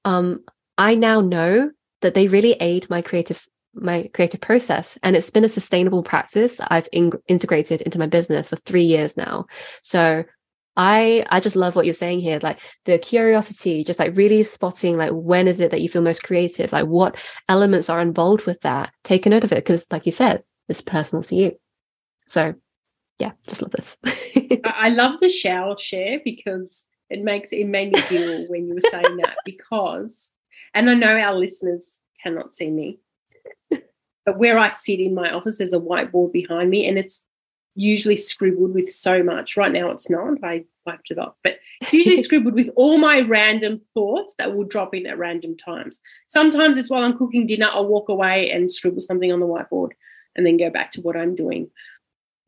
Um, 0.05 0.41
I 0.79 0.95
now 0.95 1.21
know 1.21 1.71
that 2.01 2.15
they 2.15 2.29
really 2.29 2.53
aid 2.53 2.89
my 2.91 3.03
creative 3.03 3.47
my 3.75 4.11
creative 4.13 4.41
process 4.43 4.99
and 5.03 5.17
it's 5.17 5.31
been 5.31 5.47
a 5.47 5.49
sustainable 5.49 6.03
practice 6.03 6.61
i've 6.69 6.89
in- 6.93 7.11
integrated 7.27 7.81
into 7.81 7.99
my 7.99 8.07
business 8.07 8.51
for 8.51 8.57
3 8.57 8.83
years 8.83 9.17
now 9.17 9.47
so 9.81 10.25
I 10.77 11.25
I 11.31 11.41
just 11.41 11.57
love 11.57 11.77
what 11.77 11.85
you're 11.85 11.95
saying 11.95 12.21
here, 12.21 12.39
like 12.43 12.59
the 12.87 12.99
curiosity, 12.99 13.85
just 13.85 13.99
like 13.99 14.17
really 14.17 14.43
spotting 14.45 14.97
like 14.97 15.11
when 15.13 15.47
is 15.47 15.61
it 15.61 15.71
that 15.71 15.83
you 15.83 15.89
feel 15.89 16.03
most 16.03 16.23
creative, 16.23 16.73
like 16.73 16.87
what 16.87 17.17
elements 17.49 17.91
are 17.91 18.01
involved 18.01 18.47
with 18.47 18.61
that. 18.63 18.93
Take 19.05 19.27
a 19.27 19.29
note 19.29 19.45
of 19.45 19.53
it 19.53 19.57
because, 19.57 19.87
like 19.91 20.07
you 20.07 20.13
said, 20.13 20.43
it's 20.69 20.81
personal 20.81 21.23
to 21.25 21.37
you. 21.37 21.53
So, 22.27 22.55
yeah, 23.19 23.33
just 23.47 23.61
love 23.61 23.73
this. 23.73 23.99
I 24.65 24.89
love 24.89 25.21
the 25.21 25.29
shower 25.29 25.77
share 25.79 26.21
because 26.25 26.85
it 27.11 27.23
makes 27.23 27.51
it 27.53 27.67
made 27.67 27.93
me 27.93 28.01
feel 28.03 28.47
when 28.49 28.67
you 28.67 28.75
were 28.75 28.91
saying 28.91 29.19
that 29.19 29.37
because, 29.45 30.31
and 30.73 30.89
I 30.89 30.95
know 30.95 31.19
our 31.19 31.35
listeners 31.35 32.01
cannot 32.23 32.55
see 32.55 32.71
me, 32.71 32.99
but 34.25 34.39
where 34.39 34.59
I 34.59 34.71
sit 34.71 35.01
in 35.01 35.15
my 35.15 35.31
office, 35.31 35.59
there's 35.59 35.75
a 35.75 35.79
whiteboard 35.79 36.33
behind 36.33 36.71
me, 36.71 36.87
and 36.89 36.99
it's 36.99 37.25
usually 37.75 38.17
scribbled 38.17 38.75
with 38.75 38.95
so 38.95 39.23
much. 39.23 39.57
Right 39.57 39.73
now 39.73 39.91
it's 39.91 40.11
not. 40.11 40.43
I 40.43 40.65
wiped 40.87 41.11
it 41.11 41.19
off. 41.19 41.35
But 41.43 41.59
it's 41.81 41.93
usually 41.93 42.23
scribbled 42.23 42.55
with 42.55 42.69
all 42.77 42.99
my 42.99 43.21
random 43.21 43.81
thoughts 43.95 44.35
that 44.39 44.55
will 44.55 44.65
drop 44.65 44.95
in 44.95 45.07
at 45.07 45.19
random 45.19 45.57
times. 45.57 46.01
Sometimes 46.29 46.77
it's 46.77 46.91
while 46.91 47.05
I'm 47.05 47.17
cooking 47.17 47.47
dinner, 47.47 47.69
I'll 47.71 47.87
walk 47.87 48.09
away 48.09 48.51
and 48.51 48.71
scribble 48.71 49.01
something 49.01 49.33
on 49.33 49.41
the 49.41 49.47
whiteboard 49.47 49.91
and 50.37 50.47
then 50.47 50.57
go 50.57 50.71
back 50.71 50.91
to 50.93 51.01
what 51.01 51.17
I'm 51.17 51.35
doing. 51.35 51.71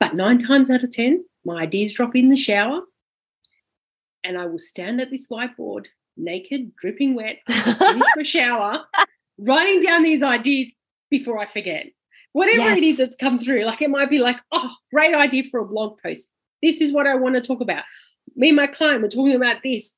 But 0.00 0.14
nine 0.14 0.38
times 0.38 0.70
out 0.70 0.84
of 0.84 0.90
10, 0.90 1.24
my 1.44 1.62
ideas 1.62 1.92
drop 1.92 2.16
in 2.16 2.28
the 2.28 2.36
shower 2.36 2.80
and 4.22 4.38
I 4.38 4.46
will 4.46 4.58
stand 4.58 5.00
at 5.00 5.10
this 5.10 5.28
whiteboard, 5.28 5.86
naked, 6.16 6.74
dripping 6.76 7.14
wet, 7.14 7.38
finish 7.48 8.06
my 8.16 8.22
shower, 8.22 8.84
writing 9.38 9.82
down 9.82 10.02
these 10.02 10.22
ideas 10.22 10.70
before 11.10 11.38
I 11.38 11.46
forget 11.46 11.86
whatever 12.34 12.58
yes. 12.58 12.78
it 12.78 12.84
is 12.84 12.96
that's 12.98 13.16
come 13.16 13.38
through. 13.38 13.64
Like 13.64 13.80
it 13.80 13.88
might 13.88 14.10
be 14.10 14.18
like, 14.18 14.36
oh, 14.52 14.70
great 14.92 15.14
idea 15.14 15.44
for 15.44 15.60
a 15.60 15.64
blog 15.64 15.96
post. 16.04 16.28
This 16.62 16.80
is 16.80 16.92
what 16.92 17.06
I 17.06 17.14
want 17.14 17.36
to 17.36 17.40
talk 17.40 17.60
about. 17.60 17.84
Me 18.36 18.48
and 18.48 18.56
my 18.56 18.66
client 18.66 19.02
were 19.02 19.08
talking 19.08 19.36
about 19.36 19.62
this. 19.62 19.92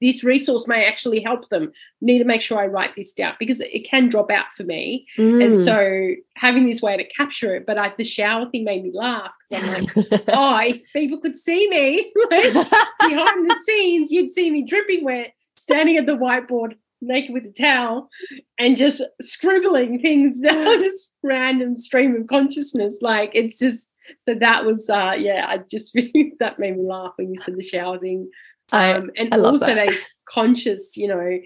This 0.00 0.24
resource 0.24 0.66
may 0.66 0.84
actually 0.84 1.20
help 1.20 1.48
them. 1.48 1.70
Need 2.00 2.18
to 2.18 2.24
make 2.24 2.40
sure 2.40 2.58
I 2.58 2.66
write 2.66 2.96
this 2.96 3.12
down 3.12 3.34
because 3.38 3.60
it 3.60 3.88
can 3.88 4.08
drop 4.08 4.32
out 4.32 4.46
for 4.56 4.64
me. 4.64 5.06
Mm. 5.16 5.44
And 5.44 5.58
so 5.58 6.14
having 6.34 6.66
this 6.66 6.82
way 6.82 6.96
to 6.96 7.04
capture 7.04 7.54
it, 7.54 7.66
but 7.66 7.78
I, 7.78 7.92
the 7.96 8.04
shower 8.04 8.50
thing 8.50 8.64
made 8.64 8.82
me 8.82 8.90
laugh 8.92 9.32
because 9.48 9.64
I'm 9.64 9.84
like, 9.84 10.24
oh, 10.28 10.58
if 10.58 10.82
people 10.92 11.18
could 11.18 11.36
see 11.36 11.68
me 11.68 12.12
like, 12.30 12.52
behind 12.52 13.50
the 13.50 13.56
scenes, 13.64 14.10
you'd 14.10 14.32
see 14.32 14.50
me 14.50 14.62
dripping 14.62 15.04
wet, 15.04 15.34
standing 15.56 15.98
at 15.98 16.06
the 16.06 16.16
whiteboard 16.16 16.76
naked 17.06 17.32
with 17.32 17.46
a 17.46 17.52
towel 17.52 18.10
and 18.58 18.76
just 18.76 19.02
scribbling 19.20 20.00
things 20.00 20.40
down 20.44 20.80
this 20.80 21.10
random 21.22 21.76
stream 21.76 22.16
of 22.16 22.26
consciousness. 22.26 22.98
Like 23.00 23.30
it's 23.34 23.58
just 23.58 23.92
so 24.28 24.34
that 24.34 24.64
was 24.64 24.88
uh 24.88 25.14
yeah, 25.16 25.46
I 25.48 25.58
just 25.70 25.94
really 25.94 26.34
that 26.40 26.58
made 26.58 26.76
me 26.76 26.84
laugh 26.84 27.12
when 27.16 27.32
you 27.32 27.40
said 27.40 27.56
the 27.56 27.62
shower 27.62 27.98
thing. 27.98 28.30
Um 28.72 29.10
and 29.16 29.32
also 29.34 29.66
that. 29.66 29.86
those 29.86 30.06
conscious, 30.28 30.96
you 30.96 31.08
know, 31.08 31.38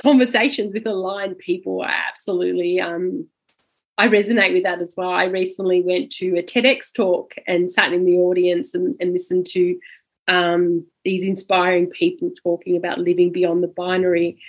conversations 0.00 0.72
with 0.72 0.86
aligned 0.86 1.38
people 1.38 1.82
are 1.82 1.94
absolutely 2.08 2.80
um 2.80 3.28
I 3.98 4.06
resonate 4.06 4.52
with 4.52 4.62
that 4.62 4.80
as 4.80 4.94
well. 4.96 5.10
I 5.10 5.24
recently 5.24 5.82
went 5.82 6.12
to 6.12 6.36
a 6.36 6.42
TEDx 6.42 6.94
talk 6.94 7.34
and 7.48 7.68
sat 7.70 7.92
in 7.92 8.04
the 8.04 8.18
audience 8.18 8.72
and, 8.72 8.94
and 9.00 9.12
listened 9.12 9.46
to 9.46 9.76
um, 10.28 10.86
these 11.04 11.24
inspiring 11.24 11.88
people 11.88 12.30
talking 12.42 12.76
about 12.76 12.98
living 13.00 13.32
beyond 13.32 13.62
the 13.62 13.68
binary. 13.68 14.40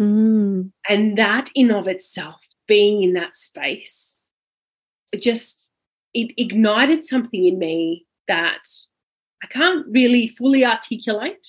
Mm. 0.00 0.72
And 0.88 1.18
that 1.18 1.50
in 1.54 1.70
of 1.70 1.88
itself, 1.88 2.46
being 2.66 3.02
in 3.02 3.12
that 3.14 3.36
space, 3.36 4.18
it 5.12 5.22
just 5.22 5.70
it 6.12 6.32
ignited 6.36 7.04
something 7.04 7.44
in 7.44 7.58
me 7.58 8.06
that 8.28 8.62
I 9.42 9.46
can't 9.46 9.86
really 9.88 10.28
fully 10.28 10.64
articulate 10.64 11.46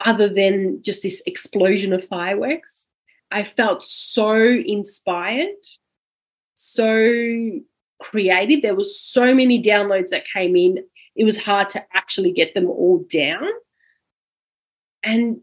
other 0.00 0.28
than 0.28 0.82
just 0.82 1.02
this 1.02 1.22
explosion 1.26 1.92
of 1.92 2.06
fireworks. 2.08 2.86
I 3.30 3.44
felt 3.44 3.84
so 3.84 4.34
inspired, 4.34 5.54
so 6.54 7.60
creative. 8.00 8.62
There 8.62 8.74
was 8.74 8.98
so 8.98 9.34
many 9.34 9.62
downloads 9.62 10.08
that 10.08 10.24
came 10.34 10.56
in. 10.56 10.84
It 11.14 11.24
was 11.24 11.40
hard 11.40 11.68
to 11.70 11.84
actually 11.94 12.32
get 12.32 12.54
them 12.54 12.66
all 12.66 13.04
down. 13.08 13.48
And 15.04 15.40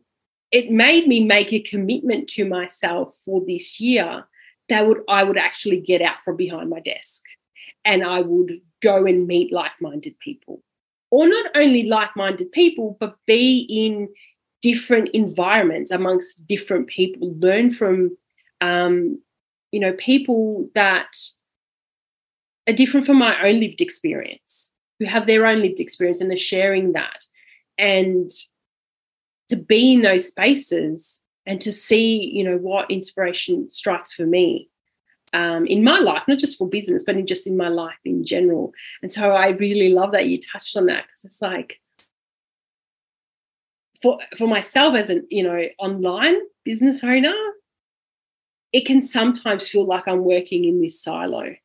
it 0.51 0.71
made 0.71 1.07
me 1.07 1.23
make 1.23 1.53
a 1.53 1.59
commitment 1.59 2.27
to 2.29 2.45
myself 2.45 3.15
for 3.23 3.43
this 3.45 3.79
year 3.79 4.25
that 4.69 4.87
would 4.87 5.01
I 5.07 5.23
would 5.23 5.37
actually 5.37 5.79
get 5.79 6.01
out 6.01 6.17
from 6.23 6.35
behind 6.35 6.69
my 6.69 6.79
desk 6.79 7.23
and 7.85 8.03
I 8.03 8.21
would 8.21 8.61
go 8.81 9.05
and 9.05 9.27
meet 9.27 9.51
like-minded 9.51 10.17
people. 10.19 10.61
Or 11.11 11.27
not 11.27 11.47
only 11.55 11.83
like-minded 11.83 12.51
people, 12.51 12.97
but 12.99 13.15
be 13.25 13.65
in 13.69 14.09
different 14.61 15.09
environments 15.09 15.89
amongst 15.89 16.45
different 16.45 16.87
people, 16.87 17.33
learn 17.39 17.71
from 17.71 18.15
um, 18.61 19.19
you 19.71 19.79
know, 19.79 19.93
people 19.93 20.69
that 20.75 21.15
are 22.67 22.73
different 22.73 23.05
from 23.05 23.17
my 23.17 23.41
own 23.47 23.59
lived 23.59 23.81
experience, 23.81 24.71
who 24.99 25.05
have 25.05 25.25
their 25.25 25.45
own 25.45 25.61
lived 25.61 25.79
experience 25.79 26.21
and 26.21 26.29
they're 26.29 26.37
sharing 26.37 26.93
that. 26.93 27.25
And 27.77 28.29
to 29.49 29.55
be 29.55 29.93
in 29.93 30.01
those 30.01 30.27
spaces 30.27 31.21
and 31.45 31.59
to 31.61 31.71
see, 31.71 32.31
you 32.33 32.43
know, 32.43 32.57
what 32.57 32.89
inspiration 32.91 33.69
strikes 33.69 34.13
for 34.13 34.25
me 34.25 34.69
um, 35.33 35.65
in 35.65 35.83
my 35.83 35.99
life, 35.99 36.23
not 36.27 36.39
just 36.39 36.57
for 36.57 36.67
business, 36.67 37.03
but 37.03 37.15
in 37.15 37.27
just 37.27 37.47
in 37.47 37.57
my 37.57 37.69
life 37.69 37.97
in 38.05 38.25
general. 38.25 38.73
And 39.01 39.11
so 39.11 39.31
I 39.31 39.49
really 39.49 39.89
love 39.89 40.11
that 40.11 40.27
you 40.27 40.39
touched 40.39 40.75
on 40.77 40.87
that 40.87 41.05
because 41.07 41.25
it's 41.25 41.41
like 41.41 41.79
for 44.01 44.19
for 44.37 44.47
myself 44.47 44.95
as 44.95 45.09
an 45.09 45.27
you 45.29 45.43
know 45.43 45.61
online 45.77 46.35
business 46.63 47.03
owner, 47.03 47.35
it 48.71 48.85
can 48.85 49.01
sometimes 49.01 49.67
feel 49.67 49.85
like 49.85 50.07
I'm 50.07 50.23
working 50.23 50.65
in 50.65 50.81
this 50.81 51.01
silo, 51.01 51.55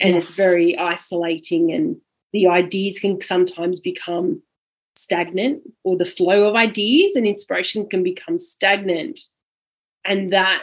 and 0.00 0.14
yes. 0.14 0.28
it's 0.28 0.36
very 0.36 0.78
isolating, 0.78 1.72
and 1.72 1.96
the 2.32 2.48
ideas 2.48 3.00
can 3.00 3.20
sometimes 3.20 3.80
become 3.80 4.42
stagnant, 4.96 5.62
or 5.84 5.96
the 5.96 6.04
flow 6.04 6.48
of 6.48 6.54
ideas 6.54 7.16
and 7.16 7.26
inspiration 7.26 7.88
can 7.88 8.02
become 8.02 8.38
stagnant, 8.38 9.20
and 10.04 10.32
that 10.32 10.62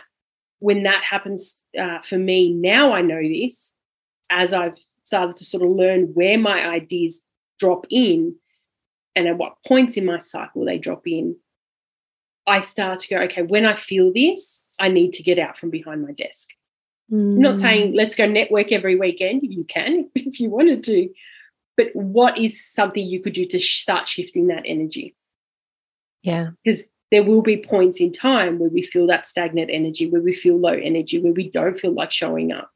when 0.59 0.83
that 0.83 1.03
happens 1.03 1.65
uh, 1.77 1.99
for 2.01 2.17
me 2.17 2.51
now, 2.51 2.91
I 2.91 3.01
know 3.01 3.21
this 3.21 3.73
as 4.29 4.53
I've 4.53 4.77
started 5.03 5.37
to 5.37 5.45
sort 5.45 5.63
of 5.63 5.69
learn 5.69 6.13
where 6.13 6.37
my 6.37 6.67
ideas 6.67 7.21
drop 7.59 7.85
in 7.89 8.35
and 9.15 9.27
at 9.27 9.37
what 9.37 9.55
points 9.67 9.97
in 9.97 10.05
my 10.05 10.19
cycle 10.19 10.65
they 10.65 10.77
drop 10.77 11.07
in, 11.07 11.35
I 12.45 12.61
start 12.61 12.99
to 12.99 13.07
go, 13.07 13.17
okay, 13.23 13.41
when 13.41 13.65
I 13.65 13.75
feel 13.75 14.13
this, 14.13 14.61
I 14.79 14.89
need 14.89 15.13
to 15.13 15.23
get 15.23 15.39
out 15.39 15.57
from 15.57 15.69
behind 15.69 16.03
my 16.03 16.11
desk. 16.11 16.49
Mm. 17.11 17.35
I'm 17.35 17.41
not 17.41 17.57
saying 17.57 17.93
let's 17.95 18.15
go 18.15 18.25
network 18.27 18.71
every 18.71 18.95
weekend. 18.95 19.41
You 19.43 19.63
can 19.65 20.09
if 20.15 20.39
you 20.39 20.49
wanted 20.49 20.83
to. 20.85 21.09
But 21.79 21.95
what 21.95 22.37
is 22.37 22.61
something 22.61 23.07
you 23.07 23.21
could 23.21 23.31
do 23.31 23.45
to 23.45 23.57
start 23.57 24.05
shifting 24.05 24.47
that 24.47 24.63
energy? 24.65 25.15
Yeah. 26.23 26.49
Because 26.61 26.83
there 27.09 27.23
will 27.23 27.41
be 27.41 27.55
points 27.55 28.01
in 28.01 28.11
time 28.11 28.59
where 28.59 28.69
we 28.69 28.83
feel 28.83 29.07
that 29.07 29.25
stagnant 29.25 29.69
energy, 29.71 30.09
where 30.09 30.21
we 30.21 30.33
feel 30.33 30.59
low 30.59 30.73
energy, 30.73 31.21
where 31.21 31.31
we 31.31 31.49
don't 31.49 31.79
feel 31.79 31.93
like 31.93 32.11
showing 32.11 32.51
up. 32.51 32.69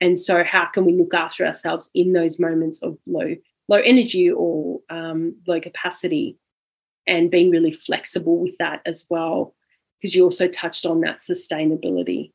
And 0.00 0.16
so, 0.16 0.44
how 0.44 0.66
can 0.66 0.84
we 0.84 0.92
look 0.92 1.12
after 1.12 1.44
ourselves 1.44 1.90
in 1.92 2.12
those 2.12 2.38
moments 2.38 2.80
of 2.84 2.96
low 3.04 3.34
low 3.66 3.78
energy 3.78 4.30
or 4.30 4.78
um, 4.90 5.34
low 5.48 5.60
capacity 5.60 6.38
and 7.04 7.32
being 7.32 7.50
really 7.50 7.72
flexible 7.72 8.38
with 8.38 8.56
that 8.58 8.80
as 8.86 9.06
well 9.10 9.56
because 9.98 10.14
you 10.14 10.22
also 10.22 10.46
touched 10.46 10.86
on 10.86 11.00
that 11.00 11.18
sustainability 11.18 12.30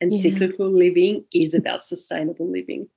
and 0.00 0.12
yeah. 0.12 0.20
cyclical 0.20 0.68
living 0.68 1.24
is 1.32 1.54
about 1.54 1.84
sustainable 1.84 2.50
living 2.50 2.88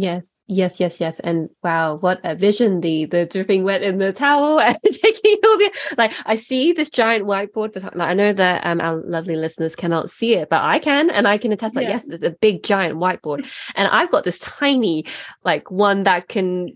yes 0.00 0.22
yes 0.46 0.80
yes 0.80 0.98
yes 0.98 1.20
and 1.20 1.48
wow 1.62 1.94
what 1.96 2.18
a 2.24 2.34
vision 2.34 2.80
the 2.80 3.04
the 3.04 3.24
dripping 3.26 3.62
wet 3.62 3.82
in 3.82 3.98
the 3.98 4.12
towel 4.12 4.58
and 4.68 4.78
taking 4.82 5.36
all 5.44 5.58
the 5.58 5.70
like 5.96 6.12
i 6.26 6.34
see 6.34 6.72
this 6.72 6.90
giant 6.90 7.24
whiteboard 7.24 7.72
but 7.72 7.96
like, 7.96 8.08
i 8.08 8.14
know 8.14 8.32
that 8.32 8.66
um 8.66 8.80
our 8.80 8.96
lovely 8.96 9.36
listeners 9.36 9.76
cannot 9.76 10.10
see 10.10 10.34
it 10.34 10.48
but 10.48 10.60
i 10.62 10.78
can 10.78 11.08
and 11.10 11.28
i 11.28 11.38
can 11.38 11.52
attest 11.52 11.74
that 11.74 11.84
yeah. 11.84 11.90
yes 11.90 12.08
it's 12.08 12.24
a 12.24 12.30
big 12.30 12.62
giant 12.62 12.98
whiteboard 12.98 13.46
and 13.76 13.88
i've 13.88 14.10
got 14.10 14.24
this 14.24 14.38
tiny 14.40 15.04
like 15.44 15.70
one 15.70 16.02
that 16.02 16.26
can 16.28 16.68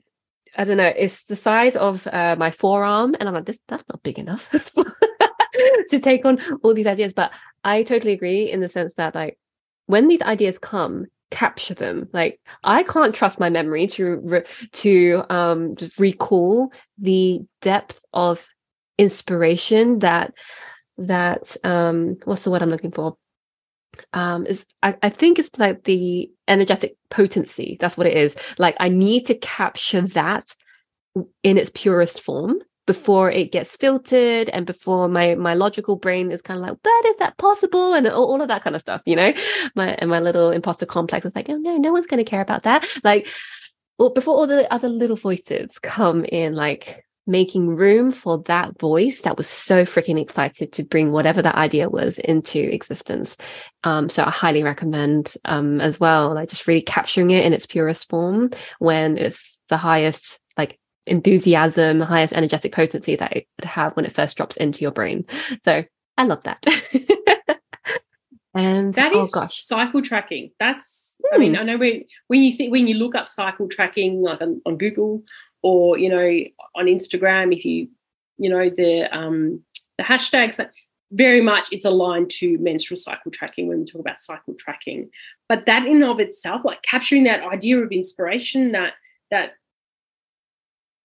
i 0.57 0.65
don't 0.65 0.77
know 0.77 0.93
it's 0.97 1.25
the 1.25 1.37
size 1.37 1.75
of 1.75 2.07
uh, 2.09 2.37
my 2.39 2.51
forearm 2.51 3.17
and 3.19 3.29
i'm 3.29 3.35
like 3.35 3.47
this 3.47 3.59
that's 3.67 3.85
not 3.89 4.03
big 4.03 4.19
enough 4.19 4.49
to 5.89 5.99
take 5.99 6.25
on 6.25 6.39
all 6.63 6.75
these 6.75 6.87
ideas 6.87 7.13
but 7.13 7.33
i 7.65 7.83
totally 7.83 8.13
agree 8.13 8.51
in 8.51 8.61
the 8.61 8.69
sense 8.69 8.95
that 8.95 9.15
like 9.15 9.37
when 9.87 10.07
these 10.07 10.23
ideas 10.23 10.59
come 10.59 11.07
capture 11.31 11.75
them. 11.75 12.09
Like 12.13 12.41
i 12.63 12.83
can't 12.83 13.15
trust 13.15 13.41
my 13.41 13.51
memory 13.51 13.87
to 13.89 14.43
to 14.73 15.25
um 15.31 15.77
just 15.77 15.99
recall 15.99 16.73
the 16.99 17.41
depth 17.61 18.05
of 18.13 18.47
inspiration 18.99 19.99
that 20.01 20.33
that 20.99 21.57
um 21.65 22.17
what's 22.25 22.43
the 22.43 22.51
word 22.51 22.63
i'm 22.63 22.71
looking 22.71 22.93
for? 22.93 23.17
Um 24.13 24.47
is 24.47 24.67
I, 24.83 24.97
I 25.03 25.09
think 25.09 25.39
it's 25.39 25.51
like 25.59 25.85
the 25.85 26.31
energetic 26.47 26.97
potency. 27.11 27.77
That's 27.81 27.97
what 27.97 28.07
it 28.07 28.17
is. 28.17 28.37
Like 28.59 28.77
i 28.79 28.89
need 28.89 29.27
to 29.27 29.35
capture 29.35 30.03
that 30.03 30.55
in 31.43 31.59
its 31.59 31.71
purest 31.75 32.21
form 32.21 32.61
before 32.87 33.31
it 33.31 33.53
gets 33.53 33.77
filtered 33.77 34.49
and 34.51 34.67
before 34.67 35.09
my 35.09 35.35
my 35.35 35.55
logical 35.55 35.97
brain 35.97 36.31
is 36.31 36.43
kind 36.43 36.61
of 36.61 36.67
like 36.67 36.79
but 36.83 37.07
is 37.07 37.17
that 37.17 37.37
possible? 37.39 37.95
and 37.95 38.07
all, 38.09 38.33
all 38.33 38.43
of 38.43 38.49
that 38.49 38.63
kind 38.63 38.77
of 38.77 38.83
stuff 38.83 39.01
you 39.07 39.17
know? 39.17 39.33
My 39.75 39.95
and 39.99 40.11
my 40.11 40.21
little 40.21 40.51
imposter 40.51 40.87
complex 40.87 41.27
is 41.27 41.35
like 41.35 41.49
oh 41.49 41.57
no 41.57 41.77
no 41.77 41.93
one's 41.93 42.07
going 42.07 42.25
to 42.25 42.31
care 42.31 42.43
about 42.43 42.65
that. 42.65 42.87
Like 43.03 43.29
well, 43.99 44.11
before 44.11 44.35
all 44.35 44.47
the 44.47 44.73
other 44.73 44.89
little 44.89 45.17
voices 45.17 45.79
come 45.79 46.25
in 46.25 46.55
like 46.55 47.05
making 47.27 47.69
room 47.69 48.13
for 48.13 48.43
that 48.43 48.79
voice 48.79 49.23
that 49.23 49.37
was 49.37 49.49
so 49.49 49.85
freaking 49.85 50.21
excited 50.21 50.73
to 50.73 50.85
bring 50.85 51.11
whatever 51.11 51.41
that 51.41 51.55
idea 51.55 51.89
was 51.89 52.19
into 52.19 52.59
existence. 52.59 53.37
Um, 53.83 54.09
so 54.09 54.25
i 54.25 54.31
highly 54.31 54.63
recommend 54.63 55.35
um, 55.45 55.81
as 55.81 55.99
well 56.01 56.35
like 56.35 56.49
just 56.49 56.67
really 56.67 56.83
capturing 56.83 57.31
it 57.31 57.45
in 57.45 57.53
its 57.53 57.67
purest 57.67 58.09
form 58.11 58.51
when 58.79 59.17
it's 59.17 59.63
the 59.69 59.77
highest 59.77 60.39
enthusiasm, 61.07 62.01
highest 62.01 62.33
energetic 62.33 62.73
potency 62.73 63.17
that 63.17 63.37
it 63.37 63.47
would 63.59 63.67
have 63.67 63.95
when 63.97 64.05
it 64.05 64.13
first 64.13 64.37
drops 64.37 64.57
into 64.57 64.83
your 64.83 64.91
brain. 64.91 65.25
So 65.65 65.85
I 66.17 66.25
love 66.25 66.43
that. 66.45 66.65
and 68.55 68.95
that 68.95 69.13
oh 69.15 69.21
is 69.21 69.35
oh 69.35 69.41
gosh. 69.41 69.63
cycle 69.63 70.03
tracking. 70.03 70.51
That's 70.59 71.17
I 71.33 71.39
mean, 71.39 71.55
hmm. 71.55 71.61
I 71.61 71.65
know 71.65 71.79
when 71.79 72.05
when 72.29 72.43
you 72.43 72.57
think 72.57 72.73
when 72.73 72.87
you 72.87 72.95
look 72.95 73.15
up 73.15 73.29
cycle 73.29 73.69
tracking 73.69 74.23
like 74.23 74.41
on, 74.41 74.61
on 74.67 74.79
Google 74.79 75.23
or 75.63 75.99
you 75.99 76.09
know 76.09 76.41
on 76.75 76.87
Instagram, 76.87 77.55
if 77.57 77.65
you 77.65 77.89
you 78.39 78.51
know 78.51 78.69
the 78.71 79.15
um 79.17 79.63
the 79.99 80.05
hashtags 80.05 80.59
very 81.13 81.41
much 81.41 81.69
it's 81.71 81.85
aligned 81.85 82.29
to 82.29 82.59
menstrual 82.59 82.97
cycle 82.97 83.31
tracking 83.31 83.69
when 83.69 83.79
we 83.79 83.85
talk 83.85 84.01
about 84.01 84.21
cycle 84.21 84.55
tracking. 84.59 85.11
But 85.49 85.67
that 85.67 85.87
in 85.87 86.03
of 86.03 86.19
itself, 86.19 86.63
like 86.65 86.83
capturing 86.83 87.25
that 87.25 87.43
idea 87.43 87.79
of 87.79 87.93
inspiration, 87.93 88.73
that 88.73 88.95
that 89.31 89.55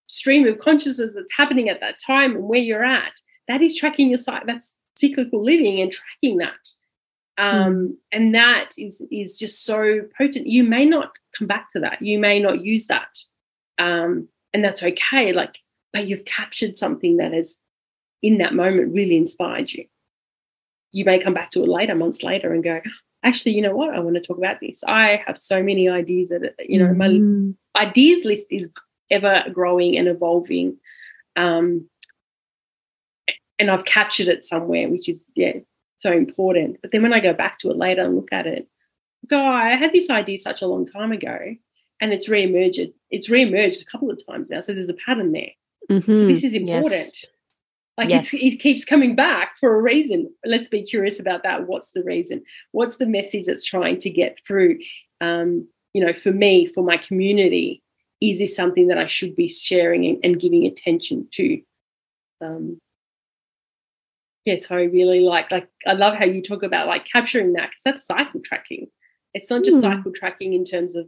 stream 0.09 0.47
of 0.47 0.59
consciousness 0.59 1.13
that's 1.15 1.27
happening 1.35 1.69
at 1.69 1.79
that 1.79 1.99
time 2.05 2.35
and 2.35 2.43
where 2.43 2.59
you're 2.59 2.83
at, 2.83 3.13
that 3.47 3.61
is 3.61 3.77
tracking 3.77 4.09
your 4.09 4.17
site. 4.17 4.45
That's 4.45 4.75
cyclical 4.97 5.43
living 5.43 5.79
and 5.79 5.91
tracking 5.91 6.37
that. 6.39 6.69
Um, 7.37 7.73
mm. 7.73 7.93
And 8.11 8.35
that 8.35 8.71
is 8.77 9.01
is 9.11 9.39
just 9.39 9.63
so 9.63 10.01
potent. 10.17 10.47
You 10.47 10.63
may 10.63 10.85
not 10.85 11.11
come 11.37 11.47
back 11.47 11.69
to 11.69 11.79
that. 11.79 12.01
You 12.01 12.19
may 12.19 12.39
not 12.39 12.61
use 12.65 12.87
that, 12.87 13.17
um, 13.77 14.27
and 14.53 14.63
that's 14.63 14.83
okay. 14.83 15.31
Like, 15.31 15.59
but 15.93 16.07
you've 16.07 16.25
captured 16.25 16.75
something 16.75 17.17
that 17.17 17.31
has, 17.31 17.55
in 18.21 18.39
that 18.39 18.53
moment, 18.53 18.93
really 18.93 19.15
inspired 19.15 19.71
you. 19.71 19.85
You 20.91 21.05
may 21.05 21.19
come 21.19 21.33
back 21.33 21.51
to 21.51 21.63
it 21.63 21.69
later, 21.69 21.95
months 21.95 22.23
later, 22.23 22.51
and 22.51 22.63
go, 22.63 22.81
actually, 23.23 23.53
you 23.53 23.61
know 23.61 23.75
what? 23.75 23.93
I 23.93 23.99
want 23.99 24.15
to 24.15 24.21
talk 24.21 24.37
about 24.37 24.59
this. 24.59 24.83
I 24.85 25.23
have 25.25 25.37
so 25.37 25.63
many 25.63 25.87
ideas 25.87 26.29
that 26.29 26.55
you 26.67 26.77
know 26.77 26.93
mm. 26.93 27.55
my 27.75 27.81
ideas 27.81 28.25
list 28.25 28.47
is 28.51 28.67
ever 29.11 29.45
growing 29.53 29.97
and 29.97 30.07
evolving. 30.07 30.77
Um, 31.35 31.89
and 33.57 33.69
I've 33.69 33.85
captured 33.85 34.27
it 34.27 34.45
somewhere, 34.45 34.87
which 34.89 35.09
is 35.09 35.19
yeah 35.35 35.53
so 35.99 36.11
important. 36.11 36.77
But 36.81 36.91
then 36.91 37.03
when 37.03 37.13
I 37.13 37.19
go 37.19 37.33
back 37.33 37.57
to 37.59 37.69
it 37.69 37.77
later 37.77 38.03
and 38.03 38.15
look 38.15 38.31
at 38.31 38.47
it, 38.47 38.67
go, 39.29 39.39
I 39.39 39.75
had 39.75 39.93
this 39.93 40.09
idea 40.09 40.37
such 40.37 40.61
a 40.61 40.67
long 40.67 40.87
time 40.87 41.11
ago, 41.11 41.37
and 42.01 42.13
it's 42.13 42.29
reemerged. 42.29 42.93
It's 43.11 43.29
reemerged 43.29 43.81
a 43.81 43.85
couple 43.85 44.09
of 44.09 44.25
times 44.25 44.49
now, 44.49 44.61
so 44.61 44.73
there's 44.73 44.89
a 44.89 44.95
pattern 45.05 45.31
there. 45.31 45.51
Mm-hmm. 45.91 46.19
So 46.19 46.25
this 46.25 46.43
is 46.43 46.53
important. 46.53 46.91
Yes. 46.91 47.25
Like 47.97 48.09
yes. 48.09 48.29
it 48.33 48.61
keeps 48.61 48.85
coming 48.85 49.13
back 49.13 49.57
for 49.59 49.75
a 49.75 49.81
reason. 49.81 50.33
Let's 50.45 50.69
be 50.69 50.83
curious 50.83 51.19
about 51.19 51.43
that. 51.43 51.67
What's 51.67 51.91
the 51.91 52.01
reason? 52.01 52.43
What's 52.71 52.95
the 52.95 53.05
message 53.05 53.45
that's 53.45 53.65
trying 53.65 53.99
to 53.99 54.09
get 54.09 54.39
through? 54.47 54.79
Um, 55.19 55.67
you 55.93 56.05
know, 56.05 56.13
for 56.13 56.31
me, 56.31 56.67
for 56.67 56.81
my 56.81 56.95
community, 56.95 57.83
is 58.21 58.39
this 58.39 58.55
something 58.55 58.87
that 58.87 58.97
I 58.97 59.07
should 59.07 59.35
be 59.35 59.47
sharing 59.47 60.05
and, 60.05 60.19
and 60.23 60.39
giving 60.39 60.65
attention 60.65 61.27
to? 61.33 61.61
Um, 62.41 62.79
yes, 64.45 64.67
I 64.69 64.83
really 64.83 65.21
like 65.21 65.51
like 65.51 65.69
I 65.85 65.93
love 65.93 66.15
how 66.15 66.25
you 66.25 66.41
talk 66.41 66.63
about 66.63 66.87
like 66.87 67.05
capturing 67.05 67.53
that 67.53 67.69
because 67.69 67.81
that's 67.85 68.05
cycle 68.05 68.41
tracking. 68.43 68.87
It's 69.33 69.49
not 69.49 69.63
just 69.63 69.77
mm. 69.77 69.81
cycle 69.81 70.11
tracking 70.11 70.53
in 70.53 70.65
terms 70.65 70.95
of 70.95 71.07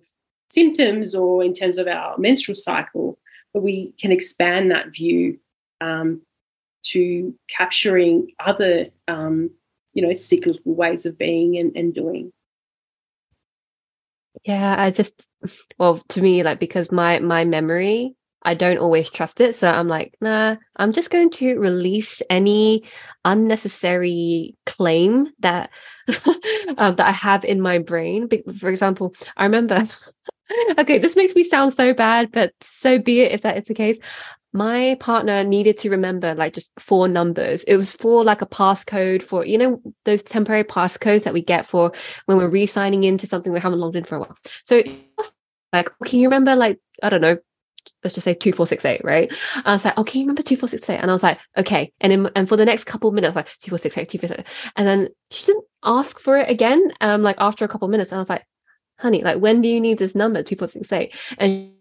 symptoms 0.51 1.15
or 1.15 1.43
in 1.43 1.53
terms 1.53 1.77
of 1.77 1.87
our 1.87 2.17
menstrual 2.17 2.55
cycle, 2.55 3.17
but 3.53 3.63
we 3.63 3.93
can 3.99 4.11
expand 4.11 4.71
that 4.71 4.89
view 4.89 5.39
um, 5.79 6.21
to 6.83 7.33
capturing 7.47 8.31
other 8.39 8.87
um, 9.07 9.49
you 9.93 10.01
know 10.05 10.15
cyclical 10.15 10.73
ways 10.73 11.05
of 11.05 11.17
being 11.17 11.57
and, 11.57 11.75
and 11.75 11.93
doing. 11.93 12.31
Yeah, 14.45 14.75
I 14.77 14.89
just 14.91 15.27
well, 15.77 15.97
to 16.09 16.21
me, 16.21 16.43
like 16.43 16.59
because 16.59 16.91
my 16.91 17.19
my 17.19 17.45
memory 17.45 18.15
I 18.43 18.55
don't 18.55 18.79
always 18.79 19.09
trust 19.09 19.39
it. 19.39 19.53
So 19.55 19.69
I'm 19.69 19.87
like, 19.87 20.15
nah, 20.19 20.55
I'm 20.75 20.91
just 20.93 21.11
going 21.11 21.29
to 21.31 21.59
release 21.59 22.23
any 22.29 22.83
unnecessary 23.23 24.55
claim 24.65 25.27
that 25.39 25.69
um, 26.77 26.95
that 26.95 27.07
I 27.07 27.11
have 27.11 27.45
in 27.45 27.61
my 27.61 27.77
brain. 27.77 28.29
For 28.57 28.69
example, 28.69 29.13
I 29.37 29.43
remember. 29.45 29.83
okay, 30.79 30.97
this 30.99 31.15
makes 31.15 31.35
me 31.35 31.43
sound 31.43 31.73
so 31.73 31.93
bad, 31.93 32.31
but 32.31 32.53
so 32.61 32.99
be 32.99 33.21
it 33.21 33.31
if 33.31 33.41
that 33.41 33.57
is 33.57 33.65
the 33.65 33.73
case. 33.75 33.97
My 34.53 34.97
partner 34.99 35.43
needed 35.43 35.77
to 35.79 35.89
remember 35.89 36.35
like 36.35 36.53
just 36.53 36.71
four 36.77 37.07
numbers. 37.07 37.63
It 37.63 37.77
was 37.77 37.93
for 37.93 38.23
like 38.23 38.41
a 38.41 38.45
passcode 38.45 39.23
for, 39.23 39.45
you 39.45 39.57
know, 39.57 39.81
those 40.05 40.21
temporary 40.21 40.63
passcodes 40.63 41.23
that 41.23 41.33
we 41.33 41.41
get 41.41 41.65
for 41.65 41.93
when 42.25 42.37
we're 42.37 42.49
re-signing 42.49 43.03
into 43.03 43.27
something 43.27 43.53
we 43.53 43.59
haven't 43.59 43.79
logged 43.79 43.95
in 43.95 44.03
for 44.03 44.15
a 44.15 44.19
while. 44.19 44.37
So 44.65 44.83
like, 45.71 45.89
can 46.05 46.19
you 46.19 46.27
remember 46.27 46.55
like, 46.55 46.79
I 47.01 47.09
don't 47.09 47.21
know, 47.21 47.37
let's 48.03 48.13
just 48.13 48.25
say 48.25 48.33
2468, 48.33 49.03
right? 49.03 49.31
I 49.65 49.73
was 49.73 49.85
like, 49.85 49.93
oh, 49.97 50.03
can 50.03 50.19
you 50.19 50.25
remember 50.25 50.43
2468? 50.43 50.97
And 51.01 51.09
I 51.09 51.13
was 51.13 51.23
like, 51.23 51.39
okay. 51.57 51.91
And 52.01 52.13
in, 52.13 52.29
and 52.35 52.49
for 52.49 52.57
the 52.57 52.65
next 52.65 52.85
couple 52.85 53.09
of 53.09 53.13
minutes, 53.13 53.35
like 53.35 53.47
2468, 53.61 54.09
2468. 54.09 54.71
And 54.75 54.87
then 54.87 55.09
she 55.29 55.45
didn't 55.45 55.65
ask 55.83 56.19
for 56.19 56.37
it 56.37 56.49
again. 56.49 56.91
Um, 57.01 57.23
like 57.23 57.37
after 57.39 57.65
a 57.65 57.67
couple 57.67 57.85
of 57.85 57.91
minutes, 57.91 58.11
and 58.11 58.17
I 58.17 58.21
was 58.21 58.29
like, 58.29 58.45
honey, 58.97 59.23
like 59.23 59.37
when 59.37 59.61
do 59.61 59.69
you 59.69 59.81
need 59.81 59.97
this 59.97 60.15
number, 60.15 60.43
2468? 60.43 61.15
And 61.37 61.73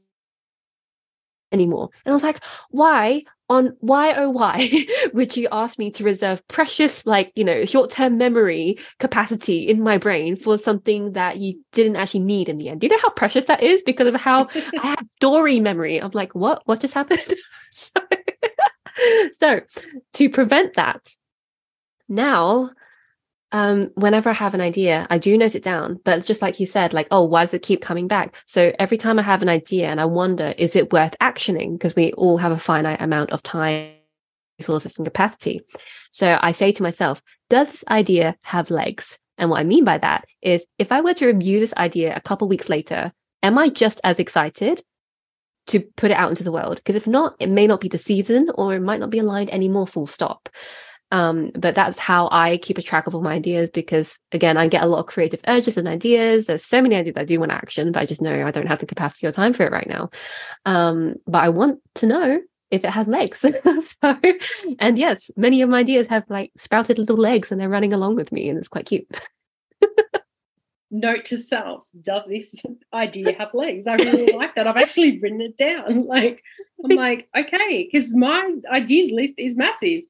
anymore. 1.52 1.90
And 2.04 2.12
I 2.12 2.14
was 2.14 2.22
like, 2.22 2.42
why 2.70 3.24
on 3.50 3.76
why 3.80 4.14
oh 4.14 4.30
why 4.30 4.70
would 5.12 5.36
you 5.36 5.48
ask 5.50 5.76
me 5.76 5.90
to 5.90 6.04
reserve 6.04 6.46
precious 6.46 7.04
like 7.04 7.32
you 7.34 7.42
know 7.42 7.64
short-term 7.64 8.16
memory 8.16 8.78
capacity 9.00 9.68
in 9.68 9.82
my 9.82 9.98
brain 9.98 10.36
for 10.36 10.56
something 10.56 11.12
that 11.14 11.38
you 11.38 11.60
didn't 11.72 11.96
actually 11.96 12.20
need 12.20 12.48
in 12.48 12.58
the 12.58 12.68
end? 12.68 12.80
Do 12.80 12.86
you 12.86 12.92
know 12.92 13.02
how 13.02 13.10
precious 13.10 13.46
that 13.46 13.62
is? 13.62 13.82
Because 13.82 14.06
of 14.06 14.14
how 14.14 14.48
i 14.54 14.86
have 14.86 15.06
Dory 15.20 15.60
memory. 15.60 16.00
I'm 16.00 16.12
like 16.14 16.34
what? 16.34 16.62
What 16.64 16.80
just 16.80 16.94
happened? 16.94 17.22
So, 17.72 18.00
so 19.38 19.60
to 20.14 20.30
prevent 20.30 20.74
that 20.74 21.06
now 22.08 22.70
um, 23.52 23.90
whenever 23.94 24.30
I 24.30 24.34
have 24.34 24.54
an 24.54 24.60
idea, 24.60 25.06
I 25.10 25.18
do 25.18 25.36
note 25.36 25.54
it 25.54 25.62
down. 25.62 26.00
But 26.04 26.18
it's 26.18 26.26
just 26.26 26.42
like 26.42 26.60
you 26.60 26.66
said, 26.66 26.92
like, 26.92 27.08
oh, 27.10 27.24
why 27.24 27.44
does 27.44 27.54
it 27.54 27.62
keep 27.62 27.82
coming 27.82 28.06
back? 28.06 28.34
So 28.46 28.72
every 28.78 28.96
time 28.96 29.18
I 29.18 29.22
have 29.22 29.42
an 29.42 29.48
idea 29.48 29.88
and 29.88 30.00
I 30.00 30.04
wonder, 30.04 30.54
is 30.56 30.76
it 30.76 30.92
worth 30.92 31.16
actioning? 31.20 31.72
Because 31.72 31.96
we 31.96 32.12
all 32.12 32.36
have 32.38 32.52
a 32.52 32.56
finite 32.56 33.00
amount 33.00 33.30
of 33.30 33.42
time, 33.42 33.92
resources, 34.58 34.96
and 34.98 35.06
capacity. 35.06 35.60
So 36.10 36.38
I 36.40 36.52
say 36.52 36.72
to 36.72 36.82
myself, 36.82 37.22
does 37.48 37.70
this 37.70 37.84
idea 37.88 38.36
have 38.42 38.70
legs? 38.70 39.18
And 39.38 39.50
what 39.50 39.60
I 39.60 39.64
mean 39.64 39.84
by 39.84 39.98
that 39.98 40.26
is 40.42 40.64
if 40.78 40.92
I 40.92 41.00
were 41.00 41.14
to 41.14 41.26
review 41.26 41.60
this 41.60 41.74
idea 41.74 42.14
a 42.14 42.20
couple 42.20 42.46
weeks 42.46 42.68
later, 42.68 43.12
am 43.42 43.58
I 43.58 43.68
just 43.70 44.00
as 44.04 44.18
excited 44.18 44.82
to 45.68 45.80
put 45.96 46.10
it 46.10 46.16
out 46.16 46.30
into 46.30 46.44
the 46.44 46.52
world? 46.52 46.76
Because 46.76 46.94
if 46.94 47.06
not, 47.06 47.36
it 47.40 47.48
may 47.48 47.66
not 47.66 47.80
be 47.80 47.88
the 47.88 47.98
season 47.98 48.50
or 48.54 48.74
it 48.74 48.80
might 48.80 49.00
not 49.00 49.10
be 49.10 49.18
aligned 49.18 49.50
anymore, 49.50 49.86
full 49.86 50.06
stop. 50.06 50.48
Um, 51.12 51.50
but 51.54 51.74
that's 51.74 51.98
how 51.98 52.28
I 52.30 52.58
keep 52.58 52.78
a 52.78 52.82
track 52.82 53.06
of 53.06 53.14
all 53.14 53.22
my 53.22 53.34
ideas 53.34 53.70
because 53.70 54.18
again, 54.32 54.56
I 54.56 54.68
get 54.68 54.82
a 54.82 54.86
lot 54.86 55.00
of 55.00 55.06
creative 55.06 55.40
urges 55.48 55.76
and 55.76 55.88
ideas. 55.88 56.46
There's 56.46 56.64
so 56.64 56.80
many 56.80 56.94
ideas 56.94 57.16
I 57.16 57.24
do 57.24 57.40
want 57.40 57.52
action, 57.52 57.90
but 57.92 58.00
I 58.00 58.06
just 58.06 58.22
know 58.22 58.46
I 58.46 58.50
don't 58.50 58.68
have 58.68 58.78
the 58.78 58.86
capacity 58.86 59.26
or 59.26 59.32
time 59.32 59.52
for 59.52 59.64
it 59.64 59.72
right 59.72 59.88
now. 59.88 60.10
Um, 60.66 61.16
but 61.26 61.42
I 61.42 61.48
want 61.48 61.80
to 61.96 62.06
know 62.06 62.40
if 62.70 62.84
it 62.84 62.90
has 62.90 63.06
legs. 63.06 63.40
so, 64.02 64.20
and 64.78 64.98
yes, 64.98 65.30
many 65.36 65.62
of 65.62 65.68
my 65.68 65.80
ideas 65.80 66.06
have 66.08 66.24
like 66.28 66.52
sprouted 66.58 66.98
little 66.98 67.16
legs 67.16 67.50
and 67.50 67.60
they're 67.60 67.68
running 67.68 67.92
along 67.92 68.16
with 68.16 68.32
me, 68.32 68.48
and 68.48 68.58
it's 68.58 68.68
quite 68.68 68.86
cute. 68.86 69.06
Note 70.92 71.24
to 71.26 71.38
self: 71.38 71.84
Does 72.00 72.26
this 72.26 72.54
idea 72.92 73.32
have 73.32 73.54
legs? 73.54 73.86
I 73.86 73.94
really 73.94 74.32
like 74.32 74.56
that. 74.56 74.66
I've 74.66 74.76
actually 74.76 75.20
written 75.20 75.40
it 75.40 75.56
down. 75.56 76.06
Like, 76.10 76.42
I'm 76.84 76.90
like, 76.96 77.28
okay, 77.36 77.88
because 77.90 78.14
my 78.14 78.54
ideas 78.70 79.10
list 79.12 79.34
is 79.38 79.56
massive 79.56 80.02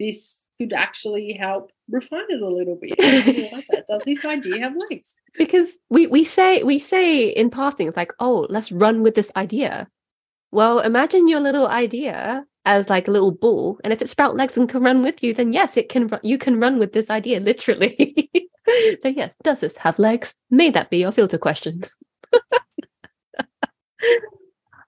this 0.00 0.36
could 0.58 0.72
actually 0.72 1.32
help 1.32 1.70
refine 1.88 2.24
it 2.28 2.42
a 2.42 2.48
little 2.48 2.78
bit. 2.80 2.96
Does 3.88 4.02
this 4.04 4.24
idea 4.24 4.60
have 4.60 4.74
legs? 4.90 5.14
Because 5.38 5.78
we 5.88 6.08
we 6.08 6.24
say 6.24 6.62
we 6.64 6.78
say 6.78 7.28
in 7.28 7.50
passing, 7.50 7.86
it's 7.86 7.96
like, 7.96 8.12
oh, 8.18 8.46
let's 8.50 8.72
run 8.72 9.02
with 9.02 9.14
this 9.14 9.30
idea. 9.36 9.88
Well, 10.50 10.80
imagine 10.80 11.28
your 11.28 11.40
little 11.40 11.68
idea 11.68 12.44
as 12.64 12.90
like 12.90 13.08
a 13.08 13.10
little 13.10 13.30
ball, 13.30 13.78
and 13.84 13.92
if 13.92 14.02
it 14.02 14.10
sprout 14.10 14.36
legs 14.36 14.56
and 14.56 14.68
can 14.68 14.82
run 14.82 15.02
with 15.02 15.22
you, 15.22 15.32
then 15.32 15.52
yes, 15.52 15.76
it 15.76 15.88
can. 15.88 16.10
You 16.22 16.38
can 16.38 16.60
run 16.60 16.78
with 16.78 16.92
this 16.92 17.10
idea 17.10 17.40
literally. 17.40 18.30
so 19.02 19.08
yes, 19.08 19.34
does 19.42 19.60
this 19.60 19.76
have 19.76 19.98
legs? 19.98 20.34
May 20.50 20.70
that 20.70 20.90
be 20.90 20.98
your 20.98 21.12
filter 21.12 21.38
question. 21.38 21.82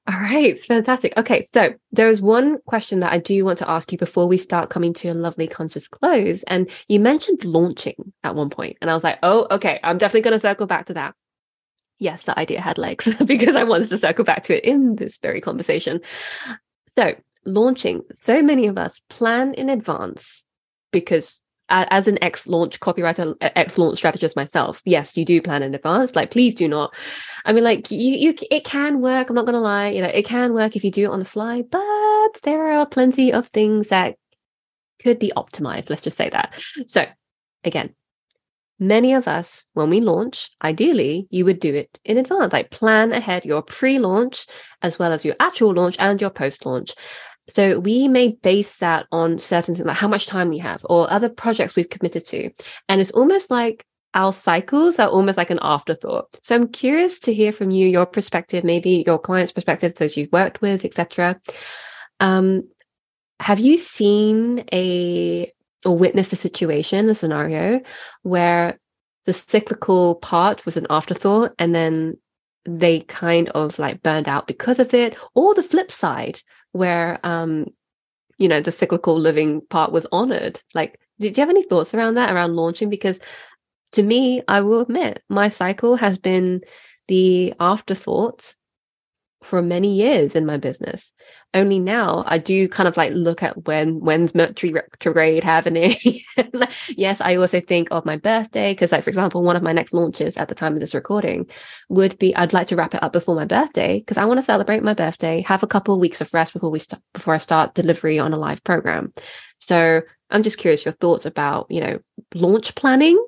All 0.08 0.18
right, 0.18 0.58
fantastic. 0.58 1.16
Okay, 1.16 1.42
so 1.42 1.74
there 1.92 2.08
is 2.08 2.20
one 2.20 2.58
question 2.66 3.00
that 3.00 3.12
I 3.12 3.18
do 3.18 3.44
want 3.44 3.58
to 3.58 3.70
ask 3.70 3.92
you 3.92 3.98
before 3.98 4.26
we 4.26 4.36
start 4.36 4.68
coming 4.68 4.92
to 4.94 5.08
a 5.08 5.14
lovely 5.14 5.46
conscious 5.46 5.86
close. 5.86 6.42
And 6.48 6.68
you 6.88 6.98
mentioned 6.98 7.44
launching 7.44 8.12
at 8.24 8.34
one 8.34 8.50
point, 8.50 8.78
and 8.80 8.90
I 8.90 8.94
was 8.94 9.04
like, 9.04 9.20
oh, 9.22 9.46
okay, 9.52 9.78
I'm 9.84 9.98
definitely 9.98 10.22
going 10.22 10.32
to 10.32 10.40
circle 10.40 10.66
back 10.66 10.86
to 10.86 10.94
that. 10.94 11.14
Yes, 12.00 12.24
the 12.24 12.36
idea 12.36 12.60
had 12.60 12.78
legs 12.78 13.14
because 13.24 13.54
I 13.54 13.62
wanted 13.62 13.90
to 13.90 13.98
circle 13.98 14.24
back 14.24 14.42
to 14.44 14.56
it 14.56 14.64
in 14.64 14.96
this 14.96 15.18
very 15.18 15.40
conversation. 15.40 16.00
So, 16.90 17.14
launching, 17.44 18.02
so 18.18 18.42
many 18.42 18.66
of 18.66 18.78
us 18.78 19.00
plan 19.08 19.54
in 19.54 19.68
advance 19.68 20.42
because 20.90 21.38
as 21.72 22.06
an 22.06 22.22
ex 22.22 22.46
launch 22.46 22.80
copywriter, 22.80 23.34
ex 23.40 23.78
launch 23.78 23.98
strategist 23.98 24.36
myself, 24.36 24.82
yes, 24.84 25.16
you 25.16 25.24
do 25.24 25.40
plan 25.40 25.62
in 25.62 25.74
advance. 25.74 26.14
Like, 26.14 26.30
please 26.30 26.54
do 26.54 26.68
not. 26.68 26.94
I 27.44 27.52
mean, 27.52 27.64
like, 27.64 27.90
you, 27.90 28.16
you, 28.16 28.34
it 28.50 28.64
can 28.64 29.00
work. 29.00 29.28
I'm 29.28 29.34
not 29.34 29.46
going 29.46 29.54
to 29.54 29.60
lie. 29.60 29.88
You 29.88 30.02
know, 30.02 30.08
it 30.08 30.24
can 30.24 30.54
work 30.54 30.76
if 30.76 30.84
you 30.84 30.90
do 30.90 31.04
it 31.04 31.12
on 31.12 31.18
the 31.18 31.24
fly, 31.24 31.62
but 31.62 32.40
there 32.42 32.72
are 32.72 32.86
plenty 32.86 33.32
of 33.32 33.48
things 33.48 33.88
that 33.88 34.16
could 35.02 35.18
be 35.18 35.32
optimized. 35.36 35.90
Let's 35.90 36.02
just 36.02 36.16
say 36.16 36.30
that. 36.30 36.54
So, 36.86 37.06
again, 37.64 37.94
many 38.78 39.14
of 39.14 39.28
us, 39.28 39.64
when 39.74 39.90
we 39.90 40.00
launch, 40.00 40.50
ideally, 40.62 41.26
you 41.30 41.44
would 41.44 41.60
do 41.60 41.74
it 41.74 41.98
in 42.04 42.18
advance, 42.18 42.52
like 42.52 42.70
plan 42.70 43.12
ahead 43.12 43.44
your 43.44 43.62
pre 43.62 43.98
launch 43.98 44.46
as 44.82 44.98
well 44.98 45.12
as 45.12 45.24
your 45.24 45.36
actual 45.40 45.72
launch 45.72 45.96
and 45.98 46.20
your 46.20 46.30
post 46.30 46.66
launch. 46.66 46.94
So 47.48 47.80
we 47.80 48.08
may 48.08 48.38
base 48.42 48.76
that 48.76 49.06
on 49.10 49.38
certain 49.38 49.74
things 49.74 49.86
like 49.86 49.96
how 49.96 50.08
much 50.08 50.26
time 50.26 50.48
we 50.48 50.58
have 50.58 50.86
or 50.88 51.10
other 51.10 51.28
projects 51.28 51.74
we've 51.74 51.88
committed 51.88 52.26
to. 52.28 52.50
And 52.88 53.00
it's 53.00 53.10
almost 53.10 53.50
like 53.50 53.84
our 54.14 54.32
cycles 54.32 54.98
are 54.98 55.08
almost 55.08 55.38
like 55.38 55.50
an 55.50 55.58
afterthought. 55.62 56.26
So 56.42 56.54
I'm 56.54 56.68
curious 56.68 57.18
to 57.20 57.34
hear 57.34 57.50
from 57.50 57.70
you, 57.70 57.88
your 57.88 58.06
perspective, 58.06 58.62
maybe 58.62 59.02
your 59.06 59.18
client's 59.18 59.52
perspective, 59.52 59.94
those 59.94 60.16
you've 60.16 60.32
worked 60.32 60.60
with, 60.60 60.84
etc. 60.84 61.40
Um, 62.20 62.68
have 63.40 63.58
you 63.58 63.76
seen 63.78 64.64
a 64.72 65.50
or 65.84 65.96
witnessed 65.98 66.32
a 66.32 66.36
situation, 66.36 67.08
a 67.08 67.14
scenario 67.14 67.80
where 68.22 68.78
the 69.26 69.32
cyclical 69.32 70.16
part 70.16 70.64
was 70.64 70.76
an 70.76 70.86
afterthought 70.90 71.52
and 71.58 71.74
then 71.74 72.16
they 72.64 73.00
kind 73.00 73.48
of 73.50 73.78
like 73.80 74.02
burned 74.02 74.28
out 74.28 74.46
because 74.46 74.78
of 74.78 74.94
it, 74.94 75.16
or 75.34 75.54
the 75.54 75.62
flip 75.62 75.90
side 75.90 76.40
where 76.72 77.18
um 77.24 77.66
you 78.38 78.48
know 78.48 78.60
the 78.60 78.72
cyclical 78.72 79.18
living 79.18 79.62
part 79.70 79.92
was 79.92 80.06
honored. 80.12 80.60
Like 80.74 81.00
did 81.20 81.36
you 81.36 81.42
have 81.42 81.50
any 81.50 81.64
thoughts 81.64 81.94
around 81.94 82.14
that 82.14 82.32
around 82.34 82.56
launching? 82.56 82.90
Because 82.90 83.20
to 83.92 84.02
me 84.02 84.42
i 84.48 84.60
will 84.60 84.80
admit 84.80 85.22
my 85.28 85.48
cycle 85.48 85.96
has 85.96 86.18
been 86.18 86.60
the 87.08 87.54
afterthought 87.60 88.54
for 89.42 89.60
many 89.60 89.94
years 89.94 90.34
in 90.34 90.46
my 90.46 90.56
business. 90.56 91.12
Only 91.54 91.78
now 91.78 92.24
I 92.26 92.38
do 92.38 92.68
kind 92.68 92.88
of 92.88 92.96
like 92.96 93.12
look 93.12 93.42
at 93.42 93.66
when 93.66 94.00
when's 94.00 94.34
Mercury 94.34 94.72
retrograde 94.72 95.44
happening. 95.44 95.94
yes, 96.88 97.20
I 97.20 97.36
also 97.36 97.60
think 97.60 97.88
of 97.90 98.06
my 98.06 98.16
birthday 98.16 98.72
because, 98.72 98.92
like 98.92 99.04
for 99.04 99.10
example, 99.10 99.42
one 99.42 99.56
of 99.56 99.62
my 99.62 99.72
next 99.72 99.92
launches 99.92 100.36
at 100.36 100.48
the 100.48 100.54
time 100.54 100.74
of 100.74 100.80
this 100.80 100.94
recording 100.94 101.46
would 101.90 102.18
be 102.18 102.34
I'd 102.34 102.54
like 102.54 102.68
to 102.68 102.76
wrap 102.76 102.94
it 102.94 103.02
up 103.02 103.12
before 103.12 103.34
my 103.34 103.44
birthday 103.44 103.98
because 103.98 104.16
I 104.16 104.24
want 104.24 104.38
to 104.38 104.44
celebrate 104.44 104.82
my 104.82 104.94
birthday, 104.94 105.42
have 105.42 105.62
a 105.62 105.66
couple 105.66 105.94
of 105.94 106.00
weeks 106.00 106.20
of 106.20 106.32
rest 106.32 106.54
before 106.54 106.70
we 106.70 106.78
start 106.78 107.02
before 107.12 107.34
I 107.34 107.38
start 107.38 107.74
delivery 107.74 108.18
on 108.18 108.32
a 108.32 108.38
live 108.38 108.64
program. 108.64 109.12
So 109.58 110.00
I'm 110.30 110.42
just 110.42 110.58
curious 110.58 110.84
your 110.84 110.92
thoughts 110.92 111.26
about 111.26 111.66
you 111.68 111.80
know 111.80 111.98
launch 112.34 112.74
planning 112.74 113.22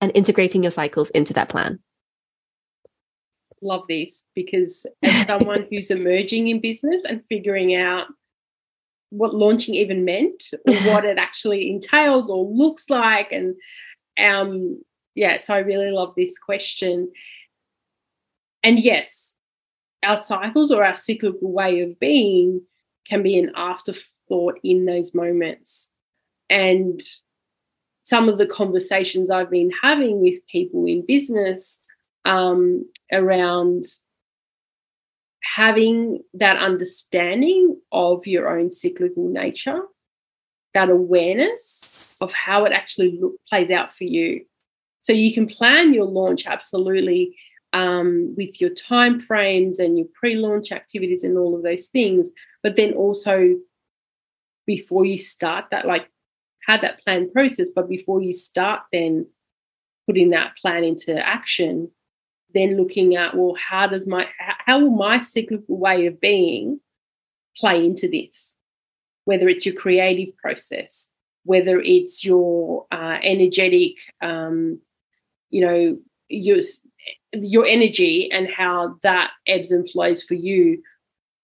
and 0.00 0.12
integrating 0.14 0.62
your 0.62 0.72
cycles 0.72 1.10
into 1.10 1.32
that 1.32 1.48
plan 1.48 1.80
love 3.66 3.82
this 3.88 4.24
because 4.34 4.86
as 5.02 5.26
someone 5.26 5.66
who's 5.70 5.90
emerging 5.90 6.48
in 6.48 6.60
business 6.60 7.04
and 7.04 7.22
figuring 7.28 7.74
out 7.74 8.06
what 9.10 9.34
launching 9.34 9.74
even 9.74 10.04
meant 10.04 10.50
or 10.66 10.74
what 10.90 11.04
it 11.04 11.18
actually 11.18 11.70
entails 11.70 12.30
or 12.30 12.44
looks 12.44 12.90
like 12.90 13.30
and 13.32 13.54
um 14.18 14.80
yeah 15.14 15.38
so 15.38 15.54
i 15.54 15.58
really 15.58 15.90
love 15.90 16.14
this 16.16 16.38
question. 16.38 17.10
And 18.62 18.80
yes 18.80 19.36
our 20.02 20.16
cycles 20.16 20.70
or 20.70 20.84
our 20.84 20.96
cyclical 20.96 21.52
way 21.52 21.80
of 21.80 21.98
being 21.98 22.62
can 23.08 23.22
be 23.22 23.38
an 23.38 23.50
afterthought 23.56 24.58
in 24.62 24.84
those 24.84 25.14
moments. 25.14 25.88
And 26.48 27.00
some 28.06 28.28
of 28.28 28.38
the 28.38 28.46
conversations 28.46 29.30
i've 29.30 29.50
been 29.50 29.70
having 29.82 30.20
with 30.22 30.38
people 30.46 30.86
in 30.86 31.04
business 31.04 31.80
um, 32.26 32.84
around 33.12 33.84
having 35.42 36.20
that 36.34 36.58
understanding 36.58 37.80
of 37.92 38.26
your 38.26 38.48
own 38.48 38.70
cyclical 38.70 39.28
nature, 39.28 39.80
that 40.74 40.90
awareness 40.90 42.06
of 42.20 42.32
how 42.32 42.64
it 42.64 42.72
actually 42.72 43.16
look, 43.20 43.34
plays 43.48 43.70
out 43.70 43.94
for 43.94 44.04
you. 44.04 44.44
So 45.02 45.12
you 45.12 45.32
can 45.32 45.46
plan 45.46 45.94
your 45.94 46.04
launch 46.04 46.46
absolutely 46.46 47.36
um, 47.72 48.34
with 48.36 48.60
your 48.60 48.70
time 48.70 49.20
frames 49.20 49.78
and 49.78 49.96
your 49.96 50.08
pre-launch 50.18 50.72
activities 50.72 51.22
and 51.22 51.38
all 51.38 51.54
of 51.54 51.62
those 51.62 51.86
things, 51.86 52.30
but 52.62 52.74
then 52.74 52.92
also 52.92 53.54
before 54.66 55.04
you 55.04 55.16
start 55.16 55.66
that, 55.70 55.86
like 55.86 56.10
have 56.66 56.80
that 56.80 57.02
plan 57.04 57.30
process, 57.30 57.70
but 57.70 57.88
before 57.88 58.20
you 58.20 58.32
start 58.32 58.80
then 58.92 59.26
putting 60.06 60.30
that 60.30 60.56
plan 60.56 60.82
into 60.82 61.16
action, 61.24 61.90
then 62.56 62.76
looking 62.76 63.16
at 63.16 63.36
well, 63.36 63.54
how 63.56 63.86
does 63.86 64.06
my 64.06 64.28
how 64.38 64.80
will 64.80 64.90
my 64.90 65.20
cyclical 65.20 65.78
way 65.78 66.06
of 66.06 66.20
being 66.20 66.80
play 67.56 67.84
into 67.84 68.08
this? 68.08 68.56
Whether 69.24 69.48
it's 69.48 69.66
your 69.66 69.74
creative 69.74 70.36
process, 70.36 71.08
whether 71.44 71.80
it's 71.80 72.24
your 72.24 72.86
uh, 72.90 73.18
energetic, 73.22 73.94
um, 74.22 74.80
you 75.50 75.64
know, 75.64 75.98
your 76.28 76.58
your 77.32 77.66
energy 77.66 78.30
and 78.32 78.48
how 78.48 78.98
that 79.02 79.30
ebbs 79.46 79.72
and 79.72 79.88
flows 79.88 80.22
for 80.22 80.34
you 80.34 80.82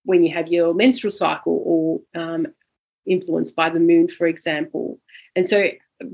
when 0.05 0.23
you 0.23 0.35
have 0.35 0.49
your 0.49 0.75
menstrual 0.75 1.11
cycle 1.11 1.63
or 1.65 2.21
um, 2.21 2.47
influenced 3.07 3.55
by 3.55 3.71
the 3.71 3.81
moon, 3.81 4.09
for 4.09 4.27
example. 4.27 4.99
And 5.37 5.47
so 5.47 5.69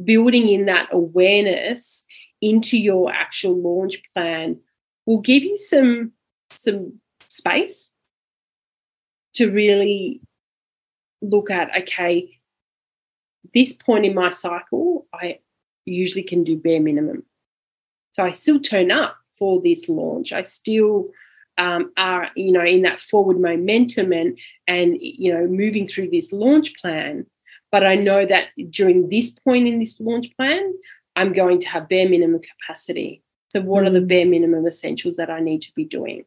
building 0.04 0.48
in 0.48 0.66
that 0.66 0.88
awareness 0.92 2.04
into 2.40 2.76
your 2.76 3.12
actual 3.12 3.60
launch 3.60 4.02
plan 4.14 4.58
will 5.08 5.20
give 5.20 5.42
you 5.42 5.56
some 5.56 6.12
some 6.50 7.00
space 7.28 7.90
to 9.34 9.50
really 9.50 10.20
look 11.22 11.50
at 11.50 11.70
okay 11.76 12.38
this 13.54 13.72
point 13.72 14.04
in 14.04 14.14
my 14.14 14.30
cycle 14.30 15.06
i 15.12 15.38
usually 15.88 16.22
can 16.22 16.44
do 16.44 16.56
bare 16.56 16.80
minimum. 16.80 17.24
So 18.12 18.22
i 18.22 18.32
still 18.32 18.60
turn 18.60 18.90
up 18.90 19.16
for 19.38 19.62
this 19.62 19.88
launch. 19.88 20.32
I 20.32 20.42
still 20.42 21.10
um, 21.56 21.92
are 21.96 22.28
you 22.36 22.52
know 22.52 22.64
in 22.64 22.82
that 22.82 23.00
forward 23.00 23.40
momentum 23.40 24.12
and 24.12 24.38
and 24.66 24.96
you 25.00 25.32
know 25.32 25.46
moving 25.46 25.86
through 25.86 26.10
this 26.10 26.32
launch 26.32 26.74
plan. 26.80 27.26
But 27.70 27.84
i 27.84 27.96
know 27.96 28.24
that 28.24 28.46
during 28.70 29.08
this 29.10 29.30
point 29.44 29.66
in 29.68 29.78
this 29.78 30.00
launch 30.00 30.34
plan 30.36 30.72
i'm 31.16 31.34
going 31.34 31.58
to 31.60 31.68
have 31.68 31.86
bare 31.86 32.08
minimum 32.08 32.40
capacity 32.40 33.22
so 33.48 33.60
what 33.60 33.84
are 33.84 33.90
the 33.90 34.00
mm. 34.00 34.08
bare 34.08 34.26
minimum 34.26 34.66
essentials 34.66 35.16
that 35.16 35.30
i 35.30 35.40
need 35.40 35.62
to 35.62 35.72
be 35.74 35.84
doing 35.84 36.24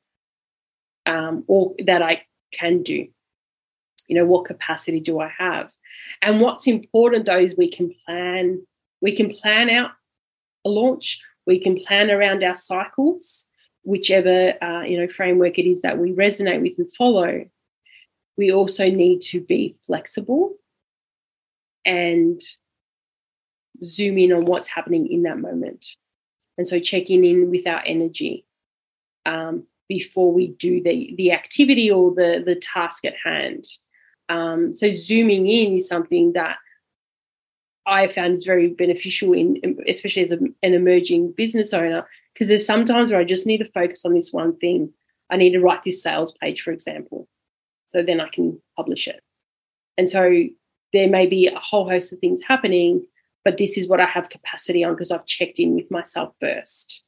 um, 1.06 1.44
or 1.48 1.74
that 1.86 2.02
i 2.02 2.24
can 2.52 2.84
do? 2.84 3.08
You 4.08 4.16
know 4.16 4.26
what 4.26 4.46
capacity 4.46 5.00
do 5.00 5.20
i 5.20 5.30
have? 5.38 5.72
And 6.22 6.42
what's 6.42 6.68
important 6.68 7.26
though 7.26 7.40
is 7.40 7.56
we 7.58 7.72
can 7.72 7.94
plan 8.06 8.66
we 9.02 9.16
can 9.16 9.34
plan 9.34 9.70
out 9.70 9.92
a 10.64 10.70
launch. 10.70 11.20
We 11.48 11.60
can 11.60 11.76
plan 11.76 12.12
around 12.12 12.44
our 12.44 12.56
cycles 12.56 13.48
whichever 13.84 14.54
uh, 14.64 14.84
you 14.84 15.00
know 15.00 15.08
framework 15.08 15.58
it 15.58 15.68
is 15.68 15.82
that 15.82 15.98
we 15.98 16.12
resonate 16.12 16.62
with 16.62 16.78
and 16.78 16.94
follow. 16.94 17.46
We 18.38 18.52
also 18.52 18.86
need 18.86 19.22
to 19.22 19.42
be 19.42 19.76
flexible 19.86 20.56
and 21.86 22.42
zoom 23.84 24.18
in 24.18 24.32
on 24.32 24.46
what's 24.46 24.68
happening 24.68 25.08
in 25.08 25.24
that 25.24 25.40
moment 25.40 25.86
and 26.58 26.68
so 26.68 26.80
checking 26.80 27.24
in 27.26 27.50
with 27.50 27.66
our 27.68 27.82
energy 27.86 28.46
um, 29.26 29.64
before 29.88 30.32
we 30.32 30.48
do 30.48 30.82
the 30.82 31.14
the 31.18 31.32
activity 31.32 31.92
or 31.92 32.14
the 32.14 32.42
the 32.46 32.56
task 32.56 33.06
at 33.06 33.16
hand 33.24 33.66
um, 34.30 34.76
so 34.76 34.94
zooming 34.94 35.48
in 35.48 35.78
is 35.78 35.88
something 35.88 36.34
that 36.34 36.58
I 37.86 38.08
found 38.08 38.36
is 38.36 38.44
very 38.44 38.70
beneficial 38.70 39.34
in, 39.34 39.78
especially 39.88 40.24
as 40.24 40.32
a, 40.32 40.38
an 40.64 40.74
emerging 40.74 41.34
business 41.34 41.74
owner, 41.74 42.08
because 42.34 42.48
there's 42.48 42.66
sometimes 42.66 43.12
where 43.12 43.20
I 43.20 43.26
just 43.26 43.48
need 43.48 43.58
to 43.58 43.72
focus 43.72 44.06
on 44.06 44.14
this 44.14 44.32
one 44.32 44.56
thing. 44.58 44.94
I 45.30 45.38
need 45.38 45.52
to 45.52 45.60
write 45.60 45.84
this 45.84 46.02
sales 46.02 46.34
page, 46.42 46.62
for 46.62 46.72
example, 46.72 47.28
so 47.94 48.04
then 48.04 48.22
I 48.22 48.30
can 48.30 48.62
publish 48.78 49.08
it. 49.08 49.22
And 49.98 50.10
so 50.10 50.44
there 50.94 51.10
may 51.10 51.26
be 51.26 51.48
a 51.48 51.58
whole 51.58 51.90
host 51.90 52.14
of 52.14 52.20
things 52.20 52.42
happening, 52.48 53.06
but 53.44 53.58
this 53.58 53.78
is 53.78 53.88
what 53.88 54.00
I 54.00 54.06
have 54.06 54.30
capacity 54.30 54.84
on 54.84 54.94
because 54.94 55.12
I've 55.12 55.26
checked 55.26 55.60
in 55.60 55.76
with 55.76 55.90
myself 55.90 56.34
first. 56.40 57.04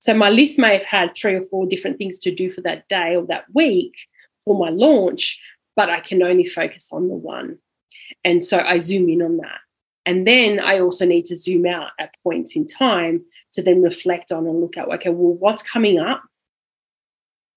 So 0.00 0.12
my 0.14 0.28
list 0.28 0.58
may 0.58 0.74
have 0.74 0.84
had 0.84 1.14
three 1.14 1.34
or 1.34 1.46
four 1.46 1.66
different 1.66 1.96
things 1.96 2.18
to 2.20 2.34
do 2.34 2.50
for 2.50 2.60
that 2.62 2.88
day 2.88 3.16
or 3.16 3.26
that 3.26 3.46
week 3.54 3.94
for 4.44 4.58
my 4.58 4.68
launch, 4.68 5.40
but 5.76 5.88
I 5.88 6.00
can 6.00 6.22
only 6.22 6.46
focus 6.46 6.88
on 6.92 7.08
the 7.08 7.14
one. 7.14 7.58
And 8.22 8.44
so 8.44 8.58
I 8.58 8.80
zoom 8.80 9.08
in 9.08 9.22
on 9.22 9.38
that. 9.38 9.60
And 10.06 10.26
then 10.26 10.60
I 10.60 10.80
also 10.80 11.06
need 11.06 11.24
to 11.26 11.36
zoom 11.36 11.66
out 11.66 11.92
at 11.98 12.14
points 12.22 12.54
in 12.56 12.66
time 12.66 13.24
to 13.52 13.62
then 13.62 13.82
reflect 13.82 14.30
on 14.30 14.46
and 14.46 14.60
look 14.60 14.76
at, 14.76 14.88
okay, 14.88 15.08
well, 15.08 15.32
what's 15.32 15.62
coming 15.62 15.98
up? 15.98 16.22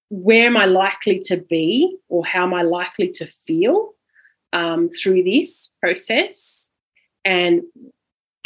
Where 0.08 0.46
am 0.46 0.56
I 0.56 0.64
likely 0.64 1.20
to 1.26 1.36
be, 1.36 1.98
or 2.08 2.24
how 2.24 2.44
am 2.44 2.54
I 2.54 2.62
likely 2.62 3.10
to 3.10 3.26
feel 3.46 3.92
um, 4.54 4.88
through 4.88 5.24
this 5.24 5.70
process? 5.82 6.70
And 7.28 7.62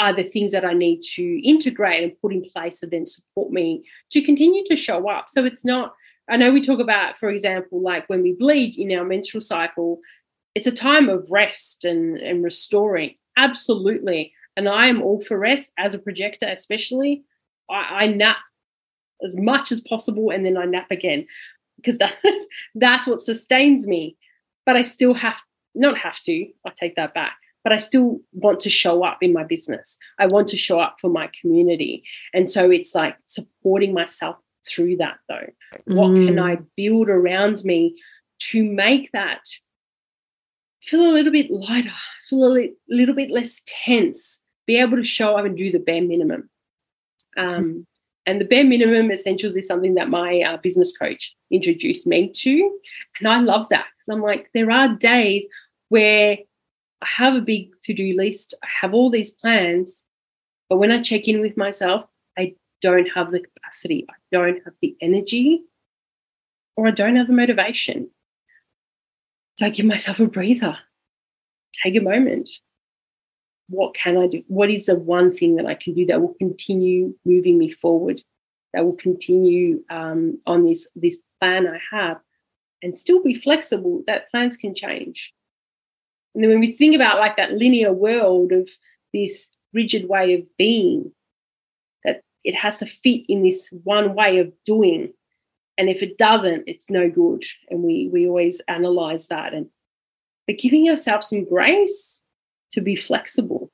are 0.00 0.12
the 0.12 0.24
things 0.24 0.50
that 0.50 0.64
I 0.64 0.72
need 0.72 1.00
to 1.14 1.48
integrate 1.48 2.02
and 2.02 2.20
put 2.20 2.32
in 2.32 2.42
place 2.50 2.80
that 2.80 2.90
then 2.90 3.06
support 3.06 3.52
me 3.52 3.84
to 4.10 4.20
continue 4.20 4.64
to 4.64 4.76
show 4.76 5.08
up? 5.08 5.26
So 5.28 5.44
it's 5.44 5.64
not, 5.64 5.94
I 6.28 6.36
know 6.36 6.50
we 6.50 6.60
talk 6.60 6.80
about, 6.80 7.16
for 7.16 7.30
example, 7.30 7.80
like 7.80 8.08
when 8.08 8.22
we 8.22 8.32
bleed 8.32 8.76
in 8.76 8.90
our 8.98 9.04
menstrual 9.04 9.42
cycle, 9.42 10.00
it's 10.56 10.66
a 10.66 10.72
time 10.72 11.08
of 11.08 11.30
rest 11.30 11.84
and, 11.84 12.18
and 12.18 12.42
restoring 12.42 13.14
Absolutely. 13.36 14.32
And 14.56 14.68
I 14.68 14.88
am 14.88 15.02
all 15.02 15.20
for 15.20 15.38
rest 15.38 15.70
as 15.78 15.94
a 15.94 15.98
projector, 15.98 16.46
especially. 16.46 17.24
I, 17.70 18.04
I 18.04 18.06
nap 18.06 18.36
as 19.24 19.36
much 19.36 19.72
as 19.72 19.80
possible 19.80 20.30
and 20.30 20.44
then 20.44 20.56
I 20.56 20.64
nap 20.64 20.90
again 20.90 21.26
because 21.76 21.98
that, 21.98 22.16
that's 22.74 23.06
what 23.06 23.20
sustains 23.20 23.86
me. 23.86 24.16
But 24.66 24.76
I 24.76 24.82
still 24.82 25.14
have, 25.14 25.38
not 25.74 25.98
have 25.98 26.20
to, 26.22 26.46
I 26.66 26.70
take 26.78 26.96
that 26.96 27.14
back, 27.14 27.36
but 27.64 27.72
I 27.72 27.78
still 27.78 28.20
want 28.32 28.60
to 28.60 28.70
show 28.70 29.04
up 29.04 29.18
in 29.20 29.32
my 29.32 29.44
business. 29.44 29.96
I 30.18 30.26
want 30.26 30.48
to 30.48 30.56
show 30.56 30.80
up 30.80 30.96
for 31.00 31.10
my 31.10 31.30
community. 31.40 32.04
And 32.34 32.50
so 32.50 32.70
it's 32.70 32.94
like 32.94 33.16
supporting 33.26 33.94
myself 33.94 34.36
through 34.66 34.96
that 34.98 35.18
though. 35.28 35.48
Mm. 35.88 35.94
What 35.94 36.08
can 36.08 36.36
mm. 36.36 36.42
I 36.42 36.58
build 36.76 37.08
around 37.08 37.64
me 37.64 38.00
to 38.50 38.64
make 38.64 39.10
that 39.12 39.44
feel 40.82 41.02
a 41.02 41.12
little 41.12 41.32
bit 41.32 41.50
lighter, 41.50 41.90
feel 42.28 42.56
a 42.56 42.70
little 42.88 43.14
bit 43.14 43.30
less 43.30 43.62
tense, 43.66 44.42
be 44.66 44.76
able 44.76 44.96
to 44.96 45.04
show 45.04 45.36
up 45.36 45.44
and 45.44 45.56
do 45.56 45.70
the 45.70 45.78
bare 45.78 46.02
minimum. 46.02 46.50
Um, 47.36 47.86
and 48.26 48.40
the 48.40 48.44
bare 48.44 48.64
minimum 48.64 49.10
essentials 49.10 49.56
is 49.56 49.66
something 49.66 49.94
that 49.94 50.08
my 50.08 50.40
uh, 50.40 50.56
business 50.58 50.96
coach 50.96 51.34
introduced 51.50 52.06
me 52.06 52.30
to. 52.30 52.78
And 53.18 53.28
I 53.28 53.38
love 53.38 53.68
that 53.70 53.86
because 53.98 54.14
I'm 54.14 54.22
like, 54.22 54.50
there 54.54 54.70
are 54.70 54.94
days 54.96 55.44
where 55.88 56.38
I 57.02 57.06
have 57.06 57.34
a 57.34 57.40
big 57.40 57.70
to 57.82 57.92
do 57.92 58.14
list, 58.16 58.54
I 58.62 58.68
have 58.80 58.94
all 58.94 59.10
these 59.10 59.32
plans, 59.32 60.04
but 60.68 60.78
when 60.78 60.92
I 60.92 61.02
check 61.02 61.26
in 61.26 61.40
with 61.40 61.56
myself, 61.56 62.04
I 62.38 62.54
don't 62.80 63.08
have 63.14 63.32
the 63.32 63.40
capacity, 63.40 64.06
I 64.08 64.14
don't 64.30 64.62
have 64.64 64.74
the 64.80 64.96
energy, 65.00 65.64
or 66.76 66.86
I 66.86 66.92
don't 66.92 67.16
have 67.16 67.26
the 67.26 67.32
motivation. 67.32 68.10
So 69.58 69.66
I 69.66 69.70
give 69.70 69.84
myself 69.84 70.20
a 70.20 70.26
breather, 70.26 70.78
take 71.82 71.96
a 71.96 72.00
moment. 72.00 72.48
What 73.68 73.94
can 73.94 74.16
I 74.16 74.28
do? 74.28 74.44
What 74.46 74.70
is 74.70 74.86
the 74.86 74.94
one 74.94 75.34
thing 75.34 75.56
that 75.56 75.66
I 75.66 75.74
can 75.74 75.94
do 75.94 76.06
that 76.06 76.20
will 76.20 76.34
continue 76.34 77.16
moving 77.24 77.58
me 77.58 77.70
forward, 77.70 78.22
that 78.74 78.84
will 78.84 78.96
continue 78.96 79.82
um, 79.90 80.38
on 80.46 80.66
this, 80.66 80.86
this 80.94 81.18
plan 81.40 81.66
I 81.66 81.80
have 81.90 82.18
and 82.80 82.98
still 82.98 83.22
be 83.22 83.34
flexible? 83.34 84.04
That 84.06 84.30
plans 84.30 84.56
can 84.56 84.74
change. 84.74 85.32
And 86.34 86.42
then 86.42 86.50
when 86.50 86.60
we 86.60 86.72
think 86.72 86.94
about 86.94 87.18
like 87.18 87.36
that 87.36 87.52
linear 87.52 87.92
world 87.92 88.52
of 88.52 88.68
this 89.12 89.50
rigid 89.72 90.08
way 90.08 90.34
of 90.34 90.44
being, 90.56 91.12
that 92.04 92.22
it 92.44 92.54
has 92.54 92.78
to 92.78 92.86
fit 92.86 93.22
in 93.28 93.42
this 93.42 93.68
one 93.84 94.14
way 94.14 94.38
of 94.38 94.52
doing. 94.64 95.12
And 95.78 95.88
if 95.88 96.02
it 96.02 96.18
doesn't 96.18 96.64
it's 96.66 96.86
no 96.88 97.10
good. 97.10 97.44
And 97.70 97.82
we 97.82 98.08
we 98.12 98.26
always 98.26 98.60
analyze 98.68 99.28
that. 99.28 99.54
And 99.54 99.68
but 100.46 100.58
giving 100.58 100.88
ourselves 100.88 101.28
some 101.28 101.44
grace 101.44 102.22
to 102.72 102.80
be 102.80 102.96
flexible. 102.96 103.70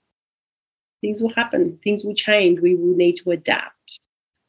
Things 1.01 1.21
will 1.21 1.33
happen. 1.33 1.79
Things 1.85 2.05
will 2.05 2.15
change. 2.15 2.61
We 2.61 2.75
will 2.75 2.97
need 2.97 3.17
to 3.17 3.31
adapt. 3.31 4.01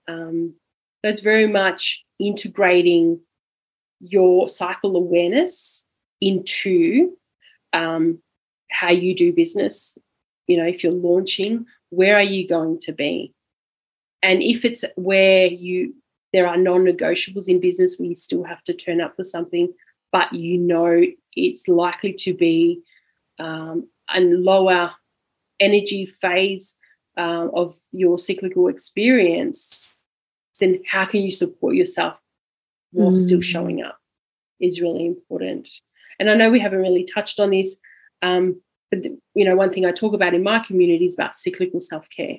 Um, 0.07 0.55
so 1.03 1.10
it's 1.10 1.22
very 1.22 1.47
much 1.47 2.03
integrating 2.20 3.22
your 3.99 4.49
cycle 4.49 4.95
awareness 4.95 5.86
into 6.22 7.18
um, 7.74 8.20
how 8.72 8.89
you 8.89 9.15
do 9.15 9.34
business 9.34 9.97
you 10.47 10.57
know 10.57 10.65
if 10.65 10.84
you're 10.84 10.91
launching 10.91 11.65
where 11.89 12.15
are 12.15 12.22
you 12.24 12.47
going 12.47 12.80
to 12.80 12.91
be 12.91 13.34
and 14.22 14.41
if 14.43 14.65
it's 14.65 14.84
where 14.95 15.47
you 15.47 15.93
there 16.34 16.47
are 16.47 16.57
non-negotiables 16.57 17.47
in 17.47 17.59
business 17.59 17.97
where 17.97 18.09
you 18.09 18.15
still 18.15 18.43
have 18.43 18.63
to 18.63 18.74
turn 18.74 19.01
up 19.01 19.15
for 19.15 19.24
something, 19.24 19.74
but 20.11 20.32
you 20.34 20.57
know 20.57 21.03
it's 21.36 21.67
likely 21.67 22.13
to 22.13 22.34
be 22.34 22.82
um, 23.39 23.88
a 24.13 24.20
lower 24.20 24.91
energy 25.59 26.05
phase 26.05 26.76
um, 27.17 27.51
of 27.53 27.76
your 27.91 28.17
cyclical 28.17 28.67
experience, 28.67 29.88
then 30.59 30.82
how 30.88 31.05
can 31.05 31.22
you 31.22 31.32
support 31.32 31.76
yourself 31.76 32.17
while 32.91 33.11
mm. 33.11 33.17
still 33.17 33.41
showing 33.41 33.82
up 33.82 33.97
is 34.59 34.82
really 34.82 35.05
important. 35.05 35.70
And 36.20 36.30
I 36.30 36.36
know 36.36 36.49
we 36.49 36.59
haven't 36.59 36.80
really 36.82 37.05
touched 37.05 37.39
on 37.39 37.51
this, 37.51 37.78
um, 38.22 38.61
but 38.91 39.03
you 39.34 39.45
know, 39.45 39.55
one 39.55 39.72
thing 39.72 39.86
I 39.86 39.91
talk 39.91 40.13
about 40.13 40.34
in 40.34 40.43
my 40.43 40.59
community 40.59 41.05
is 41.05 41.13
about 41.15 41.38
cyclical 41.38 41.80
self 41.80 42.07
care. 42.09 42.38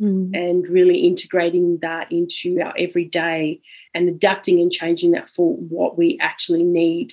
Mm. 0.00 0.34
And 0.34 0.66
really 0.66 1.00
integrating 1.00 1.78
that 1.82 2.10
into 2.10 2.60
our 2.62 2.74
everyday 2.78 3.60
and 3.92 4.08
adapting 4.08 4.58
and 4.58 4.72
changing 4.72 5.10
that 5.10 5.28
for 5.28 5.54
what 5.54 5.98
we 5.98 6.18
actually 6.18 6.64
need 6.64 7.12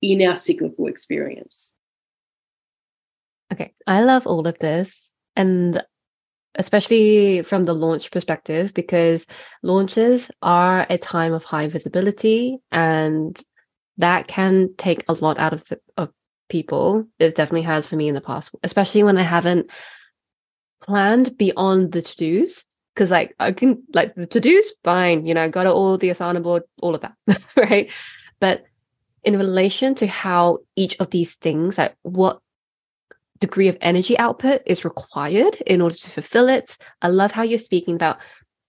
in 0.00 0.26
our 0.26 0.36
cyclical 0.36 0.86
experience. 0.86 1.72
Okay, 3.52 3.74
I 3.86 4.02
love 4.02 4.26
all 4.26 4.46
of 4.46 4.56
this. 4.58 5.12
And 5.36 5.82
especially 6.54 7.42
from 7.42 7.64
the 7.64 7.74
launch 7.74 8.10
perspective, 8.10 8.72
because 8.74 9.26
launches 9.62 10.30
are 10.40 10.86
a 10.88 10.98
time 10.98 11.32
of 11.32 11.44
high 11.44 11.68
visibility 11.68 12.58
and 12.72 13.40
that 13.98 14.28
can 14.28 14.70
take 14.76 15.04
a 15.08 15.12
lot 15.14 15.38
out 15.38 15.52
of, 15.52 15.66
the, 15.68 15.80
of 15.96 16.10
people. 16.48 17.06
It 17.18 17.36
definitely 17.36 17.62
has 17.62 17.88
for 17.88 17.96
me 17.96 18.08
in 18.08 18.14
the 18.14 18.20
past, 18.20 18.54
especially 18.62 19.02
when 19.02 19.18
I 19.18 19.22
haven't 19.22 19.70
planned 20.82 21.36
beyond 21.36 21.92
the 21.92 22.02
to 22.02 22.16
dos. 22.16 22.64
Cause 22.96 23.10
like 23.10 23.34
I 23.40 23.50
can 23.50 23.82
like 23.92 24.14
the 24.14 24.26
to 24.26 24.40
dos, 24.40 24.64
fine, 24.84 25.26
you 25.26 25.34
know, 25.34 25.48
got 25.48 25.66
all 25.66 25.98
the 25.98 26.10
Asana 26.10 26.42
board, 26.42 26.62
all 26.80 26.94
of 26.94 27.00
that, 27.00 27.14
right? 27.56 27.90
But 28.38 28.64
in 29.24 29.36
relation 29.36 29.94
to 29.96 30.06
how 30.06 30.58
each 30.76 30.96
of 31.00 31.10
these 31.10 31.34
things, 31.34 31.76
like 31.76 31.96
what 32.02 32.40
degree 33.40 33.68
of 33.68 33.76
energy 33.80 34.16
output 34.18 34.62
is 34.64 34.84
required 34.84 35.56
in 35.66 35.80
order 35.80 35.96
to 35.96 36.10
fulfill 36.10 36.48
it. 36.48 36.76
I 37.02 37.08
love 37.08 37.32
how 37.32 37.42
you're 37.42 37.58
speaking 37.58 37.96
about 37.96 38.18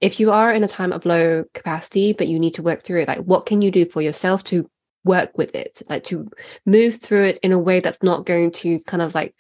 if 0.01 0.19
you 0.19 0.31
are 0.31 0.51
in 0.51 0.63
a 0.63 0.67
time 0.67 0.91
of 0.91 1.05
low 1.05 1.45
capacity, 1.53 2.13
but 2.13 2.27
you 2.27 2.39
need 2.39 2.55
to 2.55 2.63
work 2.63 2.83
through 2.83 3.01
it, 3.01 3.07
like 3.07 3.19
what 3.19 3.45
can 3.45 3.61
you 3.61 3.71
do 3.71 3.85
for 3.85 4.01
yourself 4.01 4.43
to 4.45 4.69
work 5.05 5.37
with 5.37 5.55
it, 5.55 5.81
like 5.89 6.03
to 6.05 6.29
move 6.65 6.99
through 7.01 7.25
it 7.25 7.39
in 7.41 7.51
a 7.51 7.59
way 7.59 7.79
that's 7.79 8.03
not 8.03 8.25
going 8.25 8.51
to 8.51 8.79
kind 8.81 9.01
of 9.01 9.15
like 9.15 9.33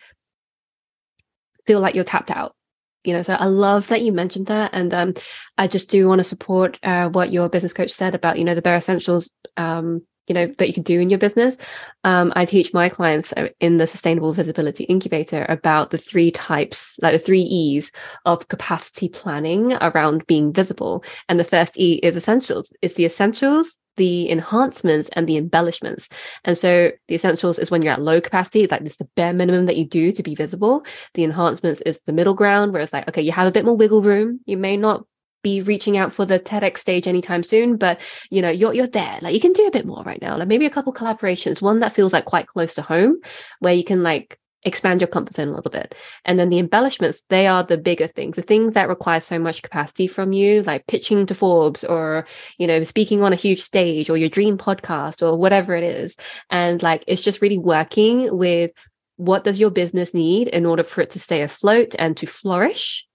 feel 1.65 1.81
like 1.81 1.95
you're 1.95 2.03
tapped 2.03 2.31
out. 2.31 2.55
You 3.03 3.13
know, 3.13 3.21
so 3.21 3.33
I 3.33 3.45
love 3.45 3.87
that 3.87 4.01
you 4.01 4.11
mentioned 4.11 4.47
that, 4.47 4.71
and 4.73 4.93
um, 4.93 5.13
I 5.57 5.67
just 5.67 5.89
do 5.89 6.07
want 6.07 6.19
to 6.19 6.23
support 6.23 6.79
uh, 6.81 7.09
what 7.09 7.31
your 7.31 7.49
business 7.49 7.73
coach 7.73 7.91
said 7.91 8.15
about 8.15 8.39
you 8.39 8.45
know 8.45 8.55
the 8.55 8.61
bare 8.61 8.75
essentials 8.75 9.29
um, 9.57 10.01
you 10.27 10.33
know 10.33 10.47
that 10.57 10.67
you 10.67 10.73
can 10.73 10.83
do 10.83 10.99
in 10.99 11.09
your 11.09 11.19
business 11.19 11.55
um, 12.03 12.33
i 12.35 12.45
teach 12.45 12.73
my 12.73 12.89
clients 12.89 13.33
uh, 13.33 13.49
in 13.59 13.77
the 13.77 13.87
sustainable 13.87 14.33
visibility 14.33 14.83
incubator 14.85 15.45
about 15.49 15.91
the 15.91 15.97
three 15.97 16.31
types 16.31 16.97
like 17.01 17.13
the 17.13 17.19
three 17.19 17.41
e's 17.41 17.91
of 18.25 18.47
capacity 18.47 19.09
planning 19.09 19.73
around 19.81 20.25
being 20.27 20.51
visible 20.51 21.03
and 21.29 21.39
the 21.39 21.43
first 21.43 21.77
e 21.77 21.95
is 22.03 22.15
essentials 22.15 22.71
it's 22.81 22.95
the 22.95 23.05
essentials 23.05 23.77
the 23.97 24.29
enhancements 24.29 25.09
and 25.13 25.27
the 25.27 25.37
embellishments. 25.37 26.09
And 26.43 26.57
so 26.57 26.91
the 27.07 27.15
essentials 27.15 27.59
is 27.59 27.71
when 27.71 27.81
you're 27.81 27.93
at 27.93 28.01
low 28.01 28.21
capacity, 28.21 28.67
like 28.67 28.83
this 28.83 28.97
the 28.97 29.09
bare 29.15 29.33
minimum 29.33 29.65
that 29.67 29.77
you 29.77 29.85
do 29.85 30.11
to 30.11 30.23
be 30.23 30.35
visible. 30.35 30.85
The 31.13 31.23
enhancements 31.23 31.81
is 31.85 31.99
the 32.05 32.13
middle 32.13 32.33
ground 32.33 32.73
where 32.73 32.81
it's 32.81 32.93
like, 32.93 33.07
okay, 33.07 33.21
you 33.21 33.31
have 33.31 33.47
a 33.47 33.51
bit 33.51 33.65
more 33.65 33.77
wiggle 33.77 34.01
room. 34.01 34.39
You 34.45 34.57
may 34.57 34.77
not 34.77 35.05
be 35.43 35.61
reaching 35.61 35.95
out 35.95 36.11
for 36.11 36.25
the 36.25 36.39
TEDx 36.39 36.79
stage 36.79 37.07
anytime 37.07 37.43
soon, 37.43 37.77
but 37.77 38.01
you 38.31 38.41
know, 38.41 38.49
you're 38.49 38.73
you're 38.73 38.87
there. 38.87 39.19
Like 39.21 39.33
you 39.33 39.39
can 39.39 39.53
do 39.53 39.67
a 39.67 39.71
bit 39.71 39.85
more 39.85 40.03
right 40.03 40.21
now. 40.21 40.37
Like 40.37 40.47
maybe 40.47 40.65
a 40.65 40.71
couple 40.71 40.91
collaborations, 40.91 41.61
one 41.61 41.81
that 41.81 41.93
feels 41.93 42.13
like 42.13 42.25
quite 42.25 42.47
close 42.47 42.73
to 42.75 42.81
home, 42.81 43.19
where 43.59 43.73
you 43.73 43.83
can 43.83 44.01
like 44.01 44.39
expand 44.65 45.01
your 45.01 45.07
comfort 45.07 45.33
zone 45.33 45.47
a 45.47 45.55
little 45.55 45.71
bit. 45.71 45.95
And 46.25 46.39
then 46.39 46.49
the 46.49 46.59
embellishments, 46.59 47.23
they 47.29 47.47
are 47.47 47.63
the 47.63 47.77
bigger 47.77 48.07
things, 48.07 48.35
the 48.35 48.41
things 48.41 48.73
that 48.73 48.89
require 48.89 49.21
so 49.21 49.39
much 49.39 49.61
capacity 49.61 50.07
from 50.07 50.33
you, 50.33 50.63
like 50.63 50.87
pitching 50.87 51.25
to 51.27 51.35
Forbes 51.35 51.83
or, 51.83 52.27
you 52.57 52.67
know, 52.67 52.83
speaking 52.83 53.21
on 53.21 53.33
a 53.33 53.37
huge 53.37 53.61
stage 53.61 54.09
or 54.09 54.17
your 54.17 54.29
dream 54.29 54.57
podcast 54.57 55.21
or 55.21 55.37
whatever 55.37 55.75
it 55.75 55.83
is. 55.83 56.15
And 56.49 56.81
like 56.83 57.03
it's 57.07 57.21
just 57.21 57.41
really 57.41 57.59
working 57.59 58.35
with 58.35 58.71
what 59.17 59.43
does 59.45 59.59
your 59.59 59.71
business 59.71 60.13
need 60.13 60.49
in 60.49 60.65
order 60.65 60.83
for 60.83 61.01
it 61.01 61.11
to 61.11 61.19
stay 61.19 61.41
afloat 61.41 61.95
and 61.97 62.17
to 62.17 62.25
flourish 62.25 63.05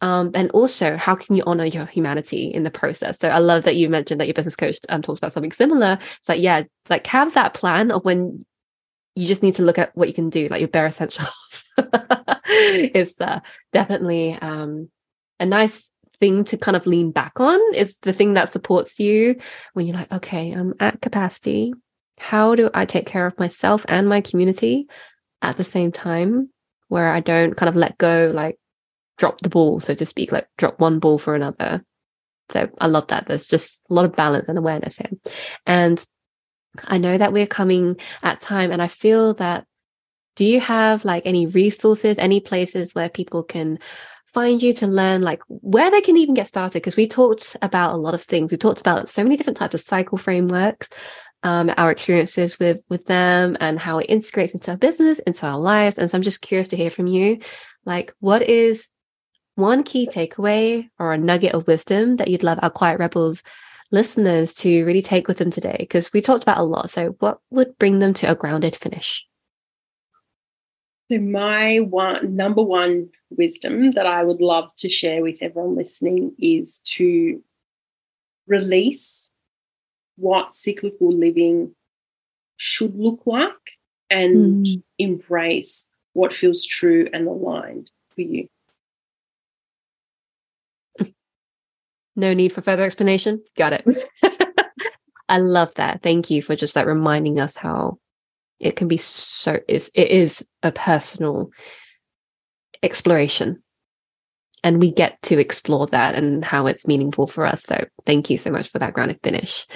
um, 0.00 0.30
and 0.34 0.50
also, 0.52 0.96
how 0.96 1.14
can 1.14 1.36
you 1.36 1.42
honor 1.46 1.64
your 1.64 1.86
humanity 1.86 2.46
in 2.46 2.62
the 2.62 2.70
process? 2.70 3.18
So 3.18 3.28
I 3.28 3.38
love 3.38 3.64
that 3.64 3.76
you 3.76 3.88
mentioned 3.88 4.20
that 4.20 4.26
your 4.26 4.34
business 4.34 4.56
coach 4.56 4.78
um, 4.88 5.02
talks 5.02 5.18
about 5.18 5.32
something 5.32 5.52
similar. 5.52 5.98
It's 6.00 6.28
like, 6.28 6.40
yeah, 6.40 6.62
like 6.88 7.06
have 7.08 7.34
that 7.34 7.54
plan 7.54 7.90
of 7.90 8.04
when 8.04 8.44
you 9.14 9.26
just 9.26 9.42
need 9.42 9.56
to 9.56 9.62
look 9.62 9.78
at 9.78 9.96
what 9.96 10.08
you 10.08 10.14
can 10.14 10.30
do, 10.30 10.48
like 10.48 10.60
your 10.60 10.68
bare 10.68 10.86
essentials. 10.86 11.28
it's 12.46 13.20
uh, 13.20 13.40
definitely 13.72 14.34
um, 14.34 14.88
a 15.38 15.46
nice 15.46 15.90
thing 16.20 16.44
to 16.44 16.56
kind 16.56 16.76
of 16.76 16.86
lean 16.86 17.10
back 17.10 17.40
on. 17.40 17.58
Is 17.74 17.96
the 18.02 18.12
thing 18.12 18.34
that 18.34 18.52
supports 18.52 18.98
you 19.00 19.36
when 19.72 19.86
you're 19.86 19.96
like, 19.96 20.12
okay, 20.12 20.52
I'm 20.52 20.74
at 20.80 21.00
capacity. 21.00 21.72
How 22.18 22.54
do 22.54 22.70
I 22.74 22.84
take 22.84 23.06
care 23.06 23.26
of 23.26 23.38
myself 23.38 23.84
and 23.88 24.08
my 24.08 24.20
community 24.20 24.86
at 25.42 25.56
the 25.56 25.64
same 25.64 25.90
time? 25.92 26.50
Where 26.88 27.12
I 27.12 27.20
don't 27.20 27.56
kind 27.56 27.68
of 27.68 27.76
let 27.76 27.98
go, 27.98 28.30
like 28.34 28.58
drop 29.16 29.40
the 29.40 29.48
ball, 29.48 29.80
so 29.80 29.94
to 29.94 30.06
speak, 30.06 30.32
like 30.32 30.48
drop 30.58 30.80
one 30.80 30.98
ball 30.98 31.18
for 31.18 31.34
another. 31.34 31.84
So 32.50 32.68
I 32.78 32.86
love 32.86 33.06
that. 33.08 33.26
There's 33.26 33.46
just 33.46 33.80
a 33.88 33.94
lot 33.94 34.04
of 34.04 34.16
balance 34.16 34.46
and 34.48 34.58
awareness 34.58 34.96
here. 34.96 35.10
And 35.66 36.04
I 36.84 36.98
know 36.98 37.18
that 37.18 37.32
we're 37.32 37.46
coming 37.46 37.96
at 38.22 38.40
time 38.40 38.70
and 38.70 38.80
I 38.80 38.88
feel 38.88 39.34
that 39.34 39.66
do 40.36 40.44
you 40.44 40.60
have 40.60 41.04
like 41.04 41.24
any 41.26 41.46
resources, 41.46 42.16
any 42.18 42.40
places 42.40 42.94
where 42.94 43.08
people 43.08 43.42
can 43.42 43.78
find 44.26 44.62
you 44.62 44.72
to 44.72 44.86
learn 44.86 45.22
like 45.22 45.42
where 45.48 45.90
they 45.90 46.00
can 46.00 46.16
even 46.16 46.34
get 46.34 46.48
started? 46.48 46.74
Because 46.74 46.96
we 46.96 47.08
talked 47.08 47.56
about 47.62 47.94
a 47.94 47.98
lot 47.98 48.14
of 48.14 48.22
things. 48.22 48.50
We 48.50 48.56
talked 48.56 48.80
about 48.80 49.08
so 49.08 49.22
many 49.22 49.36
different 49.36 49.56
types 49.56 49.74
of 49.74 49.80
cycle 49.80 50.18
frameworks, 50.18 50.88
um, 51.42 51.72
our 51.76 51.90
experiences 51.90 52.58
with 52.58 52.82
with 52.88 53.06
them 53.06 53.56
and 53.60 53.78
how 53.78 53.98
it 53.98 54.06
integrates 54.08 54.54
into 54.54 54.70
our 54.70 54.76
business, 54.76 55.18
into 55.20 55.46
our 55.46 55.58
lives. 55.58 55.98
And 55.98 56.10
so 56.10 56.16
I'm 56.16 56.22
just 56.22 56.42
curious 56.42 56.68
to 56.68 56.76
hear 56.76 56.90
from 56.90 57.06
you. 57.06 57.40
Like, 57.84 58.14
what 58.20 58.42
is 58.42 58.88
one 59.56 59.82
key 59.82 60.06
takeaway 60.06 60.88
or 60.98 61.12
a 61.12 61.18
nugget 61.18 61.54
of 61.54 61.66
wisdom 61.66 62.16
that 62.16 62.28
you'd 62.28 62.42
love 62.42 62.58
our 62.62 62.70
Quiet 62.70 62.98
Rebels 62.98 63.42
listeners 63.90 64.52
to 64.54 64.84
really 64.84 65.02
take 65.02 65.28
with 65.28 65.38
them 65.38 65.50
today? 65.50 65.76
Because 65.78 66.12
we 66.12 66.20
talked 66.20 66.42
about 66.42 66.58
a 66.58 66.62
lot. 66.62 66.90
So, 66.90 67.16
what 67.18 67.40
would 67.50 67.78
bring 67.78 67.98
them 67.98 68.14
to 68.14 68.30
a 68.30 68.34
grounded 68.34 68.76
finish? 68.76 69.26
So, 71.10 71.18
my 71.18 71.78
one 71.78 72.36
number 72.36 72.62
one 72.62 73.10
wisdom 73.30 73.92
that 73.92 74.06
I 74.06 74.24
would 74.24 74.40
love 74.40 74.70
to 74.78 74.88
share 74.88 75.22
with 75.22 75.38
everyone 75.40 75.76
listening 75.76 76.34
is 76.38 76.80
to 76.96 77.42
release 78.46 79.30
what 80.16 80.54
cyclical 80.54 81.10
living 81.12 81.74
should 82.56 82.94
look 82.96 83.22
like 83.24 83.52
and 84.10 84.66
mm. 84.66 84.82
embrace 84.98 85.86
what 86.12 86.34
feels 86.34 86.64
true 86.64 87.08
and 87.12 87.26
aligned 87.26 87.90
for 88.10 88.20
you. 88.22 88.48
No 92.20 92.34
need 92.34 92.52
for 92.52 92.60
further 92.60 92.84
explanation. 92.84 93.42
Got 93.56 93.72
it. 93.72 93.86
I 95.28 95.38
love 95.38 95.72
that. 95.74 96.02
Thank 96.02 96.30
you 96.30 96.42
for 96.42 96.54
just 96.54 96.76
like 96.76 96.86
reminding 96.86 97.40
us 97.40 97.56
how 97.56 97.98
it 98.58 98.76
can 98.76 98.88
be 98.88 98.98
so 98.98 99.58
is 99.66 99.90
it 99.94 100.08
is 100.08 100.44
a 100.62 100.70
personal 100.70 101.50
exploration. 102.82 103.62
And 104.62 104.78
we 104.78 104.90
get 104.90 105.20
to 105.22 105.38
explore 105.38 105.86
that 105.86 106.14
and 106.14 106.44
how 106.44 106.66
it's 106.66 106.86
meaningful 106.86 107.26
for 107.26 107.46
us. 107.46 107.62
So 107.62 107.86
thank 108.04 108.28
you 108.28 108.36
so 108.36 108.50
much 108.50 108.68
for 108.68 108.78
that 108.78 108.92
grounded 108.92 109.20
finish. 109.22 109.66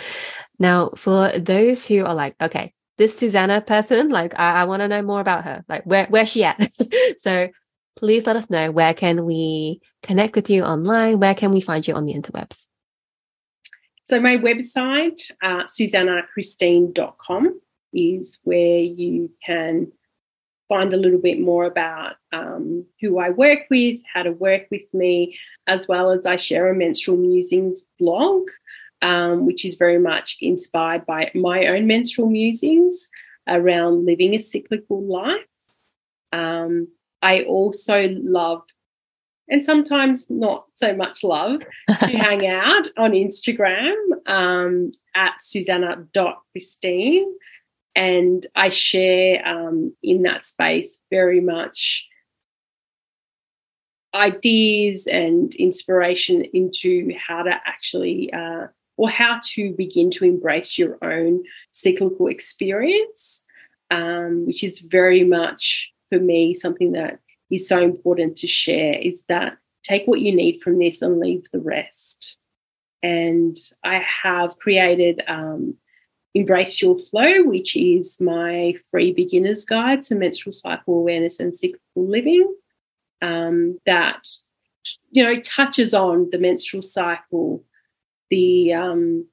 Now, 0.59 0.91
for 0.95 1.33
those 1.39 1.87
who 1.87 2.05
are 2.05 2.15
like, 2.15 2.35
okay, 2.39 2.75
this 2.99 3.19
Sussana 3.19 3.67
person, 3.67 4.11
like 4.11 4.39
I, 4.39 4.61
I 4.61 4.65
want 4.65 4.81
to 4.81 4.89
know 4.89 5.01
more 5.01 5.21
about 5.21 5.45
her. 5.45 5.65
Like 5.69 5.85
where 5.85 6.07
where's 6.11 6.29
she 6.29 6.45
at? 6.45 6.69
so 7.21 7.49
please 8.05 8.27
let 8.27 8.37
us 8.37 8.51
know 8.51 8.71
where 8.71 8.93
can 8.93 9.25
we 9.25 9.81
connect 10.03 10.37
with 10.37 10.51
you 10.51 10.63
online? 10.63 11.19
Where 11.19 11.35
can 11.35 11.53
we 11.53 11.63
find 11.63 11.89
you 11.89 11.95
on 11.95 12.05
the 12.05 12.13
interwebs? 12.13 12.67
So 14.05 14.21
my 14.21 14.37
website, 14.37 15.31
uh, 15.43 15.65
sussanachristine.com, 15.65 17.61
is 17.95 18.41
where 18.45 18.81
you 18.81 19.31
can 19.47 19.91
find 20.69 20.93
a 20.93 20.99
little 20.99 21.19
bit 21.19 21.41
more 21.41 21.65
about 21.65 22.17
um, 22.31 22.85
who 23.01 23.19
I 23.19 23.31
work 23.31 23.61
with, 23.71 24.01
how 24.13 24.25
to 24.25 24.33
work 24.33 24.65
with 24.71 24.93
me, 24.93 25.39
as 25.67 25.89
well 25.89 26.11
as 26.11 26.27
I 26.27 26.37
share 26.37 26.69
a 26.69 26.75
menstrual 26.75 27.17
musings 27.17 27.87
blog, 27.99 28.43
um, 29.01 29.47
which 29.47 29.65
is 29.65 29.77
very 29.77 29.99
much 29.99 30.37
inspired 30.43 31.07
by 31.07 31.31
my 31.35 31.69
own 31.69 31.87
menstrual 31.87 32.29
musings 32.29 33.09
around 33.49 34.05
living 34.05 34.35
a 34.35 34.41
cyclical 34.41 35.03
life. 35.03 35.41
Um, 36.35 36.89
I 37.25 37.43
also 37.45 38.09
love 38.23 38.63
and 39.49 39.65
sometimes 39.65 40.31
not 40.31 40.67
so 40.75 40.95
much 40.95 41.25
love 41.25 41.63
to 42.01 42.07
hang 42.07 42.47
out 42.47 42.89
on 42.97 43.13
Instagram 43.13 43.95
um, 44.27 44.93
at 45.15 45.33
sussana.christine. 45.43 47.35
And 47.97 48.47
I 48.55 48.69
share 48.71 49.47
um, 49.47 49.95
in 50.03 50.23
that 50.23 50.45
space 50.45 51.01
very 51.11 51.41
much 51.41 52.07
ideas 54.15 55.07
and 55.07 55.55
inspiration 55.55 56.45
into 56.53 57.13
how 57.17 57.43
to 57.43 57.51
actually 57.67 58.33
uh, 58.33 58.67
or 58.97 59.09
how 59.09 59.41
to 59.43 59.73
begin 59.73 60.11
to 60.11 60.25
embrace 60.25 60.79
your 60.79 60.99
own 61.03 61.43
cyclical 61.73 62.29
experience, 62.29 63.43
um, 63.91 64.47
which 64.47 64.63
is 64.63 64.81
very 64.81 65.25
much 65.25 65.94
for 66.15 66.23
me 66.23 66.55
something 66.55 66.93
that 66.93 67.19
is 67.51 67.69
so 67.69 67.83
important 67.83 68.37
to 68.37 68.47
share 68.47 68.95
is 68.95 69.25
that 69.29 69.59
take 69.83 70.07
what 70.07 70.21
you 70.21 70.35
need 70.35 70.63
from 70.63 70.79
this 70.79 71.03
and 71.03 71.19
leave 71.19 71.45
the 71.53 71.61
rest. 71.61 72.37
And 73.03 73.57
I 73.85 74.03
have 74.23 74.59
created 74.59 75.23
um, 75.29 75.75
Embrace 76.35 76.81
Your 76.81 76.99
Flow, 76.99 77.43
which 77.43 77.77
is 77.77 78.21
my 78.21 78.75
free 78.91 79.13
beginner's 79.13 79.65
guide 79.65 80.03
to 80.05 80.15
menstrual 80.15 80.53
cycle 80.53 80.99
awareness 80.99 81.39
and 81.39 81.55
cyclical 81.55 82.09
living 82.09 82.55
um, 83.21 83.79
that 83.87 84.27
you 85.11 85.25
know 85.25 85.41
touches 85.41 85.95
on 85.95 86.29
the 86.31 86.39
menstrual 86.39 86.83
cycle, 86.83 87.65
the 88.31 88.73
um, 88.73 89.27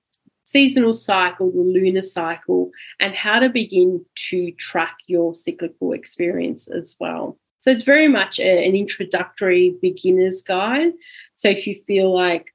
seasonal 0.51 0.93
cycle, 0.93 1.51
the 1.51 1.59
lunar 1.59 2.01
cycle, 2.01 2.71
and 2.99 3.15
how 3.15 3.39
to 3.39 3.49
begin 3.49 4.05
to 4.29 4.51
track 4.53 4.97
your 5.07 5.33
cyclical 5.33 5.93
experience 5.93 6.67
as 6.67 6.97
well. 6.99 7.37
So 7.61 7.71
it's 7.71 7.83
very 7.83 8.07
much 8.07 8.39
a, 8.39 8.67
an 8.67 8.75
introductory 8.75 9.75
beginner's 9.81 10.41
guide. 10.41 10.93
So 11.35 11.49
if 11.49 11.67
you 11.67 11.81
feel 11.87 12.13
like 12.13 12.53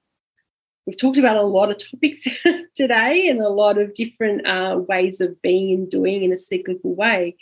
we've 0.84 0.98
talked 0.98 1.16
about 1.16 1.36
a 1.36 1.42
lot 1.42 1.70
of 1.70 1.78
topics 1.78 2.26
today 2.74 3.28
and 3.28 3.40
a 3.40 3.48
lot 3.48 3.78
of 3.78 3.94
different 3.94 4.46
uh, 4.46 4.78
ways 4.88 5.20
of 5.20 5.40
being 5.40 5.72
and 5.72 5.90
doing 5.90 6.22
in 6.22 6.32
a 6.32 6.38
cyclical 6.38 6.94
way, 6.94 7.36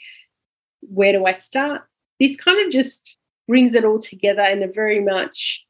where 0.81 1.13
do 1.13 1.25
I 1.25 1.33
start? 1.33 1.83
This 2.21 2.37
kind 2.37 2.65
of 2.65 2.73
just 2.73 3.17
brings 3.49 3.75
it 3.75 3.85
all 3.85 3.99
together 3.99 4.43
in 4.43 4.63
a 4.63 4.69
very 4.69 5.01
much 5.01 5.65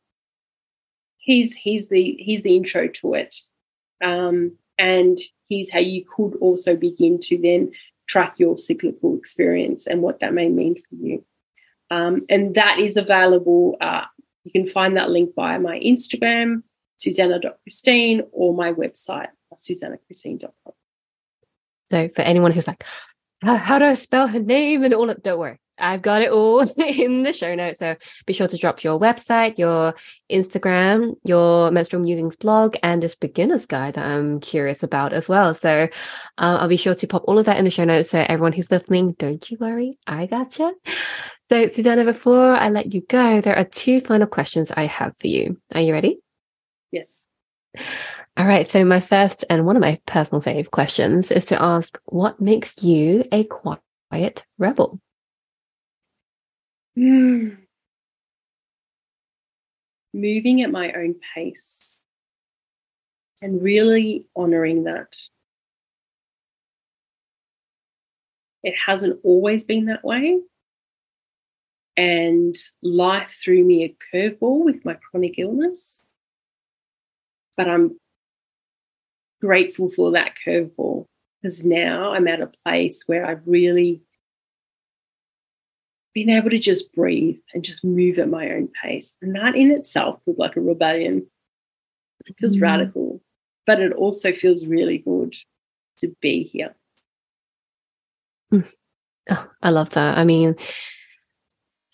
he's 1.19 1.55
he's 1.55 1.89
the 1.89 2.17
he's 2.19 2.43
the 2.43 2.55
intro 2.55 2.87
to 2.87 3.15
it 3.15 3.35
um, 4.05 4.53
and 4.79 5.19
here's 5.49 5.71
how 5.71 5.79
you 5.79 6.05
could 6.05 6.35
also 6.41 6.77
begin 6.77 7.19
to 7.21 7.39
then 7.39 7.73
track 8.07 8.35
your 8.39 8.59
cyclical 8.59 9.17
experience 9.17 9.87
and 9.87 10.03
what 10.03 10.21
that 10.21 10.35
may 10.35 10.49
mean 10.49 10.75
for 10.75 10.95
you. 10.95 11.25
Um, 11.91 12.27
and 12.29 12.55
that 12.55 12.79
is 12.79 12.97
available 12.97 13.77
uh, 13.81 14.05
you 14.45 14.53
can 14.53 14.67
find 14.67 14.97
that 14.97 15.11
link 15.11 15.35
via 15.35 15.59
my 15.59 15.79
instagram 15.81 16.63
sussana.christine 16.99 18.23
or 18.31 18.55
my 18.55 18.73
website 18.73 19.29
sussanachristine.com 19.55 20.73
so 21.91 22.09
for 22.15 22.23
anyone 22.23 22.53
who's 22.53 22.67
like 22.67 22.85
how 23.43 23.79
do 23.79 23.85
i 23.85 23.95
spell 23.95 24.27
her 24.27 24.39
name 24.39 24.85
and 24.85 24.95
all 24.95 25.07
that? 25.07 25.23
Don't 25.23 25.39
worry 25.39 25.59
I've 25.79 26.03
got 26.03 26.23
it 26.23 26.31
all 26.31 26.61
in 26.77 27.23
the 27.23 27.33
show 27.33 27.55
notes. 27.55 27.79
So 27.79 27.97
be 28.27 28.33
sure 28.33 28.49
to 28.49 28.57
drop 28.57 28.85
your 28.85 28.99
website, 28.99 29.59
your 29.59 29.95
Instagram, 30.31 31.15
your 31.25 31.71
menstrual 31.71 32.03
musings 32.03 32.37
blog, 32.37 32.77
and 32.83 33.03
this 33.03 33.15
beginner's 33.15 33.67
guide 33.67 33.95
that 33.95 34.07
I'm 34.07 34.41
curious 34.41 34.83
about 34.83 35.13
as 35.13 35.29
well. 35.29 35.55
So 35.55 35.89
uh, 36.39 36.59
I'll 36.61 36.69
be 36.69 36.77
sure 36.77 36.95
to 36.95 37.07
pop 37.07 37.25
all 37.27 37.39
of 37.39 37.47
that 37.47 37.59
in 37.59 37.65
the 37.65 37.71
show 37.71 37.85
notes. 37.85 38.11
So 38.11 38.25
everyone 38.29 38.53
who's 38.53 38.71
listening, 38.71 39.13
don't 39.19 39.51
you 39.51 39.57
worry, 39.61 39.99
I 40.07 40.27
gotcha. 40.27 40.73
So 41.51 41.69
Sussana, 41.69 42.05
before 42.05 42.55
I 42.55 42.71
let 42.71 42.95
you 42.95 43.03
go, 43.03 43.41
there 43.41 43.57
are 43.57 43.65
two 43.65 44.01
final 44.01 44.27
questions 44.27 44.71
I 44.71 44.87
have 44.87 45.17
for 45.19 45.27
you. 45.27 45.61
Are 45.75 45.81
you 45.81 45.93
ready? 45.93 46.19
Yes. 46.91 47.07
All 48.37 48.47
right. 48.47 48.71
So 48.71 48.85
my 48.85 49.01
first 49.01 49.45
and 49.51 49.67
one 49.67 49.77
of 49.77 49.83
my 49.83 50.01
personal 50.07 50.41
fave 50.41 50.71
questions 50.71 51.31
is 51.31 51.45
to 51.47 51.63
ask, 51.63 51.99
what 52.07 52.41
makes 52.41 52.83
you 52.83 53.25
a 53.31 53.45
quiet 53.45 54.45
rebel? 54.59 55.01
Moving 56.97 57.57
at 60.63 60.71
my 60.71 60.93
own 60.93 61.17
pace 61.35 61.97
and 63.43 63.63
really 63.63 64.27
honoring 64.37 64.85
that. 64.85 65.17
It 68.63 68.75
hasn't 68.77 69.21
always 69.25 69.65
been 69.65 69.87
that 69.87 70.05
way. 70.05 70.39
And 71.97 72.57
life 72.83 73.39
threw 73.43 73.65
me 73.65 73.85
a 73.85 73.97
curveball 74.13 74.65
with 74.65 74.85
my 74.85 74.95
chronic 74.95 75.39
illness. 75.39 75.97
But 77.57 77.69
I'm 77.69 77.99
grateful 79.41 79.91
for 79.91 80.13
that 80.13 80.35
curveball 80.47 81.07
because 81.43 81.63
now 81.63 82.13
I'm 82.13 82.27
at 82.27 82.41
a 82.41 82.51
place 82.65 83.05
where 83.07 83.27
I 83.27 83.33
really 83.45 84.01
being 86.15 86.31
able 86.31 86.51
to 86.51 86.59
just 86.59 86.93
breathe 86.95 87.39
and 87.53 87.65
just 87.65 87.85
move 87.85 88.19
at 88.19 88.29
my 88.29 88.51
own 88.53 88.69
pace. 88.83 89.13
And 89.21 89.35
that 89.35 89.57
in 89.57 89.71
itself 89.73 90.21
was 90.27 90.39
like 90.39 90.57
a 90.57 90.61
rebellion. 90.61 91.27
It 92.27 92.37
feels 92.39 92.57
mm. 92.57 92.63
radical, 92.63 93.21
but 93.67 93.81
it 93.81 93.93
also 93.93 94.33
feels 94.33 94.65
really 94.65 94.99
good 94.99 95.35
to 95.99 96.15
be 96.21 96.45
here. 96.45 96.75
Mm. 98.53 98.73
Oh, 99.31 99.49
I 99.63 99.71
love 99.71 99.91
that. 99.91 100.17
I 100.17 100.25
mean, 100.25 100.55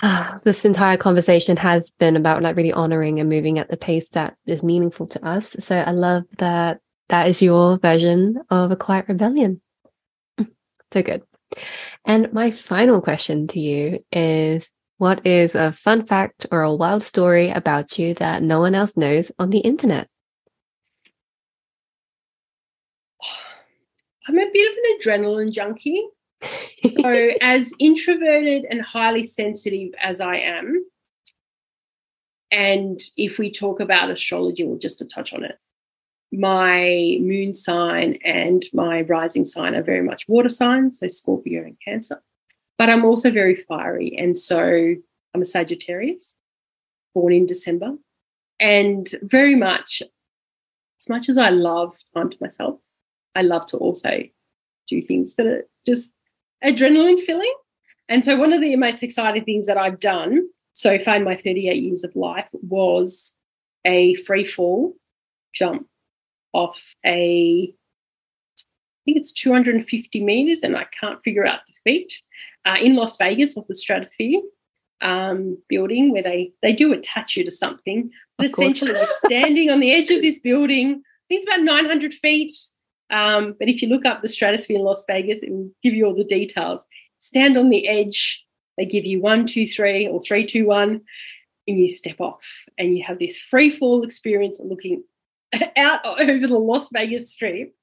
uh, 0.02 0.38
this 0.44 0.64
entire 0.64 0.98
conversation 0.98 1.56
has 1.56 1.90
been 1.98 2.16
about 2.16 2.42
like 2.42 2.56
really 2.56 2.72
honoring 2.72 3.20
and 3.20 3.28
moving 3.28 3.58
at 3.58 3.70
the 3.70 3.76
pace 3.76 4.08
that 4.10 4.36
is 4.46 4.62
meaningful 4.62 5.06
to 5.08 5.26
us. 5.26 5.56
So 5.60 5.76
I 5.76 5.92
love 5.92 6.24
that 6.38 6.80
that 7.08 7.26
is 7.26 7.42
your 7.42 7.78
version 7.78 8.40
of 8.50 8.70
a 8.70 8.76
quiet 8.76 9.06
rebellion. 9.08 9.60
So 10.92 11.02
good. 11.02 11.22
And 12.04 12.32
my 12.32 12.50
final 12.50 13.00
question 13.00 13.46
to 13.48 13.60
you 13.60 14.04
is 14.12 14.70
what 14.98 15.26
is 15.26 15.54
a 15.54 15.72
fun 15.72 16.06
fact 16.06 16.46
or 16.50 16.62
a 16.62 16.74
wild 16.74 17.02
story 17.02 17.50
about 17.50 17.98
you 17.98 18.14
that 18.14 18.42
no 18.42 18.60
one 18.60 18.74
else 18.74 18.96
knows 18.96 19.32
on 19.38 19.50
the 19.50 19.58
internet? 19.58 20.08
I'm 24.28 24.38
a 24.38 24.50
bit 24.52 24.70
of 24.70 24.76
an 24.76 24.98
adrenaline 25.00 25.52
junkie. 25.52 26.06
so, 26.92 27.30
as 27.40 27.72
introverted 27.78 28.66
and 28.70 28.82
highly 28.82 29.24
sensitive 29.24 29.90
as 30.02 30.20
I 30.20 30.36
am, 30.36 30.84
and 32.50 33.00
if 33.16 33.38
we 33.38 33.52
talk 33.52 33.80
about 33.80 34.10
astrology, 34.10 34.64
we'll 34.64 34.78
just 34.78 34.98
to 34.98 35.04
touch 35.04 35.32
on 35.32 35.44
it 35.44 35.58
my 36.32 37.16
moon 37.20 37.54
sign 37.54 38.18
and 38.24 38.64
my 38.72 39.02
rising 39.02 39.44
sign 39.44 39.74
are 39.74 39.82
very 39.82 40.02
much 40.02 40.28
water 40.28 40.48
signs, 40.48 41.00
so 41.00 41.08
Scorpio 41.08 41.62
and 41.62 41.76
Cancer. 41.84 42.22
But 42.78 42.88
I'm 42.88 43.04
also 43.04 43.30
very 43.30 43.56
fiery. 43.56 44.16
And 44.16 44.36
so 44.38 44.94
I'm 45.34 45.42
a 45.42 45.46
Sagittarius, 45.46 46.36
born 47.14 47.32
in 47.32 47.46
December. 47.46 47.96
And 48.60 49.08
very 49.22 49.54
much, 49.54 50.02
as 51.00 51.08
much 51.08 51.28
as 51.28 51.36
I 51.36 51.50
love 51.50 51.96
time 52.14 52.30
to 52.30 52.36
myself, 52.40 52.78
I 53.34 53.42
love 53.42 53.66
to 53.66 53.76
also 53.76 54.22
do 54.86 55.02
things 55.02 55.34
that 55.34 55.46
are 55.46 55.64
just 55.86 56.12
adrenaline 56.64 57.20
filling. 57.20 57.54
And 58.08 58.24
so 58.24 58.36
one 58.36 58.52
of 58.52 58.60
the 58.60 58.76
most 58.76 59.02
exciting 59.02 59.44
things 59.44 59.66
that 59.66 59.78
I've 59.78 60.00
done 60.00 60.48
so 60.72 60.98
far 60.98 61.16
in 61.16 61.24
my 61.24 61.36
38 61.36 61.82
years 61.82 62.04
of 62.04 62.14
life 62.16 62.48
was 62.52 63.32
a 63.84 64.14
free 64.14 64.46
fall 64.46 64.94
jump 65.52 65.86
off 66.52 66.80
a, 67.04 67.72
I 67.72 69.00
think 69.04 69.16
it's 69.16 69.32
250 69.32 70.24
meters, 70.24 70.60
and 70.62 70.76
I 70.76 70.86
can't 70.98 71.22
figure 71.22 71.46
out 71.46 71.60
the 71.66 71.74
feet, 71.84 72.12
uh, 72.64 72.76
in 72.80 72.96
Las 72.96 73.16
Vegas 73.16 73.56
off 73.56 73.66
the 73.66 73.74
Stratosphere 73.74 74.40
um, 75.00 75.58
building 75.68 76.12
where 76.12 76.22
they, 76.22 76.52
they 76.62 76.72
do 76.72 76.92
attach 76.92 77.36
you 77.36 77.44
to 77.44 77.50
something. 77.50 78.10
But 78.36 78.48
essentially, 78.48 78.92
you're 78.92 79.06
standing 79.18 79.70
on 79.70 79.80
the 79.80 79.92
edge 79.92 80.10
of 80.10 80.22
this 80.22 80.38
building. 80.38 80.88
I 80.88 81.22
think 81.28 81.42
it's 81.42 81.46
about 81.46 81.62
900 81.62 82.14
feet. 82.14 82.52
Um, 83.10 83.56
but 83.58 83.68
if 83.68 83.82
you 83.82 83.88
look 83.88 84.04
up 84.04 84.22
the 84.22 84.28
stratosphere 84.28 84.78
in 84.78 84.84
Las 84.84 85.04
Vegas, 85.06 85.42
it 85.42 85.50
will 85.50 85.70
give 85.82 85.94
you 85.94 86.06
all 86.06 86.14
the 86.14 86.24
details. 86.24 86.84
Stand 87.18 87.56
on 87.56 87.70
the 87.70 87.88
edge. 87.88 88.44
They 88.76 88.86
give 88.86 89.04
you 89.04 89.20
one, 89.20 89.46
two, 89.46 89.66
three, 89.66 90.06
or 90.06 90.22
three, 90.22 90.46
two, 90.46 90.66
one, 90.66 91.02
and 91.66 91.78
you 91.78 91.88
step 91.88 92.20
off, 92.20 92.42
and 92.78 92.96
you 92.96 93.04
have 93.04 93.18
this 93.18 93.38
free 93.38 93.76
fall 93.76 94.02
experience 94.02 94.60
looking 94.64 95.02
out 95.76 96.00
over 96.04 96.46
the 96.46 96.58
Las 96.58 96.88
Vegas 96.92 97.32
Strip. 97.32 97.74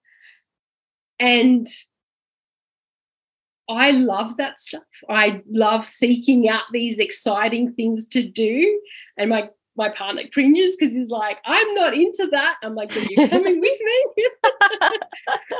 And 1.19 1.67
I 3.69 3.91
love 3.91 4.37
that 4.37 4.59
stuff. 4.59 4.83
I 5.09 5.41
love 5.49 5.85
seeking 5.85 6.47
out 6.47 6.63
these 6.71 6.99
exciting 6.99 7.73
things 7.73 8.05
to 8.07 8.23
do. 8.23 8.81
And 9.17 9.29
my 9.29 9.49
my 9.77 9.89
partner 9.89 10.23
cringes 10.33 10.75
because 10.75 10.93
he's 10.93 11.09
like, 11.09 11.37
I'm 11.45 11.75
not 11.75 11.93
into 11.93 12.27
that. 12.31 12.55
I'm 12.63 12.73
like, 12.73 12.95
are 12.97 12.99
you 12.99 13.29
coming 13.29 13.59
with 13.59 13.79
me? 13.79 14.27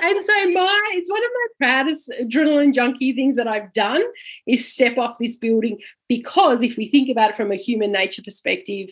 and 0.02 0.26
so 0.26 0.52
my 0.52 0.92
it's 0.94 1.10
one 1.10 1.24
of 1.24 1.30
my 1.34 1.48
proudest 1.60 2.12
adrenaline 2.20 2.74
junkie 2.74 3.14
things 3.14 3.36
that 3.36 3.48
I've 3.48 3.72
done 3.74 4.02
is 4.48 4.74
step 4.74 4.98
off 4.98 5.18
this 5.20 5.38
building 5.38 5.78
because 6.10 6.64
if 6.64 6.78
we 6.78 6.90
think 6.90 7.10
about 7.10 7.30
it 7.30 7.36
from 7.36 7.52
a 7.52 7.56
human 7.56 7.92
nature 7.92 8.24
perspective, 8.24 8.90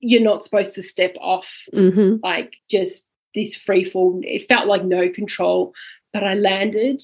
you're 0.00 0.22
not 0.22 0.42
supposed 0.42 0.74
to 0.74 0.82
step 0.82 1.14
off 1.20 1.50
Mm-hmm. 1.72 2.16
like 2.22 2.56
just 2.70 3.06
this 3.34 3.54
free 3.54 3.84
fall. 3.84 4.20
It 4.24 4.48
felt 4.48 4.66
like 4.66 4.84
no 4.84 5.08
control, 5.08 5.72
but 6.12 6.24
I 6.24 6.34
landed 6.34 7.00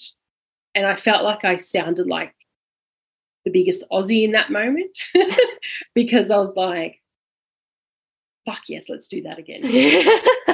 and 0.74 0.86
I 0.86 0.96
felt 0.96 1.22
like 1.22 1.44
I 1.44 1.56
sounded 1.58 2.06
like 2.06 2.34
the 3.44 3.50
biggest 3.52 3.84
Aussie 3.92 4.24
in 4.24 4.32
that 4.32 4.50
moment 4.50 4.98
because 5.94 6.30
I 6.30 6.38
was 6.38 6.52
like, 6.56 7.00
fuck 8.44 8.62
yes, 8.68 8.88
let's 8.88 9.08
do 9.08 9.22
that 9.22 9.38
again. 9.38 9.60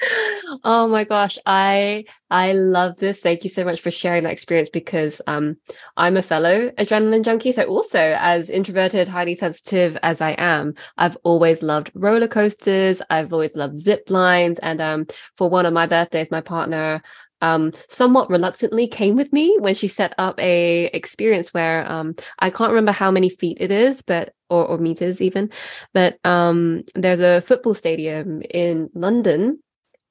oh 0.64 0.86
my 0.88 1.04
gosh 1.04 1.38
i 1.44 2.04
i 2.30 2.52
love 2.52 2.96
this. 2.98 3.18
Thank 3.18 3.42
you 3.44 3.50
so 3.50 3.64
much 3.64 3.80
for 3.80 3.90
sharing 3.90 4.22
that 4.22 4.32
experience 4.32 4.70
because 4.70 5.20
um 5.26 5.56
i'm 5.96 6.16
a 6.16 6.22
fellow 6.22 6.70
adrenaline 6.78 7.24
junkie 7.24 7.52
so 7.52 7.64
also 7.64 8.16
as 8.20 8.48
introverted 8.48 9.08
highly 9.08 9.34
sensitive 9.34 9.96
as 10.02 10.20
i 10.20 10.30
am 10.38 10.74
i've 10.98 11.16
always 11.24 11.62
loved 11.62 11.90
roller 11.94 12.28
coasters 12.28 13.02
i've 13.10 13.32
always 13.32 13.50
loved 13.54 13.80
zip 13.80 14.08
lines 14.08 14.58
and 14.60 14.80
um 14.80 15.06
for 15.36 15.50
one 15.50 15.66
of 15.66 15.72
my 15.72 15.86
birthdays 15.86 16.28
my 16.30 16.40
partner 16.40 17.02
um 17.40 17.72
somewhat 17.88 18.30
reluctantly 18.30 18.86
came 18.86 19.16
with 19.16 19.32
me 19.32 19.56
when 19.60 19.74
she 19.74 19.88
set 19.88 20.12
up 20.18 20.38
a 20.38 20.86
experience 20.86 21.54
where 21.54 21.90
um 21.90 22.14
I 22.38 22.50
can't 22.50 22.70
remember 22.70 22.92
how 22.92 23.10
many 23.10 23.30
feet 23.30 23.58
it 23.60 23.70
is 23.70 24.02
but 24.02 24.32
or, 24.50 24.64
or 24.66 24.78
meters 24.78 25.20
even 25.20 25.50
but 25.94 26.18
um 26.24 26.82
there's 26.94 27.20
a 27.20 27.40
football 27.40 27.74
stadium 27.74 28.42
in 28.42 28.90
London 28.94 29.60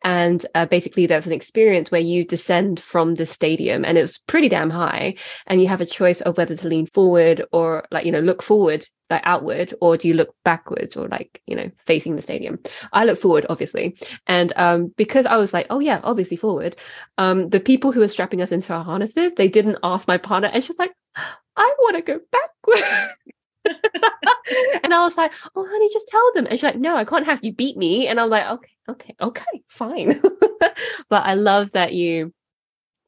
and 0.03 0.45
uh, 0.55 0.65
basically 0.65 1.05
there's 1.05 1.27
an 1.27 1.33
experience 1.33 1.91
where 1.91 2.01
you 2.01 2.23
descend 2.23 2.79
from 2.79 3.15
the 3.15 3.25
stadium 3.25 3.83
and 3.83 3.97
it's 3.97 4.19
pretty 4.19 4.49
damn 4.49 4.69
high 4.69 5.15
and 5.47 5.61
you 5.61 5.67
have 5.67 5.81
a 5.81 5.85
choice 5.85 6.21
of 6.21 6.37
whether 6.37 6.55
to 6.55 6.67
lean 6.67 6.85
forward 6.85 7.43
or 7.51 7.85
like 7.91 8.05
you 8.05 8.11
know 8.11 8.19
look 8.19 8.41
forward 8.41 8.87
like 9.09 9.21
outward 9.23 9.73
or 9.81 9.97
do 9.97 10.07
you 10.07 10.13
look 10.13 10.35
backwards 10.43 10.95
or 10.95 11.07
like 11.07 11.41
you 11.47 11.55
know 11.55 11.69
facing 11.77 12.15
the 12.15 12.21
stadium. 12.21 12.59
I 12.91 13.05
look 13.05 13.17
forward 13.17 13.45
obviously. 13.49 13.97
And 14.27 14.53
um 14.55 14.93
because 14.97 15.25
i 15.25 15.37
was 15.37 15.53
like 15.53 15.67
oh 15.69 15.79
yeah 15.79 15.99
obviously 16.03 16.37
forward 16.37 16.75
um 17.17 17.49
the 17.49 17.59
people 17.59 17.91
who 17.91 17.99
were 17.99 18.07
strapping 18.07 18.41
us 18.41 18.51
into 18.51 18.73
our 18.73 18.83
harnesses 18.83 19.31
they 19.35 19.47
didn't 19.47 19.77
ask 19.83 20.07
my 20.07 20.17
partner 20.17 20.49
and 20.53 20.63
she's 20.63 20.77
like 20.79 20.91
i 21.55 21.75
want 21.79 21.95
to 21.95 22.01
go 22.01 22.19
backward 22.31 23.09
and 24.83 24.93
I 24.93 24.99
was 25.01 25.17
like, 25.17 25.31
"Oh, 25.55 25.65
honey, 25.69 25.89
just 25.93 26.07
tell 26.07 26.31
them." 26.33 26.45
And 26.47 26.53
she's 26.59 26.63
like, 26.63 26.77
"No, 26.77 26.95
I 26.95 27.05
can't 27.05 27.25
have 27.25 27.43
you 27.43 27.53
beat 27.53 27.77
me." 27.77 28.07
And 28.07 28.19
I'm 28.19 28.29
like, 28.29 28.47
"Okay, 28.47 28.71
okay, 28.89 29.15
okay, 29.21 29.63
fine." 29.67 30.21
but 31.09 31.25
I 31.25 31.33
love 31.35 31.71
that 31.73 31.93
you 31.93 32.33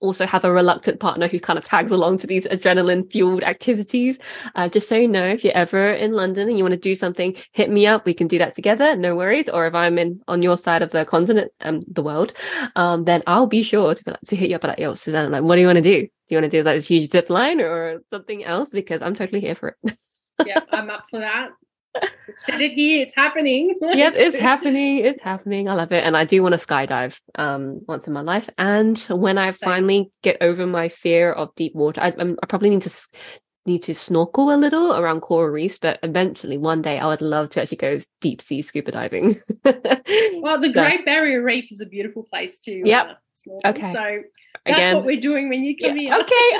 also 0.01 0.26
have 0.26 0.45
a 0.45 0.51
reluctant 0.51 0.99
partner 0.99 1.28
who 1.28 1.39
kind 1.39 1.60
of 1.60 1.66
tags 1.66 1.91
along 1.91 2.18
to 2.20 2.28
these 2.28 2.47
adrenaline 2.47 3.12
fueled 3.12 3.43
activities. 3.43 4.18
Uh, 4.55 4.70
just 4.70 4.88
so 4.88 4.95
you 4.95 5.07
know, 5.07 5.26
if 5.26 5.43
you're 5.43 5.53
ever 5.53 5.91
in 5.91 6.14
London 6.14 6.47
and 6.47 6.57
you 6.57 6.64
want 6.64 6.74
to 6.74 6.80
do 6.80 6.95
something, 6.95 7.36
hit 7.51 7.70
me 7.70 7.86
up. 7.86 8.05
We 8.05 8.14
can 8.14 8.28
do 8.28 8.38
that 8.39 8.53
together. 8.53 8.95
No 8.95 9.16
worries. 9.16 9.49
Or 9.49 9.68
if 9.68 9.76
I'm 9.76 9.97
in 9.97 10.22
on 10.28 10.41
your 10.41 10.57
side 10.57 10.82
of 10.82 10.91
the 10.91 11.05
continent, 11.05 11.51
um, 11.62 11.82
the 11.88 12.03
world, 12.03 12.34
um, 12.76 13.05
then 13.05 13.24
I'll 13.28 13.47
be 13.47 13.64
sure 13.64 13.93
to, 13.93 14.03
be 14.03 14.12
like, 14.12 14.22
to 14.28 14.36
hit 14.36 14.49
you 14.49 14.55
up. 14.55 14.64
Like, 14.64 14.80
yo, 14.80 14.95
Suzanne, 14.95 15.32
like, 15.32 15.43
what 15.43 15.55
do 15.55 15.62
you 15.62 15.68
want 15.68 15.78
to 15.78 15.82
do? 15.82 16.01
Do 16.01 16.36
you 16.36 16.38
want 16.41 16.51
to 16.51 16.57
do 16.57 16.64
like 16.64 16.78
this 16.78 16.88
huge 16.88 17.10
zip 17.10 17.30
line 17.30 17.60
or 17.60 18.01
something 18.12 18.43
else? 18.43 18.70
Because 18.70 19.01
I'm 19.01 19.16
totally 19.16 19.41
here 19.41 19.55
for 19.55 19.76
it. 19.84 19.97
yeah, 20.46 20.62
I'm 20.72 20.90
up 20.90 21.06
for 21.10 21.20
that. 21.20 21.50
Said 22.38 22.62
it 22.62 22.74
here, 22.74 23.02
it's 23.02 23.16
happening. 23.16 23.76
yep, 23.82 24.14
it's 24.16 24.38
happening. 24.50 25.00
It's 25.00 25.22
happening. 25.24 25.68
I 25.68 25.74
love 25.74 25.92
it. 25.92 26.04
And 26.04 26.16
I 26.16 26.24
do 26.24 26.42
want 26.44 26.58
to 26.60 26.66
skydive 26.66 27.20
um 27.36 27.82
once 27.88 28.06
in 28.08 28.14
my 28.14 28.22
life. 28.22 28.50
And 28.58 28.98
when 29.10 29.38
I 29.38 29.52
finally 29.52 30.12
get 30.22 30.38
over 30.42 30.66
my 30.68 30.88
fear 30.90 31.32
of 31.32 31.54
deep 31.56 31.74
water, 31.76 32.00
I, 32.02 32.10
I'm- 32.12 32.38
I 32.42 32.46
probably 32.46 32.70
need 32.70 32.84
to 32.84 32.92
need 33.66 33.84
to 33.84 33.94
snorkel 33.94 34.54
a 34.54 34.56
little 34.58 34.94
around 34.96 35.22
coral 35.22 35.50
reefs, 35.50 35.78
but 35.80 36.00
eventually 36.02 36.58
one 36.58 36.82
day 36.82 36.98
I 36.98 37.08
would 37.08 37.22
love 37.22 37.50
to 37.52 37.62
actually 37.62 37.78
go 37.78 38.00
deep 38.22 38.42
sea 38.42 38.62
scuba 38.62 38.92
diving. 38.92 39.42
Well, 40.42 40.60
the 40.62 40.72
So, 40.72 40.82
Great 40.82 41.06
Barrier 41.06 41.44
Reef 41.44 41.72
is 41.72 41.82
a 41.82 41.86
beautiful 41.86 42.24
place 42.24 42.60
to 42.62 42.72
Yep. 42.72 43.08
uh, 43.08 43.14
snorkel. 43.34 43.70
Okay. 43.72 43.94
So 43.94 44.22
that's 44.70 44.80
again, 44.80 44.95
what 44.95 45.05
we're 45.05 45.20
doing 45.20 45.49
when 45.49 45.63
you 45.63 45.76
yeah, 45.78 45.88
come 45.88 45.97
here. 45.97 46.13
okay, 46.15 46.59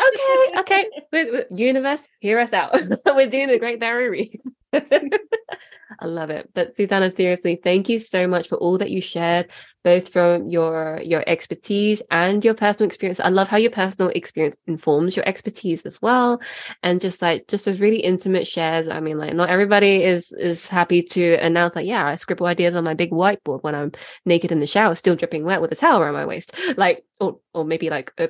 okay, 0.60 0.86
okay. 1.14 1.46
Universe, 1.52 2.10
hear 2.20 2.40
us 2.40 2.54
out. 2.54 2.76
We're 3.06 3.28
doing 3.30 3.48
the 3.48 3.60
Great 3.60 3.80
Barrier 3.80 4.12
Reef. 4.12 4.36
I 4.74 6.06
love 6.06 6.30
it. 6.30 6.50
But 6.54 6.78
Sussana, 6.78 7.16
seriously, 7.16 7.60
thank 7.62 7.90
you 7.90 8.00
so 8.00 8.28
much 8.28 8.48
for 8.48 8.56
all 8.58 8.78
that 8.78 8.92
you 8.92 9.02
shared, 9.02 9.50
both 9.84 10.10
from 10.10 10.48
your 10.48 11.02
your 11.04 11.24
expertise 11.28 12.02
and 12.12 12.44
your 12.46 12.54
personal 12.54 12.88
experience. 12.88 13.20
I 13.20 13.30
love 13.30 13.48
how 13.48 13.58
your 13.58 13.72
personal 13.72 14.12
experience 14.14 14.56
informs 14.68 15.16
your 15.16 15.28
expertise 15.28 15.86
as 15.86 16.02
well, 16.02 16.42
and 16.84 17.02
just 17.02 17.22
like 17.22 17.48
just 17.48 17.66
those 17.66 17.80
really 17.80 18.00
intimate 18.00 18.48
shares. 18.48 18.88
I 18.88 19.00
mean, 19.00 19.18
like 19.18 19.34
not 19.34 19.50
everybody 19.50 20.04
is 20.04 20.32
is 20.34 20.68
happy 20.68 21.02
to 21.04 21.34
announce 21.36 21.76
like, 21.76 21.88
yeah, 21.88 22.06
I 22.06 22.16
scribble 22.16 22.46
ideas 22.48 22.76
on 22.76 22.84
my 22.84 22.94
big 22.94 23.12
whiteboard 23.12 23.64
when 23.64 23.76
I'm 23.76 23.92
naked 24.26 24.52
in 24.52 24.60
the 24.60 24.68
shower, 24.68 24.96
still 24.96 25.16
dripping 25.16 25.44
wet 25.46 25.62
with 25.62 25.72
a 25.72 25.76
towel 25.76 26.00
around 26.00 26.14
my 26.14 26.26
waist, 26.26 26.54
like 26.78 27.04
or 27.20 27.40
or 27.54 27.66
maybe 27.66 27.90
like 27.90 28.14
a 28.18 28.30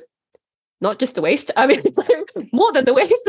not 0.80 0.98
just 0.98 1.14
the 1.14 1.22
waist. 1.22 1.50
I 1.56 1.66
mean, 1.66 1.82
more 2.52 2.72
than 2.72 2.84
the 2.86 2.94
waist. 2.94 3.28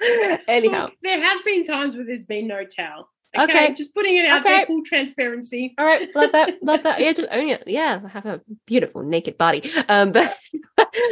Anyhow, 0.48 0.84
Look, 0.84 0.92
there 1.02 1.22
has 1.22 1.42
been 1.42 1.64
times 1.64 1.96
where 1.96 2.04
there's 2.04 2.26
been 2.26 2.46
no 2.46 2.64
towel. 2.64 3.08
Okay, 3.36 3.64
Okay. 3.66 3.74
just 3.74 3.94
putting 3.94 4.16
it 4.16 4.26
out 4.26 4.40
Okay. 4.40 4.54
there, 4.58 4.66
full 4.66 4.82
transparency. 4.84 5.74
all 5.78 5.84
right, 5.84 6.08
love 6.14 6.32
that, 6.32 6.54
love 6.62 6.82
that. 6.84 7.00
Yeah, 7.00 7.12
just 7.12 7.28
own 7.30 7.48
it. 7.48 7.64
Yeah, 7.66 8.00
I 8.04 8.08
have 8.08 8.26
a 8.26 8.40
beautiful 8.66 9.02
naked 9.02 9.36
body. 9.36 9.70
Um, 9.88 10.12
but 10.12 10.36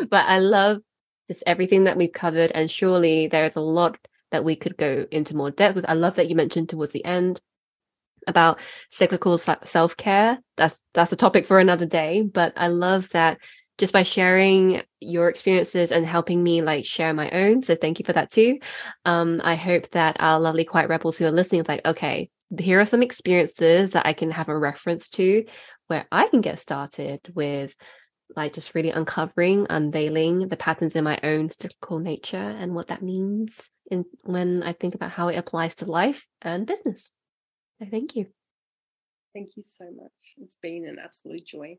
but 0.08 0.24
I 0.26 0.38
love 0.38 0.80
just 1.28 1.42
everything 1.46 1.84
that 1.84 1.96
we've 1.96 2.12
covered, 2.12 2.50
and 2.52 2.70
surely 2.70 3.26
there's 3.26 3.56
a 3.56 3.60
lot 3.60 3.98
that 4.30 4.44
we 4.44 4.56
could 4.56 4.76
go 4.76 5.06
into 5.10 5.36
more 5.36 5.50
depth 5.50 5.76
with. 5.76 5.84
I 5.88 5.94
love 5.94 6.14
that 6.16 6.28
you 6.28 6.36
mentioned 6.36 6.68
towards 6.68 6.92
the 6.92 7.04
end 7.04 7.40
about 8.26 8.58
cyclical 8.90 9.36
self 9.38 9.96
care. 9.96 10.38
That's 10.56 10.80
that's 10.94 11.12
a 11.12 11.16
topic 11.16 11.46
for 11.46 11.58
another 11.58 11.86
day. 11.86 12.22
But 12.22 12.54
I 12.56 12.68
love 12.68 13.10
that 13.10 13.38
just 13.78 13.92
by 13.92 14.02
sharing 14.02 14.82
your 15.00 15.28
experiences 15.28 15.90
and 15.90 16.06
helping 16.06 16.42
me 16.42 16.62
like 16.62 16.86
share 16.86 17.12
my 17.12 17.30
own. 17.30 17.62
So 17.62 17.74
thank 17.74 17.98
you 17.98 18.04
for 18.04 18.12
that 18.12 18.30
too. 18.30 18.58
Um, 19.04 19.40
I 19.42 19.56
hope 19.56 19.90
that 19.90 20.16
our 20.20 20.38
lovely 20.38 20.64
quiet 20.64 20.88
rebels 20.88 21.18
who 21.18 21.26
are 21.26 21.32
listening 21.32 21.62
is 21.62 21.68
like, 21.68 21.84
okay, 21.84 22.30
here 22.58 22.80
are 22.80 22.84
some 22.84 23.02
experiences 23.02 23.90
that 23.90 24.06
I 24.06 24.12
can 24.12 24.30
have 24.30 24.48
a 24.48 24.56
reference 24.56 25.08
to 25.10 25.44
where 25.88 26.06
I 26.12 26.28
can 26.28 26.40
get 26.40 26.58
started 26.58 27.20
with 27.34 27.74
like 28.36 28.52
just 28.52 28.74
really 28.74 28.90
uncovering, 28.90 29.66
unveiling 29.68 30.48
the 30.48 30.56
patterns 30.56 30.96
in 30.96 31.04
my 31.04 31.18
own 31.22 31.50
cyclical 31.50 31.98
nature 31.98 32.36
and 32.36 32.74
what 32.74 32.88
that 32.88 33.02
means 33.02 33.70
in 33.90 34.04
when 34.22 34.62
I 34.62 34.72
think 34.72 34.94
about 34.94 35.10
how 35.10 35.28
it 35.28 35.36
applies 35.36 35.76
to 35.76 35.90
life 35.90 36.26
and 36.42 36.66
business. 36.66 37.10
So 37.78 37.86
thank 37.90 38.16
you. 38.16 38.26
Thank 39.34 39.56
you 39.56 39.64
so 39.66 39.84
much. 39.84 40.12
It's 40.38 40.56
been 40.62 40.86
an 40.88 40.96
absolute 41.02 41.46
joy. 41.46 41.78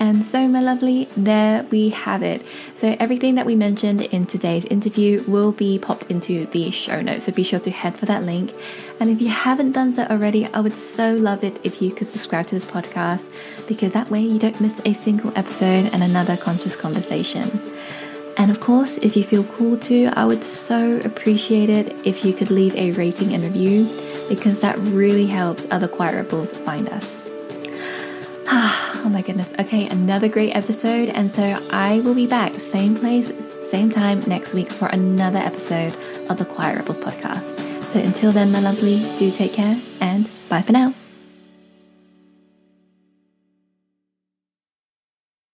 And 0.00 0.24
so, 0.24 0.46
my 0.46 0.60
lovely, 0.60 1.08
there 1.16 1.64
we 1.64 1.88
have 1.88 2.22
it. 2.22 2.42
So, 2.76 2.96
everything 3.00 3.34
that 3.34 3.46
we 3.46 3.56
mentioned 3.56 4.02
in 4.02 4.26
today's 4.26 4.64
interview 4.66 5.24
will 5.26 5.50
be 5.50 5.78
popped 5.78 6.04
into 6.08 6.46
the 6.46 6.70
show 6.70 7.02
notes. 7.02 7.24
So, 7.24 7.32
be 7.32 7.42
sure 7.42 7.58
to 7.58 7.70
head 7.70 7.96
for 7.96 8.06
that 8.06 8.22
link. 8.22 8.54
And 9.00 9.10
if 9.10 9.20
you 9.20 9.28
haven't 9.28 9.72
done 9.72 9.94
so 9.94 10.04
already, 10.04 10.46
I 10.46 10.60
would 10.60 10.74
so 10.74 11.14
love 11.14 11.42
it 11.42 11.58
if 11.64 11.82
you 11.82 11.90
could 11.90 12.08
subscribe 12.08 12.46
to 12.48 12.54
this 12.54 12.70
podcast 12.70 13.26
because 13.66 13.92
that 13.92 14.08
way 14.08 14.20
you 14.20 14.38
don't 14.38 14.60
miss 14.60 14.80
a 14.84 14.94
single 14.94 15.36
episode 15.36 15.92
and 15.92 16.02
another 16.02 16.36
conscious 16.36 16.76
conversation. 16.76 17.50
And 18.36 18.52
of 18.52 18.60
course, 18.60 18.98
if 18.98 19.16
you 19.16 19.24
feel 19.24 19.42
cool 19.44 19.76
to, 19.78 20.06
I 20.16 20.24
would 20.24 20.44
so 20.44 21.00
appreciate 21.04 21.70
it 21.70 22.06
if 22.06 22.24
you 22.24 22.32
could 22.32 22.52
leave 22.52 22.74
a 22.76 22.92
rating 22.92 23.34
and 23.34 23.42
review 23.42 23.88
because 24.28 24.60
that 24.60 24.78
really 24.78 25.26
helps 25.26 25.66
other 25.72 25.88
quiet 25.88 26.14
rebels 26.14 26.56
find 26.58 26.88
us. 26.88 27.17
oh 28.50 29.10
my 29.12 29.20
goodness. 29.20 29.52
Okay, 29.58 29.88
another 29.88 30.28
great 30.28 30.56
episode. 30.56 31.10
And 31.10 31.30
so 31.30 31.58
I 31.70 32.00
will 32.00 32.14
be 32.14 32.26
back, 32.26 32.54
same 32.54 32.96
place, 32.96 33.30
same 33.70 33.90
time 33.90 34.20
next 34.20 34.54
week 34.54 34.70
for 34.70 34.86
another 34.86 35.38
episode 35.38 35.94
of 36.30 36.38
the 36.38 36.46
Quiet 36.46 36.78
Rebels 36.78 37.02
podcast. 37.02 37.58
So 37.92 38.00
until 38.00 38.30
then, 38.30 38.50
my 38.50 38.60
lovely, 38.60 39.00
do 39.18 39.30
take 39.30 39.52
care 39.52 39.78
and 40.00 40.30
bye 40.48 40.62
for 40.62 40.72
now. 40.72 40.94